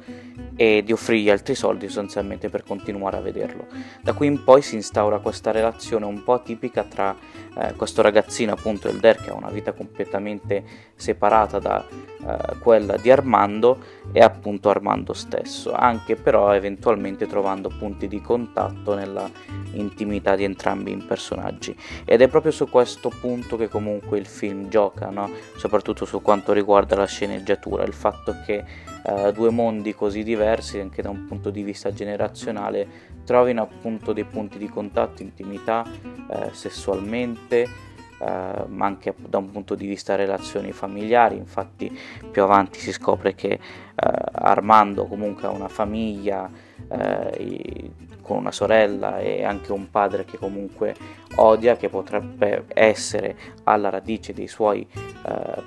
e 0.56 0.82
di 0.84 0.92
offrirgli 0.92 1.30
altri 1.30 1.56
soldi 1.56 1.86
sostanzialmente 1.86 2.50
per 2.50 2.64
continuare 2.64 3.18
a 3.18 3.22
vederlo. 3.22 3.68
Da 4.02 4.14
qui 4.14 4.28
in 4.28 4.44
poi 4.44 4.62
si 4.62 4.76
instaura 4.76 5.20
questa 5.20 5.52
relazione 5.52 6.06
un 6.06 6.24
po' 6.24 6.42
tipica 6.42 6.84
tra 6.84 7.16
eh, 7.58 7.74
questo 7.74 8.02
ragazzino 8.02 8.54
appunto 8.54 8.88
Elder 8.88 9.18
che 9.22 9.30
ha 9.30 9.34
una 9.34 9.50
vita 9.50 9.72
completamente 9.72 10.64
separata 10.96 11.60
da 11.60 11.86
eh, 11.88 12.58
quella 12.60 12.98
di 12.98 13.10
Armando 13.10 13.78
e 14.12 14.20
appunto 14.20 14.70
Armando 14.70 15.14
stesso, 15.14 15.74
anche 15.74 16.16
però 16.16 16.54
eventualmente 16.54 17.28
trovando 17.28 17.70
punti 17.70 18.08
di 18.08 18.22
contatto 18.22 18.96
nella 18.96 19.30
intimità 19.74 20.36
di 20.36 20.44
entrambi 20.44 20.92
i 20.92 20.98
personaggi. 20.98 21.76
Ed 22.06 22.22
è 22.22 22.28
proprio 22.28 22.52
su 22.52 22.70
questo 22.70 23.10
punto 23.10 23.58
che 23.58 23.70
comunque 23.70 24.18
il 24.18 24.26
film 24.26 24.70
gioca, 24.70 25.10
no? 25.10 25.30
soprattutto 25.58 26.06
su 26.06 26.22
quanto 26.22 26.54
riguarda 26.54 26.96
la 26.96 27.06
sceneggiatura, 27.06 27.84
il 27.84 27.94
fatto 27.94 28.36
che 28.46 28.64
eh, 29.06 29.32
due 29.32 29.50
mondi 29.50 29.94
così 29.94 30.24
diversi 30.24 30.80
anche 30.80 31.02
da 31.02 31.10
un 31.10 31.26
punto 31.28 31.50
di 31.50 31.64
vista 31.64 31.92
generazionale 31.94 33.16
trovino 33.24 33.62
appunto 33.62 34.14
dei 34.14 34.24
punti 34.24 34.58
di 34.58 34.70
contatto, 34.70 35.22
intimità, 35.22 35.86
eh, 36.30 36.50
sessualmente, 36.54 37.86
Uh, 38.18 38.66
ma 38.70 38.88
anche 38.88 39.14
da 39.16 39.38
un 39.38 39.52
punto 39.52 39.76
di 39.76 39.86
vista 39.86 40.16
relazioni 40.16 40.72
familiari, 40.72 41.36
infatti 41.36 41.96
più 42.32 42.42
avanti 42.42 42.80
si 42.80 42.92
scopre 42.92 43.36
che 43.36 43.60
uh, 43.62 44.10
Armando 44.32 45.06
comunque 45.06 45.48
ha 45.48 45.52
una 45.52 45.68
famiglia 45.68 46.50
uh, 46.88 47.92
con 48.24 48.38
una 48.38 48.52
sorella 48.52 49.20
e 49.20 49.44
anche 49.44 49.72
un 49.72 49.92
padre 49.92 50.26
che 50.26 50.40
comunque 50.40 50.96
odia, 51.36 51.78
che 51.78 51.90
potrebbe 51.90 52.66
essere 52.70 53.36
alla 53.66 53.90
radice 53.90 54.34
dei 54.34 54.48
suoi 54.48 54.88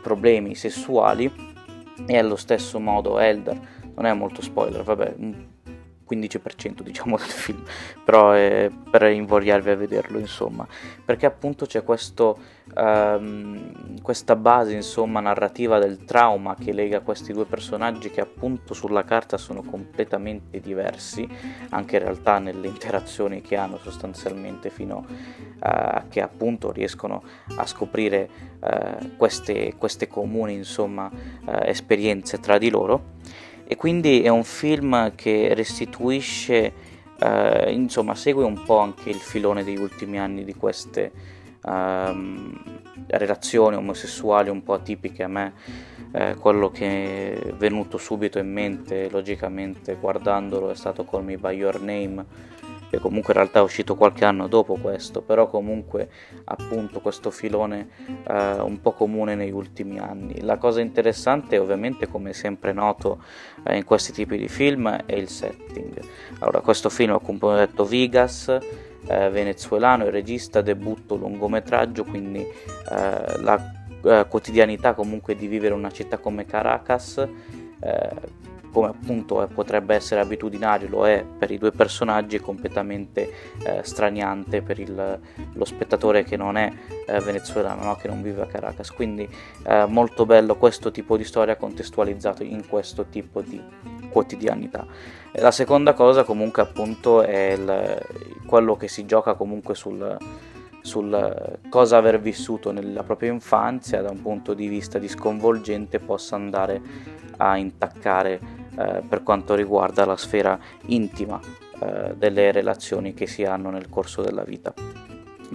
problemi 0.03 0.57
sessuali 0.57 1.50
e 2.07 2.19
allo 2.19 2.37
stesso 2.37 2.79
modo 2.81 3.19
Elder. 3.19 3.59
Non 3.95 4.07
è 4.07 4.13
molto 4.13 4.43
spoiler, 4.43 4.83
vabbè, 4.83 5.15
15% 6.11 6.83
diciamo 6.83 7.17
del 7.19 7.27
film, 7.27 7.63
però 8.05 8.33
è 8.33 8.69
per 8.91 9.03
invogliarvi 9.05 9.71
a 9.71 9.77
vederlo 9.77 10.19
insomma, 10.19 10.67
perché 11.05 11.27
appunto 11.27 11.67
c'è 11.67 11.85
questo, 11.85 12.39
um, 12.75 14.01
questa 14.03 14.37
base 14.37 14.75
insomma 14.75 15.21
narrativa 15.21 15.79
del 15.79 16.05
trauma 16.05 16.55
che 16.55 16.73
lega 16.73 17.01
questi 17.01 17.33
due 17.33 17.45
personaggi 17.45 18.11
che 18.11 18.21
appunto 18.21 18.75
sulla 18.75 19.05
carta 19.05 19.37
sono 19.37 19.63
completamente 19.63 20.61
diversi, 20.61 21.29
anche 21.71 21.97
in 21.97 22.03
realtà 22.03 22.39
nelle 22.39 22.67
interazioni 22.67 23.41
che 23.41 23.57
hanno 23.57 23.79
sostanzialmente 23.79 24.71
fino 24.71 25.07
a 25.61 26.05
che 26.09 26.23
appunto 26.23 26.73
riescono 26.73 27.23
a 27.57 27.67
scoprire 27.67 28.29
uh, 28.61 29.17
queste, 29.17 29.75
queste 29.77 30.09
comuni 30.09 30.55
insomma 30.55 31.11
uh, 31.11 31.51
esperienze 31.65 32.41
tra 32.41 32.59
di 32.59 32.71
loro. 32.71 33.19
E 33.71 33.77
quindi 33.77 34.23
è 34.23 34.29
un 34.29 34.43
film 34.43 35.15
che 35.15 35.55
restituisce, 35.55 36.73
eh, 37.21 37.73
insomma, 37.73 38.17
segue 38.17 38.43
un 38.43 38.65
po' 38.65 38.79
anche 38.79 39.11
il 39.11 39.21
filone 39.21 39.63
degli 39.63 39.79
ultimi 39.79 40.19
anni 40.19 40.43
di 40.43 40.55
queste 40.55 41.13
ehm, 41.65 42.63
relazioni 43.09 43.77
omosessuali 43.77 44.51
un 44.51 44.63
po' 44.63 44.75
atipiche 44.75 45.23
a 45.23 45.29
me. 45.29 45.53
Eh, 46.13 46.35
quello 46.35 46.71
che 46.71 47.41
è 47.41 47.53
venuto 47.53 47.99
subito 47.99 48.39
in 48.39 48.53
mente, 48.53 49.09
logicamente, 49.11 49.95
guardandolo 49.95 50.71
è 50.71 50.75
stato 50.75 51.05
Call 51.05 51.25
Me 51.25 51.37
By 51.37 51.55
Your 51.55 51.81
Name 51.81 52.59
che 52.91 52.99
comunque 52.99 53.33
in 53.33 53.39
realtà 53.39 53.61
è 53.61 53.63
uscito 53.63 53.95
qualche 53.95 54.25
anno 54.25 54.49
dopo 54.49 54.75
questo, 54.75 55.23
però 55.23 55.49
comunque 55.49 56.11
appunto 56.45 56.99
questo 57.01 57.31
filone 57.31 57.89
eh, 58.27 58.61
un 58.61 58.81
po' 58.81 58.93
comune 58.93 59.37
negli 59.37 59.53
ultimi 59.53 60.01
anni. 60.01 60.41
La 60.41 60.57
cosa 60.57 60.81
interessante 60.81 61.57
ovviamente 61.57 62.09
come 62.09 62.33
sempre 62.33 62.73
noto 62.73 63.23
eh, 63.63 63.77
in 63.77 63.85
questi 63.85 64.11
tipi 64.11 64.37
di 64.37 64.49
film 64.49 64.89
è 64.89 65.15
il 65.15 65.29
setting. 65.29 66.01
Allora 66.41 66.61
questo 66.61 66.91
film 66.91 67.21
come 67.23 67.39
ho 67.41 67.55
detto 67.55 67.85
Vigas, 67.85 68.59
eh, 69.07 69.31
venezuelano, 69.31 70.05
il 70.05 70.13
regista, 70.13 70.61
debutto 70.61 71.17
lungometraggio, 71.17 72.05
quindi 72.05 72.41
eh, 72.41 73.41
la 73.41 73.73
eh, 74.03 74.27
quotidianità 74.29 74.95
comunque 74.95 75.35
di 75.35 75.47
vivere 75.47 75.75
una 75.75 75.91
città 75.91 76.19
come 76.19 76.47
Caracas 76.47 77.19
eh, 77.81 78.49
come 78.73 78.87
appunto 78.87 79.49
potrebbe 79.53 79.97
essere 79.97 80.21
abitudinario, 80.21 80.89
lo 80.89 81.05
è 81.05 81.25
per 81.25 81.51
i 81.51 81.59
due 81.59 81.73
personaggi, 81.73 82.37
è 82.37 82.41
completamente 82.41 83.33
eh, 83.65 83.81
straniante 83.83 84.63
per 84.63 84.79
il, 84.79 85.21
lo 85.55 85.65
spettatore 85.65 86.23
che 86.23 86.37
non 86.37 86.57
è 86.57 86.73
venezuelano, 87.21 87.83
no? 87.83 87.97
che 87.97 88.07
non 88.07 88.23
vive 88.23 88.43
a 88.43 88.47
Caracas. 88.47 88.93
Quindi 88.93 89.29
molto 89.89 90.25
bello 90.25 90.55
questo 90.55 90.93
tipo 90.93 91.17
di 91.17 91.25
storia 91.25 91.57
contestualizzato 91.57 92.45
in 92.45 92.69
questo 92.69 93.07
tipo 93.07 93.41
di 93.41 93.61
quotidianità. 94.09 94.87
La 95.35 95.51
seconda 95.51 95.95
cosa 95.95 96.25
comunque 96.25 96.63
appunto 96.63 97.23
è 97.23 97.53
il, 97.53 97.99
quello 98.47 98.77
che 98.77 98.89
si 98.89 99.07
gioca 99.07 99.35
comunque 99.35 99.75
sul 99.75 100.19
sul 100.83 101.59
cosa 101.69 101.99
aver 101.99 102.21
vissuto 102.21 102.73
nella 102.73 103.03
propria 103.03 103.31
infanzia 103.31 104.01
da 104.01 104.11
un 104.11 104.23
punto 104.23 104.55
di 104.55 104.67
vista 104.67 104.99
di 104.99 105.09
sconvolgente 105.09 105.99
possa 105.99 106.37
andare 106.37 106.81
a 107.37 107.57
intaccare 107.57 108.41
eh, 108.79 109.03
per 109.07 109.23
quanto 109.23 109.55
riguarda 109.55 110.05
la 110.05 110.17
sfera 110.17 110.59
intima 110.87 111.41
eh, 111.81 112.15
delle 112.17 112.53
relazioni 112.53 113.15
che 113.15 113.27
si 113.27 113.45
hanno 113.45 113.71
nel 113.71 113.89
corso 113.89 114.23
della 114.23 114.43
vita. 114.43 114.73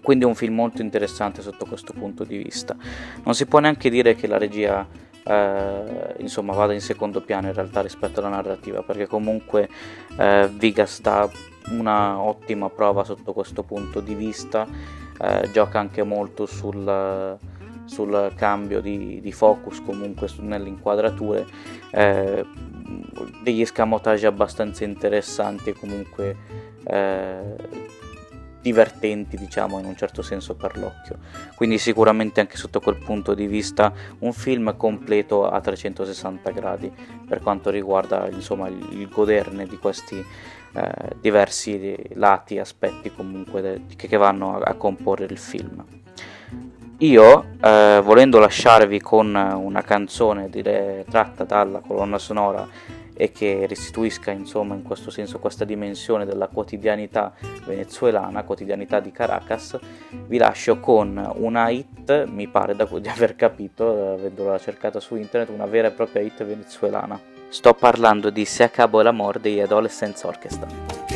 Quindi 0.01 0.26
è 0.26 0.28
un 0.28 0.36
film 0.36 0.55
molto 0.55 0.82
interessante 0.82 1.41
sotto 1.41 1.65
questo 1.65 1.93
punto 1.93 2.23
di 2.23 2.38
vista. 2.38 2.76
Non 3.23 3.34
si 3.34 3.45
può 3.47 3.59
neanche 3.59 3.89
dire 3.89 4.13
che 4.13 4.28
la 4.28 4.38
regia 4.38 4.86
eh, 5.28 6.15
insomma 6.19 6.53
vada 6.53 6.73
in 6.73 6.82
secondo 6.82 7.21
piano 7.21 7.47
in 7.47 7.53
realtà 7.53 7.82
rispetto 7.82 8.19
alla 8.19 8.30
narrativa 8.30 8.84
perché 8.84 9.07
comunque 9.07 9.69
eh, 10.17 10.49
Vigas 10.51 11.01
dà 11.01 11.30
una 11.69 12.19
ottima 12.19 12.69
prova 12.69 13.03
sotto 13.03 13.34
questo 13.34 13.63
punto 13.63 13.99
di 13.99 14.13
vista 14.13 14.67
eh, 15.19 15.49
gioca 15.51 15.80
anche 15.80 16.03
molto 16.03 16.45
sul, 16.45 17.38
sul 17.86 18.34
cambio 18.36 18.82
di, 18.82 19.19
di, 19.21 19.32
focus 19.32 19.82
comunque 19.84 20.28
nelle 20.39 20.69
inquadrature 20.69 21.45
eh, 21.91 22.45
degli 23.41 23.65
scamotaggi 23.65 24.26
abbastanza 24.26 24.84
interessanti 24.84 25.71
e 25.71 25.73
comunque 25.73 26.36
eh, 26.84 27.55
divertenti, 28.66 29.38
diciamo, 29.38 29.78
in 29.78 29.86
un 29.86 29.95
certo 29.95 30.24
senso 30.24 30.55
per 30.55 30.76
l'occhio. 30.76 31.20
Quindi 31.53 31.78
sicuramente 31.78 32.39
anche 32.39 32.57
sotto 32.57 32.80
quel 32.80 32.97
punto 32.97 33.36
di 33.36 33.45
vista 33.45 33.93
un 34.20 34.34
film 34.34 34.76
completo 34.76 35.47
a 35.47 35.61
360 35.61 36.49
gradi 36.49 36.91
per 37.28 37.41
quanto 37.41 37.70
riguarda 37.70 38.28
insomma, 38.28 38.68
il 38.68 39.07
goderne 39.07 39.68
di 39.68 39.78
questi 39.78 40.18
eh, 40.18 40.91
diversi 41.22 41.95
lati, 42.13 42.57
aspetti 42.57 43.11
comunque 43.13 43.61
de- 43.61 43.82
che 43.95 44.18
vanno 44.18 44.57
a-, 44.57 44.63
a 44.63 44.74
comporre 44.74 45.26
il 45.26 45.38
film. 45.38 45.86
Io, 46.99 47.45
eh, 47.61 48.01
volendo 48.03 48.39
lasciarvi 48.39 48.99
con 48.99 49.36
una 49.36 49.82
canzone 49.84 50.49
dire, 50.49 51.05
tratta 51.07 51.43
dalla 51.43 51.82
colonna 51.86 52.18
sonora 52.18 52.68
e 53.16 53.32
che 53.32 53.66
restituisca 53.68 54.32
insomma 54.32 54.76
in 54.76 54.84
questo 54.84 55.11
senso 55.11 55.39
questa 55.39 55.66
dimensione 55.66 56.26
della 56.26 56.47
quotidianità 56.47 57.34
venezuelana, 57.66 58.43
quotidianità 58.43 58.99
di 58.99 59.11
Caracas, 59.11 59.78
vi 60.09 60.38
lascio 60.38 60.80
con 60.80 61.34
una 61.38 61.70
hit, 61.70 62.26
mi 62.26 62.47
pare 62.47 62.76
da, 62.76 62.86
di 62.86 63.07
aver 63.07 63.36
capito, 63.36 63.95
eh, 63.95 64.13
avendola 64.13 64.57
cercata 64.57 64.99
su 64.99 65.16
internet, 65.16 65.49
una 65.49 65.66
vera 65.66 65.89
e 65.89 65.91
propria 65.91 66.22
hit 66.22 66.43
venezuelana. 66.43 67.34
Sto 67.47 67.74
parlando 67.74 68.30
di 68.30 68.43
Se 68.43 68.63
a 68.63 68.70
Cabo 68.70 68.95
acabo 68.95 69.01
l'amor 69.01 69.39
degli 69.39 69.59
Adolescence 69.59 70.26
Orchestra. 70.28 71.14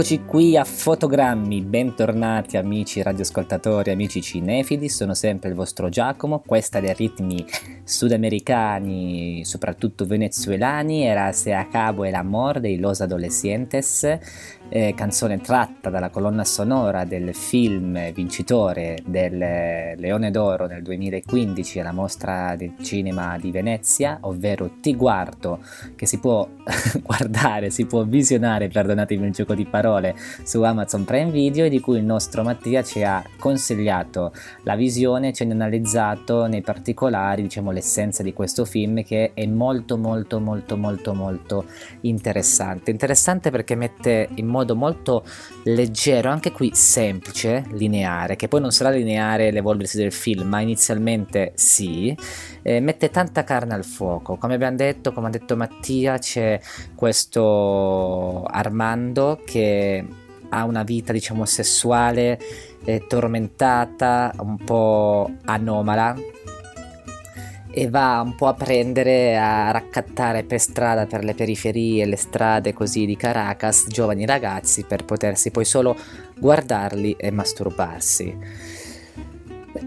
Eccoci 0.00 0.24
qui 0.24 0.56
a 0.56 0.64
Fotogrammi, 0.64 1.60
bentornati 1.60 2.56
amici 2.56 3.02
radioascoltatori, 3.02 3.90
amici 3.90 4.22
cinefili, 4.22 4.88
sono 4.88 5.12
sempre 5.12 5.50
il 5.50 5.54
vostro 5.54 5.90
Giacomo, 5.90 6.42
questa 6.46 6.80
dei 6.80 6.94
ritmi 6.94 7.44
sudamericani, 7.84 9.44
soprattutto 9.44 10.06
venezuelani, 10.06 11.04
era 11.04 11.32
Se 11.32 11.52
a 11.52 11.66
cabo 11.66 12.06
el 12.06 12.14
amor 12.14 12.60
dei 12.60 12.78
Los 12.78 13.02
Adolescentes, 13.02 14.18
eh, 14.70 14.94
canzone 14.94 15.40
tratta 15.40 15.90
dalla 15.90 16.10
colonna 16.10 16.44
sonora 16.44 17.04
del 17.04 17.34
film 17.34 18.12
vincitore 18.12 18.98
del 19.04 19.36
Leone 19.36 20.30
d'Oro 20.30 20.66
nel 20.66 20.82
2015 20.82 21.80
alla 21.80 21.92
mostra 21.92 22.54
del 22.56 22.74
cinema 22.80 23.36
di 23.38 23.50
Venezia, 23.50 24.18
ovvero 24.22 24.70
Ti 24.80 24.94
guardo, 24.94 25.58
che 25.96 26.06
si 26.06 26.18
può 26.18 26.48
guardare, 27.02 27.70
si 27.70 27.84
può 27.84 28.04
visionare, 28.04 28.68
perdonatemi 28.68 29.26
il 29.26 29.32
gioco 29.32 29.54
di 29.54 29.66
parole, 29.66 30.14
su 30.44 30.62
Amazon 30.62 31.04
Prime 31.04 31.30
Video 31.30 31.64
e 31.64 31.68
di 31.68 31.80
cui 31.80 31.98
il 31.98 32.04
nostro 32.04 32.44
Mattia 32.44 32.82
ci 32.82 33.02
ha 33.02 33.22
consigliato 33.38 34.32
la 34.62 34.76
visione, 34.76 35.32
ci 35.32 35.42
ha 35.42 35.50
analizzato 35.50 36.46
nei 36.46 36.62
particolari, 36.62 37.42
diciamo, 37.42 37.72
l'essenza 37.72 38.22
di 38.22 38.32
questo 38.32 38.64
film 38.64 39.02
che 39.02 39.32
è 39.34 39.46
molto 39.46 39.96
molto 39.96 40.38
molto 40.38 40.76
molto 40.76 41.12
molto 41.12 41.64
interessante. 42.02 42.92
Interessante 42.92 43.50
perché 43.50 43.74
mette 43.74 44.28
in 44.34 44.46
modo 44.46 44.59
modo 44.60 44.76
molto 44.76 45.24
leggero, 45.64 46.30
anche 46.30 46.52
qui 46.52 46.70
semplice, 46.74 47.64
lineare, 47.72 48.36
che 48.36 48.48
poi 48.48 48.60
non 48.60 48.70
sarà 48.70 48.90
lineare 48.90 49.50
l'evolversi 49.50 49.96
del 49.96 50.12
film, 50.12 50.48
ma 50.48 50.60
inizialmente 50.60 51.52
sì, 51.54 52.16
eh, 52.62 52.80
mette 52.80 53.10
tanta 53.10 53.44
carne 53.44 53.74
al 53.74 53.84
fuoco. 53.84 54.36
Come 54.36 54.54
abbiamo 54.54 54.76
detto, 54.76 55.12
come 55.12 55.28
ha 55.28 55.30
detto 55.30 55.56
Mattia, 55.56 56.18
c'è 56.18 56.60
questo 56.94 58.44
Armando 58.44 59.40
che 59.44 60.04
ha 60.50 60.64
una 60.64 60.82
vita, 60.82 61.12
diciamo, 61.12 61.44
sessuale 61.44 62.38
eh, 62.84 63.06
tormentata, 63.06 64.32
un 64.38 64.56
po' 64.56 65.30
anomala, 65.44 66.16
e 67.80 67.88
va 67.88 68.20
un 68.22 68.34
po' 68.34 68.46
a 68.46 68.52
prendere, 68.52 69.38
a 69.38 69.70
raccattare 69.70 70.42
per 70.42 70.60
strada, 70.60 71.06
per 71.06 71.24
le 71.24 71.32
periferie, 71.32 72.04
le 72.04 72.16
strade 72.16 72.74
così 72.74 73.06
di 73.06 73.16
Caracas, 73.16 73.86
giovani 73.88 74.26
ragazzi 74.26 74.84
per 74.84 75.06
potersi 75.06 75.50
poi 75.50 75.64
solo 75.64 75.96
guardarli 76.38 77.16
e 77.16 77.30
masturbarsi. 77.30 78.36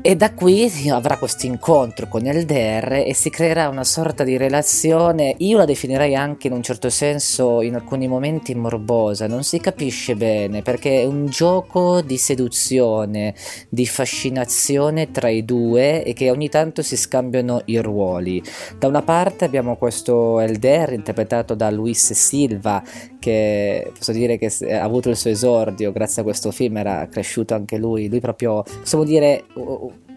E 0.01 0.15
da 0.15 0.33
qui 0.33 0.69
avrà 0.89 1.17
questo 1.17 1.45
incontro 1.45 2.07
con 2.07 2.25
Elder 2.25 3.03
e 3.05 3.13
si 3.13 3.29
creerà 3.29 3.69
una 3.69 3.83
sorta 3.83 4.23
di 4.23 4.37
relazione, 4.37 5.35
io 5.37 5.57
la 5.57 5.65
definirei 5.65 6.15
anche 6.15 6.47
in 6.47 6.53
un 6.53 6.63
certo 6.63 6.89
senso 6.89 7.61
in 7.61 7.75
alcuni 7.75 8.07
momenti 8.07 8.53
morbosa, 8.55 9.27
non 9.27 9.43
si 9.43 9.59
capisce 9.59 10.15
bene 10.15 10.61
perché 10.61 11.01
è 11.01 11.05
un 11.05 11.27
gioco 11.27 12.01
di 12.01 12.17
seduzione, 12.17 13.33
di 13.69 13.85
fascinazione 13.85 15.11
tra 15.11 15.29
i 15.29 15.45
due 15.45 16.03
e 16.03 16.13
che 16.13 16.29
ogni 16.29 16.49
tanto 16.49 16.81
si 16.81 16.97
scambiano 16.97 17.61
i 17.65 17.77
ruoli. 17.77 18.41
Da 18.77 18.87
una 18.87 19.03
parte 19.03 19.45
abbiamo 19.45 19.77
questo 19.77 20.39
Elder 20.39 20.93
interpretato 20.93 21.53
da 21.53 21.69
Luis 21.69 22.11
Silva 22.13 22.83
che 23.19 23.91
posso 23.97 24.11
dire 24.11 24.37
che 24.37 24.51
ha 24.69 24.83
avuto 24.83 25.09
il 25.09 25.15
suo 25.15 25.29
esordio 25.29 25.93
grazie 25.93 26.21
a 26.21 26.25
questo 26.25 26.51
film, 26.51 26.75
era 26.75 27.07
cresciuto 27.09 27.53
anche 27.53 27.77
lui, 27.77 28.09
lui 28.09 28.19
proprio, 28.19 28.63
possiamo 28.63 29.05
dire 29.05 29.45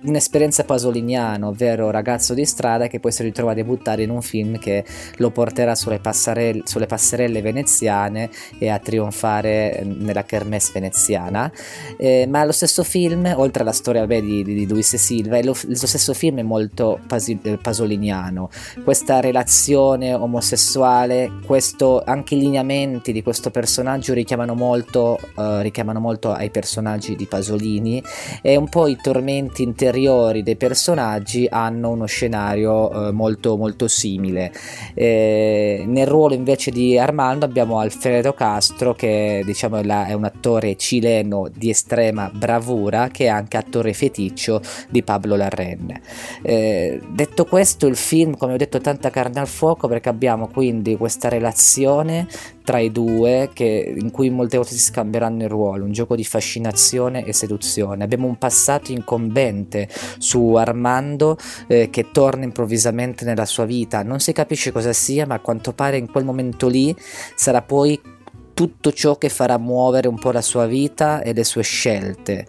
un'esperienza 0.06 0.64
pasoliniana, 0.64 1.48
ovvero 1.48 1.90
ragazzo 1.90 2.32
di 2.32 2.44
strada 2.44 2.86
che 2.86 3.00
poi 3.00 3.12
si 3.12 3.22
ritrova 3.22 3.50
a 3.50 3.54
debuttare 3.54 4.02
in 4.02 4.10
un 4.10 4.22
film 4.22 4.58
che 4.58 4.84
lo 5.16 5.30
porterà 5.30 5.74
sulle 5.74 5.98
passerelle, 5.98 6.62
sulle 6.64 6.86
passerelle 6.86 7.42
veneziane 7.42 8.30
e 8.58 8.68
a 8.68 8.78
trionfare 8.78 9.82
nella 9.84 10.24
kermesse 10.24 10.70
veneziana. 10.72 11.50
Eh, 11.96 12.26
ma 12.28 12.44
lo 12.44 12.52
stesso 12.52 12.84
film, 12.84 13.32
oltre 13.36 13.62
alla 13.62 13.72
storia 13.72 14.06
beh, 14.06 14.20
di, 14.20 14.44
di 14.44 14.68
Luis 14.68 14.94
Silva, 14.96 15.42
lo, 15.42 15.56
lo, 15.66 15.74
stesso 15.74 16.14
film 16.14 16.38
è 16.38 16.42
molto 16.42 17.00
pasi, 17.06 17.38
eh, 17.42 17.58
pasoliniano. 17.58 18.48
Questa 18.84 19.20
relazione 19.20 20.14
omosessuale, 20.14 21.32
questo, 21.44 22.02
anche 22.04 22.34
i 22.34 22.38
lineamenti 22.38 23.12
di 23.12 23.22
questo 23.22 23.50
personaggio 23.50 24.14
richiamano 24.14 24.54
molto, 24.54 25.18
uh, 25.34 25.58
richiamano 25.58 25.98
molto 25.98 26.32
ai 26.32 26.50
personaggi 26.50 27.16
di 27.16 27.26
Pasolini 27.26 28.02
e 28.40 28.56
un 28.56 28.68
po' 28.68 28.86
i 28.86 28.96
tormenti 29.00 29.62
interiori 29.62 29.95
interiori 29.96 30.42
dei 30.42 30.56
personaggi 30.56 31.46
hanno 31.50 31.90
uno 31.90 32.04
scenario 32.04 33.08
eh, 33.08 33.12
molto 33.12 33.56
molto 33.56 33.88
simile. 33.88 34.52
Eh, 34.92 35.84
nel 35.86 36.06
ruolo 36.06 36.34
invece 36.34 36.70
di 36.70 36.98
Armando 36.98 37.46
abbiamo 37.46 37.78
Alfredo 37.78 38.34
Castro 38.34 38.94
che 38.94 39.42
diciamo 39.44 39.78
è, 39.78 39.82
la, 39.82 40.06
è 40.06 40.12
un 40.12 40.24
attore 40.24 40.76
cileno 40.76 41.48
di 41.52 41.70
estrema 41.70 42.30
bravura 42.32 43.08
che 43.08 43.24
è 43.24 43.28
anche 43.28 43.56
attore 43.56 43.94
feticcio 43.94 44.60
di 44.90 45.02
Pablo 45.02 45.34
Larren. 45.34 45.98
Eh, 46.42 47.00
detto 47.08 47.46
questo 47.46 47.86
il 47.86 47.96
film 47.96 48.36
come 48.36 48.52
ho 48.52 48.56
detto 48.58 48.80
tanta 48.80 49.08
carne 49.08 49.40
al 49.40 49.48
fuoco 49.48 49.88
perché 49.88 50.10
abbiamo 50.10 50.48
quindi 50.48 50.96
questa 50.96 51.28
relazione 51.28 52.26
tra 52.66 52.80
i 52.80 52.90
due 52.90 53.50
che, 53.52 53.94
in 53.96 54.10
cui 54.10 54.28
molte 54.28 54.56
volte 54.56 54.72
si 54.72 54.80
scambieranno 54.80 55.44
il 55.44 55.48
ruolo, 55.48 55.84
un 55.84 55.92
gioco 55.92 56.16
di 56.16 56.24
fascinazione 56.24 57.24
e 57.24 57.32
seduzione. 57.32 58.02
Abbiamo 58.02 58.26
un 58.26 58.38
passato 58.38 58.90
incombente 58.90 59.88
su 60.18 60.54
Armando 60.54 61.38
eh, 61.68 61.90
che 61.90 62.10
torna 62.10 62.42
improvvisamente 62.42 63.24
nella 63.24 63.44
sua 63.44 63.66
vita, 63.66 64.02
non 64.02 64.18
si 64.18 64.32
capisce 64.32 64.72
cosa 64.72 64.92
sia, 64.92 65.26
ma 65.26 65.34
a 65.34 65.38
quanto 65.38 65.74
pare 65.74 65.96
in 65.96 66.10
quel 66.10 66.24
momento 66.24 66.66
lì 66.66 66.92
sarà 67.36 67.62
poi 67.62 68.00
tutto 68.52 68.90
ciò 68.90 69.16
che 69.16 69.28
farà 69.28 69.58
muovere 69.58 70.08
un 70.08 70.18
po' 70.18 70.32
la 70.32 70.42
sua 70.42 70.66
vita 70.66 71.22
e 71.22 71.32
le 71.34 71.44
sue 71.44 71.62
scelte. 71.62 72.48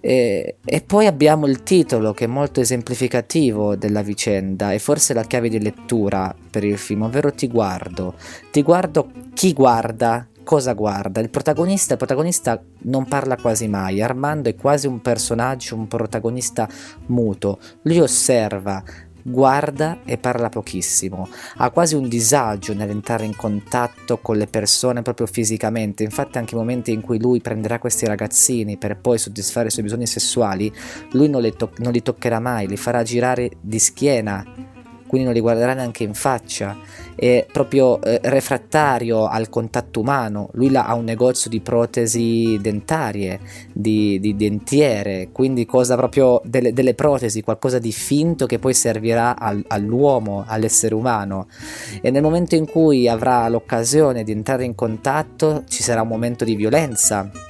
E, 0.00 0.56
e, 0.64 0.80
poi 0.80 1.06
abbiamo 1.06 1.46
il 1.46 1.62
titolo 1.62 2.12
che 2.12 2.24
è 2.24 2.28
molto 2.28 2.60
esemplificativo 2.60 3.76
della 3.76 4.02
vicenda 4.02 4.72
e 4.72 4.78
forse 4.78 5.12
la 5.12 5.24
chiave 5.24 5.48
di 5.48 5.60
lettura 5.60 6.34
per 6.50 6.64
il 6.64 6.78
film, 6.78 7.02
ovvero 7.02 7.32
Ti 7.32 7.48
guardo. 7.48 8.14
Ti 8.50 8.62
guardo 8.62 9.10
chi 9.34 9.52
guarda, 9.52 10.26
cosa 10.42 10.72
guarda. 10.72 11.20
Il 11.20 11.30
protagonista, 11.30 11.92
il 11.92 11.98
protagonista 11.98 12.60
non 12.84 13.06
parla 13.06 13.36
quasi 13.36 13.68
mai, 13.68 14.02
Armando 14.02 14.48
è 14.48 14.54
quasi 14.54 14.86
un 14.86 15.00
personaggio, 15.00 15.76
un 15.76 15.86
protagonista 15.86 16.68
muto. 17.06 17.58
Lui 17.82 18.00
osserva, 18.00 18.82
guarda 19.22 19.98
e 20.04 20.18
parla 20.18 20.48
pochissimo, 20.48 21.28
ha 21.56 21.70
quasi 21.70 21.94
un 21.94 22.08
disagio 22.08 22.74
nell'entrare 22.74 23.24
in 23.24 23.36
contatto 23.36 24.18
con 24.18 24.36
le 24.36 24.46
persone 24.46 25.02
proprio 25.02 25.26
fisicamente, 25.26 26.02
infatti 26.02 26.38
anche 26.38 26.54
i 26.54 26.58
momenti 26.58 26.92
in 26.92 27.00
cui 27.00 27.20
lui 27.20 27.40
prenderà 27.40 27.78
questi 27.78 28.06
ragazzini 28.06 28.76
per 28.76 28.98
poi 28.98 29.18
soddisfare 29.18 29.68
i 29.68 29.70
suoi 29.70 29.84
bisogni 29.84 30.06
sessuali, 30.06 30.72
lui 31.12 31.28
non, 31.28 31.48
to- 31.56 31.72
non 31.78 31.92
li 31.92 32.02
toccherà 32.02 32.40
mai, 32.40 32.66
li 32.66 32.76
farà 32.76 33.02
girare 33.02 33.50
di 33.60 33.78
schiena 33.78 34.78
quindi 35.10 35.26
non 35.26 35.34
li 35.34 35.40
guarderà 35.40 35.74
neanche 35.74 36.04
in 36.04 36.14
faccia, 36.14 36.76
è 37.16 37.44
proprio 37.50 38.00
eh, 38.00 38.20
refrattario 38.22 39.26
al 39.26 39.48
contatto 39.48 39.98
umano, 39.98 40.50
lui 40.52 40.72
ha 40.76 40.94
un 40.94 41.02
negozio 41.02 41.50
di 41.50 41.58
protesi 41.58 42.56
dentarie, 42.60 43.40
di, 43.72 44.20
di 44.20 44.36
dentiere, 44.36 45.30
quindi 45.32 45.66
cosa 45.66 45.96
proprio 45.96 46.40
delle, 46.44 46.72
delle, 46.72 46.94
protesi, 46.94 47.42
qualcosa 47.42 47.80
di 47.80 47.90
finto 47.90 48.46
che 48.46 48.60
poi 48.60 48.72
servirà 48.72 49.36
al, 49.36 49.64
all'uomo, 49.66 50.44
all'essere 50.46 50.94
umano. 50.94 51.48
E 52.00 52.12
nel 52.12 52.22
momento 52.22 52.54
in 52.54 52.66
cui 52.66 53.08
avrà 53.08 53.48
l'occasione 53.48 54.22
di 54.22 54.30
entrare 54.30 54.62
in 54.62 54.76
contatto 54.76 55.64
ci 55.66 55.82
sarà 55.82 56.02
un 56.02 56.08
momento 56.08 56.44
di 56.44 56.54
violenza 56.54 57.49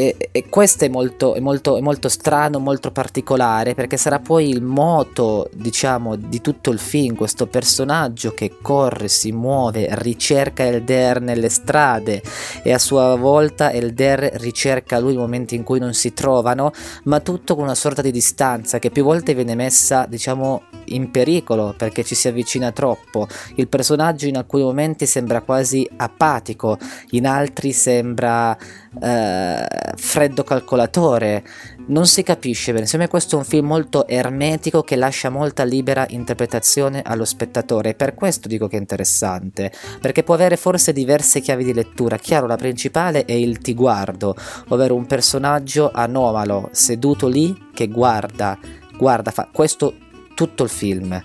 e, 0.00 0.16
e 0.32 0.48
questo 0.48 0.86
è 0.86 0.88
molto, 0.88 1.34
è, 1.34 1.40
molto, 1.40 1.76
è 1.76 1.82
molto, 1.82 2.08
strano, 2.08 2.58
molto 2.58 2.90
particolare, 2.90 3.74
perché 3.74 3.98
sarà 3.98 4.18
poi 4.18 4.48
il 4.48 4.62
moto, 4.62 5.50
diciamo, 5.52 6.16
di 6.16 6.40
tutto 6.40 6.70
il 6.70 6.78
film, 6.78 7.14
questo 7.14 7.46
personaggio 7.46 8.32
che 8.32 8.56
corre, 8.62 9.08
si 9.08 9.30
muove, 9.30 9.88
ricerca 9.90 10.64
Elder 10.64 11.20
nelle 11.20 11.50
strade 11.50 12.22
e 12.62 12.72
a 12.72 12.78
sua 12.78 13.14
volta 13.16 13.72
Elder 13.72 14.20
ricerca 14.36 14.98
lui 14.98 15.12
i 15.12 15.18
momenti 15.18 15.54
in 15.54 15.64
cui 15.64 15.78
non 15.78 15.92
si 15.92 16.14
trovano, 16.14 16.72
ma 17.04 17.20
tutto 17.20 17.54
con 17.54 17.64
una 17.64 17.74
sorta 17.74 18.00
di 18.00 18.10
distanza 18.10 18.78
che 18.78 18.90
più 18.90 19.04
volte 19.04 19.34
viene 19.34 19.54
messa, 19.54 20.06
diciamo, 20.08 20.62
in 20.86 21.10
pericolo 21.10 21.74
perché 21.76 22.04
ci 22.04 22.14
si 22.14 22.26
avvicina 22.26 22.72
troppo. 22.72 23.28
Il 23.56 23.68
personaggio 23.68 24.26
in 24.26 24.38
alcuni 24.38 24.62
momenti 24.62 25.04
sembra 25.04 25.42
quasi 25.42 25.86
apatico, 25.96 26.78
in 27.10 27.26
altri 27.26 27.72
sembra 27.72 28.56
eh, 29.02 29.66
freddo 29.96 30.44
calcolatore. 30.44 31.44
Non 31.86 32.06
si 32.06 32.22
capisce 32.22 32.72
bene. 32.72 32.84
Secondo 32.84 33.04
me 33.04 33.10
questo 33.10 33.36
è 33.36 33.38
un 33.38 33.44
film 33.44 33.66
molto 33.66 34.06
ermetico 34.06 34.82
che 34.82 34.96
lascia 34.96 35.30
molta 35.30 35.64
libera 35.64 36.06
interpretazione 36.08 37.02
allo 37.02 37.24
spettatore. 37.24 37.94
Per 37.94 38.14
questo 38.14 38.48
dico 38.48 38.68
che 38.68 38.76
è 38.76 38.80
interessante, 38.80 39.72
perché 40.00 40.22
può 40.22 40.34
avere 40.34 40.56
forse 40.56 40.92
diverse 40.92 41.40
chiavi 41.40 41.64
di 41.64 41.74
lettura. 41.74 42.16
Chiaro, 42.16 42.46
la 42.46 42.56
principale 42.56 43.24
è 43.24 43.32
il 43.32 43.58
ti 43.58 43.74
guardo, 43.74 44.36
ovvero 44.68 44.94
un 44.94 45.06
personaggio 45.06 45.90
anomalo, 45.92 46.68
seduto 46.72 47.26
lì 47.26 47.68
che 47.74 47.88
guarda, 47.88 48.58
guarda, 48.96 49.30
fa 49.30 49.48
questo 49.52 49.94
tutto 50.34 50.62
il 50.62 50.70
film 50.70 51.22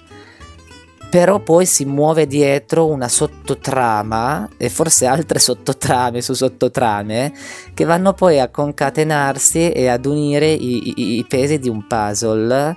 però 1.15 1.39
poi 1.39 1.65
si 1.65 1.85
muove 1.85 2.27
dietro 2.27 2.87
una 2.87 3.07
sottotrama 3.07 4.49
e 4.57 4.67
forse 4.67 5.05
altre 5.05 5.39
sottotrame 5.39 6.19
su 6.19 6.33
sottotrame 6.33 7.31
che 7.73 7.85
vanno 7.85 8.11
poi 8.11 8.41
a 8.41 8.49
concatenarsi 8.49 9.71
e 9.71 9.87
ad 9.87 10.05
unire 10.05 10.51
i, 10.51 10.89
i, 10.89 11.17
i 11.19 11.25
pesi 11.25 11.57
di 11.57 11.69
un 11.69 11.87
puzzle 11.87 12.75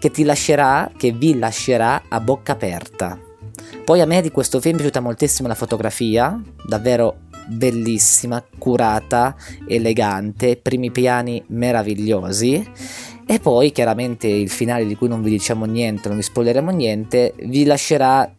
che 0.00 0.10
ti 0.10 0.24
lascerà, 0.24 0.90
che 0.96 1.12
vi 1.12 1.38
lascerà 1.38 2.02
a 2.08 2.18
bocca 2.18 2.50
aperta. 2.50 3.16
Poi 3.84 4.00
a 4.00 4.06
me 4.06 4.22
di 4.22 4.32
questo 4.32 4.58
film 4.58 4.74
è 4.74 4.78
piaciuta 4.78 4.98
moltissimo 4.98 5.46
la 5.46 5.54
fotografia, 5.54 6.36
davvero 6.66 7.28
bellissima, 7.46 8.44
curata, 8.58 9.36
elegante, 9.68 10.56
primi 10.56 10.90
piani 10.90 11.42
meravigliosi. 11.46 12.70
E 13.30 13.40
poi 13.40 13.72
chiaramente 13.72 14.26
il 14.26 14.48
finale 14.48 14.86
di 14.86 14.96
cui 14.96 15.06
non 15.06 15.22
vi 15.22 15.28
diciamo 15.28 15.66
niente, 15.66 16.08
non 16.08 16.16
vi 16.16 16.22
spoileremo 16.22 16.70
niente, 16.70 17.34
vi 17.42 17.64
lascerà 17.64 18.34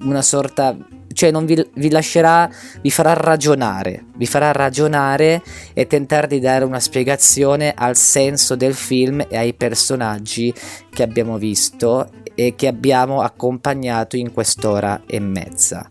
una 0.00 0.20
sorta 0.20 0.76
cioè 1.14 1.30
non 1.30 1.46
vi, 1.46 1.66
vi, 1.74 1.88
lascerà, 1.88 2.50
vi 2.82 2.90
farà 2.90 3.14
ragionare, 3.14 4.04
vi 4.16 4.26
farà 4.26 4.52
ragionare 4.52 5.42
e 5.72 5.86
tentare 5.86 6.26
di 6.26 6.40
dare 6.40 6.64
una 6.64 6.80
spiegazione 6.80 7.72
al 7.74 7.96
senso 7.96 8.54
del 8.54 8.74
film 8.74 9.24
e 9.28 9.36
ai 9.36 9.54
personaggi 9.54 10.52
che 10.90 11.02
abbiamo 11.02 11.38
visto 11.38 12.10
e 12.34 12.54
che 12.54 12.66
abbiamo 12.66 13.22
accompagnato 13.22 14.16
in 14.16 14.32
quest'ora 14.32 15.04
e 15.06 15.20
mezza. 15.20 15.88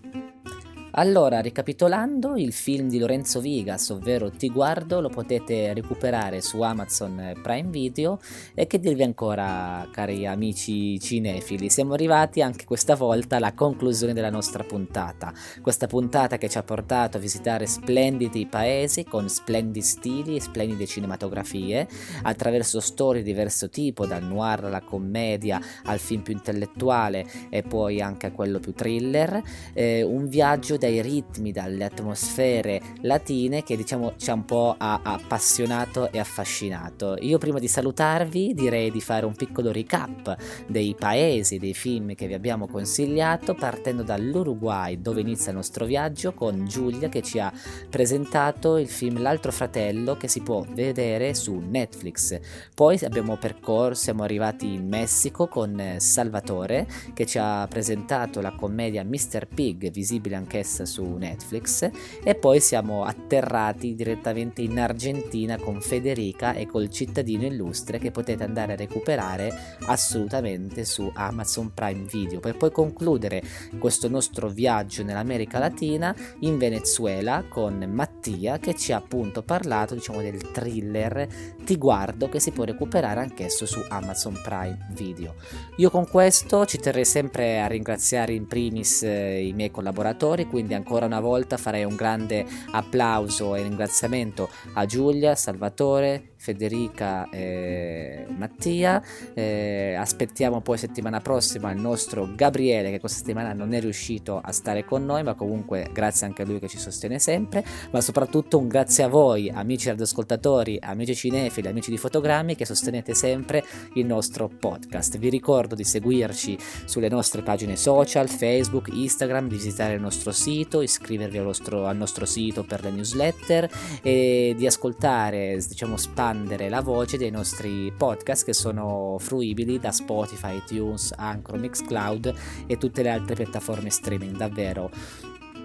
Allora, 0.95 1.39
ricapitolando, 1.39 2.35
il 2.35 2.53
film 2.53 2.87
di 2.87 2.99
Lorenzo 2.99 3.39
Vigas, 3.39 3.89
ovvero 3.89 4.29
Ti 4.29 4.47
guardo, 4.49 5.01
lo 5.01 5.09
potete 5.09 5.73
recuperare 5.73 6.39
su 6.39 6.61
Amazon 6.61 7.33
Prime 7.41 7.69
Video. 7.69 8.19
E 8.53 8.67
che 8.67 8.79
dirvi 8.79 9.01
ancora, 9.01 9.87
cari 9.91 10.27
amici 10.27 10.99
cinefili, 10.99 11.71
siamo 11.71 11.93
arrivati 11.93 12.43
anche 12.43 12.65
questa 12.65 12.95
volta 12.95 13.37
alla 13.37 13.53
conclusione 13.53 14.13
della 14.13 14.29
nostra 14.29 14.63
puntata. 14.63 15.33
Questa 15.63 15.87
puntata 15.87 16.37
che 16.37 16.47
ci 16.47 16.59
ha 16.59 16.63
portato 16.63 17.17
a 17.17 17.19
visitare 17.19 17.65
splendidi 17.65 18.45
paesi 18.45 19.03
con 19.03 19.27
splendidi 19.27 19.81
stili 19.81 20.35
e 20.35 20.41
splendide 20.41 20.85
cinematografie, 20.85 21.87
attraverso 22.21 22.79
storie 22.79 23.23
di 23.23 23.31
diverso 23.31 23.67
tipo, 23.67 24.05
dal 24.05 24.23
noir 24.23 24.65
alla 24.65 24.81
commedia 24.81 25.59
al 25.85 25.97
film 25.97 26.21
più 26.21 26.33
intellettuale 26.33 27.25
e 27.49 27.63
poi 27.63 27.99
anche 27.99 28.27
a 28.27 28.31
quello 28.31 28.59
più 28.59 28.73
thriller, 28.73 29.41
eh, 29.73 30.03
un 30.03 30.27
viaggio 30.27 30.81
dai 30.83 31.01
ritmi, 31.01 31.53
dalle 31.53 31.85
atmosfere 31.85 32.81
latine 33.01 33.63
che 33.63 33.77
diciamo 33.77 34.15
ci 34.17 34.29
ha 34.29 34.33
un 34.33 34.43
po' 34.43 34.75
appassionato 34.77 36.11
e 36.11 36.19
affascinato. 36.19 37.15
Io 37.21 37.37
prima 37.37 37.59
di 37.59 37.69
salutarvi 37.69 38.53
direi 38.53 38.91
di 38.91 38.99
fare 38.99 39.25
un 39.25 39.33
piccolo 39.33 39.71
recap 39.71 40.35
dei 40.67 40.93
paesi, 40.99 41.57
dei 41.57 41.73
film 41.73 42.15
che 42.15 42.27
vi 42.27 42.33
abbiamo 42.33 42.67
consigliato 42.67 43.53
partendo 43.53 44.03
dall'Uruguay 44.03 44.99
dove 44.99 45.21
inizia 45.21 45.51
il 45.51 45.57
nostro 45.57 45.85
viaggio 45.85 46.33
con 46.33 46.65
Giulia 46.65 47.07
che 47.07 47.21
ci 47.21 47.39
ha 47.39 47.51
presentato 47.89 48.77
il 48.77 48.89
film 48.89 49.21
L'altro 49.21 49.53
fratello 49.53 50.17
che 50.17 50.27
si 50.27 50.41
può 50.41 50.65
vedere 50.67 51.33
su 51.33 51.61
Netflix. 51.65 52.37
Poi 52.75 52.99
abbiamo 53.03 53.37
percorso, 53.37 54.03
siamo 54.03 54.23
arrivati 54.23 54.73
in 54.73 54.87
Messico 54.87 55.47
con 55.47 55.95
Salvatore 55.97 56.87
che 57.13 57.25
ci 57.25 57.37
ha 57.37 57.65
presentato 57.69 58.41
la 58.41 58.51
commedia 58.51 59.05
Mr. 59.05 59.47
Pig 59.47 59.89
visibile 59.91 60.35
anch'essa 60.35 60.72
su 60.81 61.03
Netflix 61.03 61.89
e 62.23 62.35
poi 62.35 62.59
siamo 62.59 63.03
atterrati 63.03 63.93
direttamente 63.93 64.61
in 64.61 64.79
Argentina 64.79 65.57
con 65.57 65.79
Federica 65.79 66.53
e 66.53 66.65
col 66.65 66.89
cittadino 66.89 67.45
illustre 67.45 67.99
che 67.99 68.11
potete 68.11 68.43
andare 68.43 68.73
a 68.73 68.77
recuperare 68.77 69.77
assolutamente 69.85 70.85
su 70.85 71.09
Amazon 71.13 71.71
Prime 71.73 72.05
Video 72.11 72.39
per 72.39 72.57
poi 72.57 72.71
concludere 72.71 73.43
questo 73.77 74.09
nostro 74.09 74.49
viaggio 74.49 75.03
nell'America 75.03 75.59
Latina 75.59 76.15
in 76.39 76.57
Venezuela 76.57 77.43
con 77.47 77.77
Mattia 77.91 78.57
che 78.57 78.75
ci 78.75 78.91
ha 78.91 78.97
appunto 78.97 79.43
parlato 79.43 79.93
diciamo 79.93 80.21
del 80.21 80.51
thriller 80.51 81.27
Ti 81.63 81.77
guardo 81.77 82.29
che 82.29 82.39
si 82.39 82.51
può 82.51 82.63
recuperare 82.63 83.19
anch'esso 83.19 83.65
su 83.65 83.81
Amazon 83.89 84.39
Prime 84.41 84.87
Video. 84.91 85.35
Io 85.77 85.89
con 85.89 86.07
questo 86.07 86.65
ci 86.65 86.77
terrei 86.77 87.05
sempre 87.05 87.59
a 87.59 87.67
ringraziare 87.67 88.33
in 88.33 88.47
primis 88.47 89.03
eh, 89.03 89.45
i 89.45 89.53
miei 89.53 89.71
collaboratori, 89.71 90.45
quindi 90.45 90.62
quindi 90.63 90.75
ancora 90.75 91.05
una 91.05 91.19
volta 91.19 91.57
farei 91.57 91.83
un 91.83 91.97
grande 91.97 92.45
applauso 92.71 93.53
e 93.55 93.63
ringraziamento 93.63 94.49
a 94.75 94.85
Giulia, 94.85 95.35
Salvatore, 95.35 96.32
Federica 96.43 97.29
e 97.29 98.25
Mattia. 98.35 99.01
Eh, 99.33 99.95
aspettiamo 99.97 100.59
poi 100.59 100.77
settimana 100.77 101.21
prossima 101.21 101.71
il 101.71 101.79
nostro 101.79 102.29
Gabriele 102.35 102.91
che 102.91 102.99
questa 102.99 103.19
settimana 103.19 103.53
non 103.53 103.73
è 103.73 103.79
riuscito 103.79 104.41
a 104.43 104.51
stare 104.51 104.83
con 104.83 105.05
noi, 105.05 105.23
ma 105.23 105.35
comunque 105.35 105.89
grazie 105.93 106.27
anche 106.27 106.41
a 106.41 106.45
lui 106.45 106.59
che 106.59 106.67
ci 106.67 106.77
sostiene 106.77 107.17
sempre, 107.17 107.63
ma 107.91 108.01
soprattutto 108.01 108.57
un 108.57 108.67
grazie 108.67 109.05
a 109.05 109.07
voi 109.07 109.49
amici 109.49 109.87
radioascoltatori, 109.87 110.79
amici 110.81 111.15
cinefili, 111.15 111.69
amici 111.69 111.89
di 111.89 111.97
fotogrammi 111.97 112.55
che 112.55 112.65
sostenete 112.65 113.13
sempre 113.13 113.63
il 113.93 114.05
nostro 114.05 114.49
podcast. 114.49 115.17
Vi 115.17 115.29
ricordo 115.29 115.75
di 115.75 115.85
seguirci 115.85 116.57
sulle 116.83 117.07
nostre 117.07 117.41
pagine 117.41 117.77
social, 117.77 118.27
Facebook, 118.27 118.89
Instagram, 118.91 119.47
visitare 119.47 119.93
il 119.93 120.01
nostro 120.01 120.33
sito, 120.33 120.81
iscrivervi 120.81 121.37
al 121.37 121.45
nostro, 121.45 121.85
al 121.85 121.95
nostro 121.95 122.25
sito 122.25 122.65
per 122.65 122.83
le 122.83 122.91
newsletter 122.91 123.69
e 124.01 124.53
di 124.57 124.67
ascoltare, 124.67 125.57
diciamo, 125.65 125.95
spam 125.95 126.31
espandere 126.33 126.67
la 126.67 126.81
voce 126.81 127.17
dei 127.17 127.29
nostri 127.29 127.93
podcast 127.95 128.43
che 128.43 128.53
sono 128.53 129.17
fruibili 129.19 129.79
da 129.79 129.91
Spotify, 129.91 130.57
iTunes, 130.57 131.13
Anchor, 131.15 131.59
Mixcloud 131.59 132.33
e 132.65 132.77
tutte 132.77 133.03
le 133.03 133.11
altre 133.11 133.35
piattaforme 133.35 133.91
streaming. 133.91 134.35
Davvero 134.35 134.89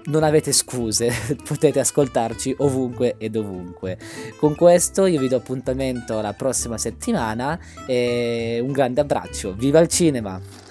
non 0.04 0.24
avete 0.24 0.52
scuse, 0.52 1.10
potete 1.42 1.80
ascoltarci 1.80 2.56
ovunque 2.58 3.14
e 3.16 3.30
dovunque. 3.30 3.98
Con 4.36 4.54
questo 4.54 5.06
io 5.06 5.18
vi 5.18 5.28
do 5.28 5.36
appuntamento 5.36 6.20
la 6.20 6.34
prossima 6.34 6.76
settimana 6.76 7.58
e 7.86 8.60
un 8.62 8.72
grande 8.72 9.00
abbraccio. 9.00 9.54
Viva 9.54 9.80
il 9.80 9.88
cinema! 9.88 10.67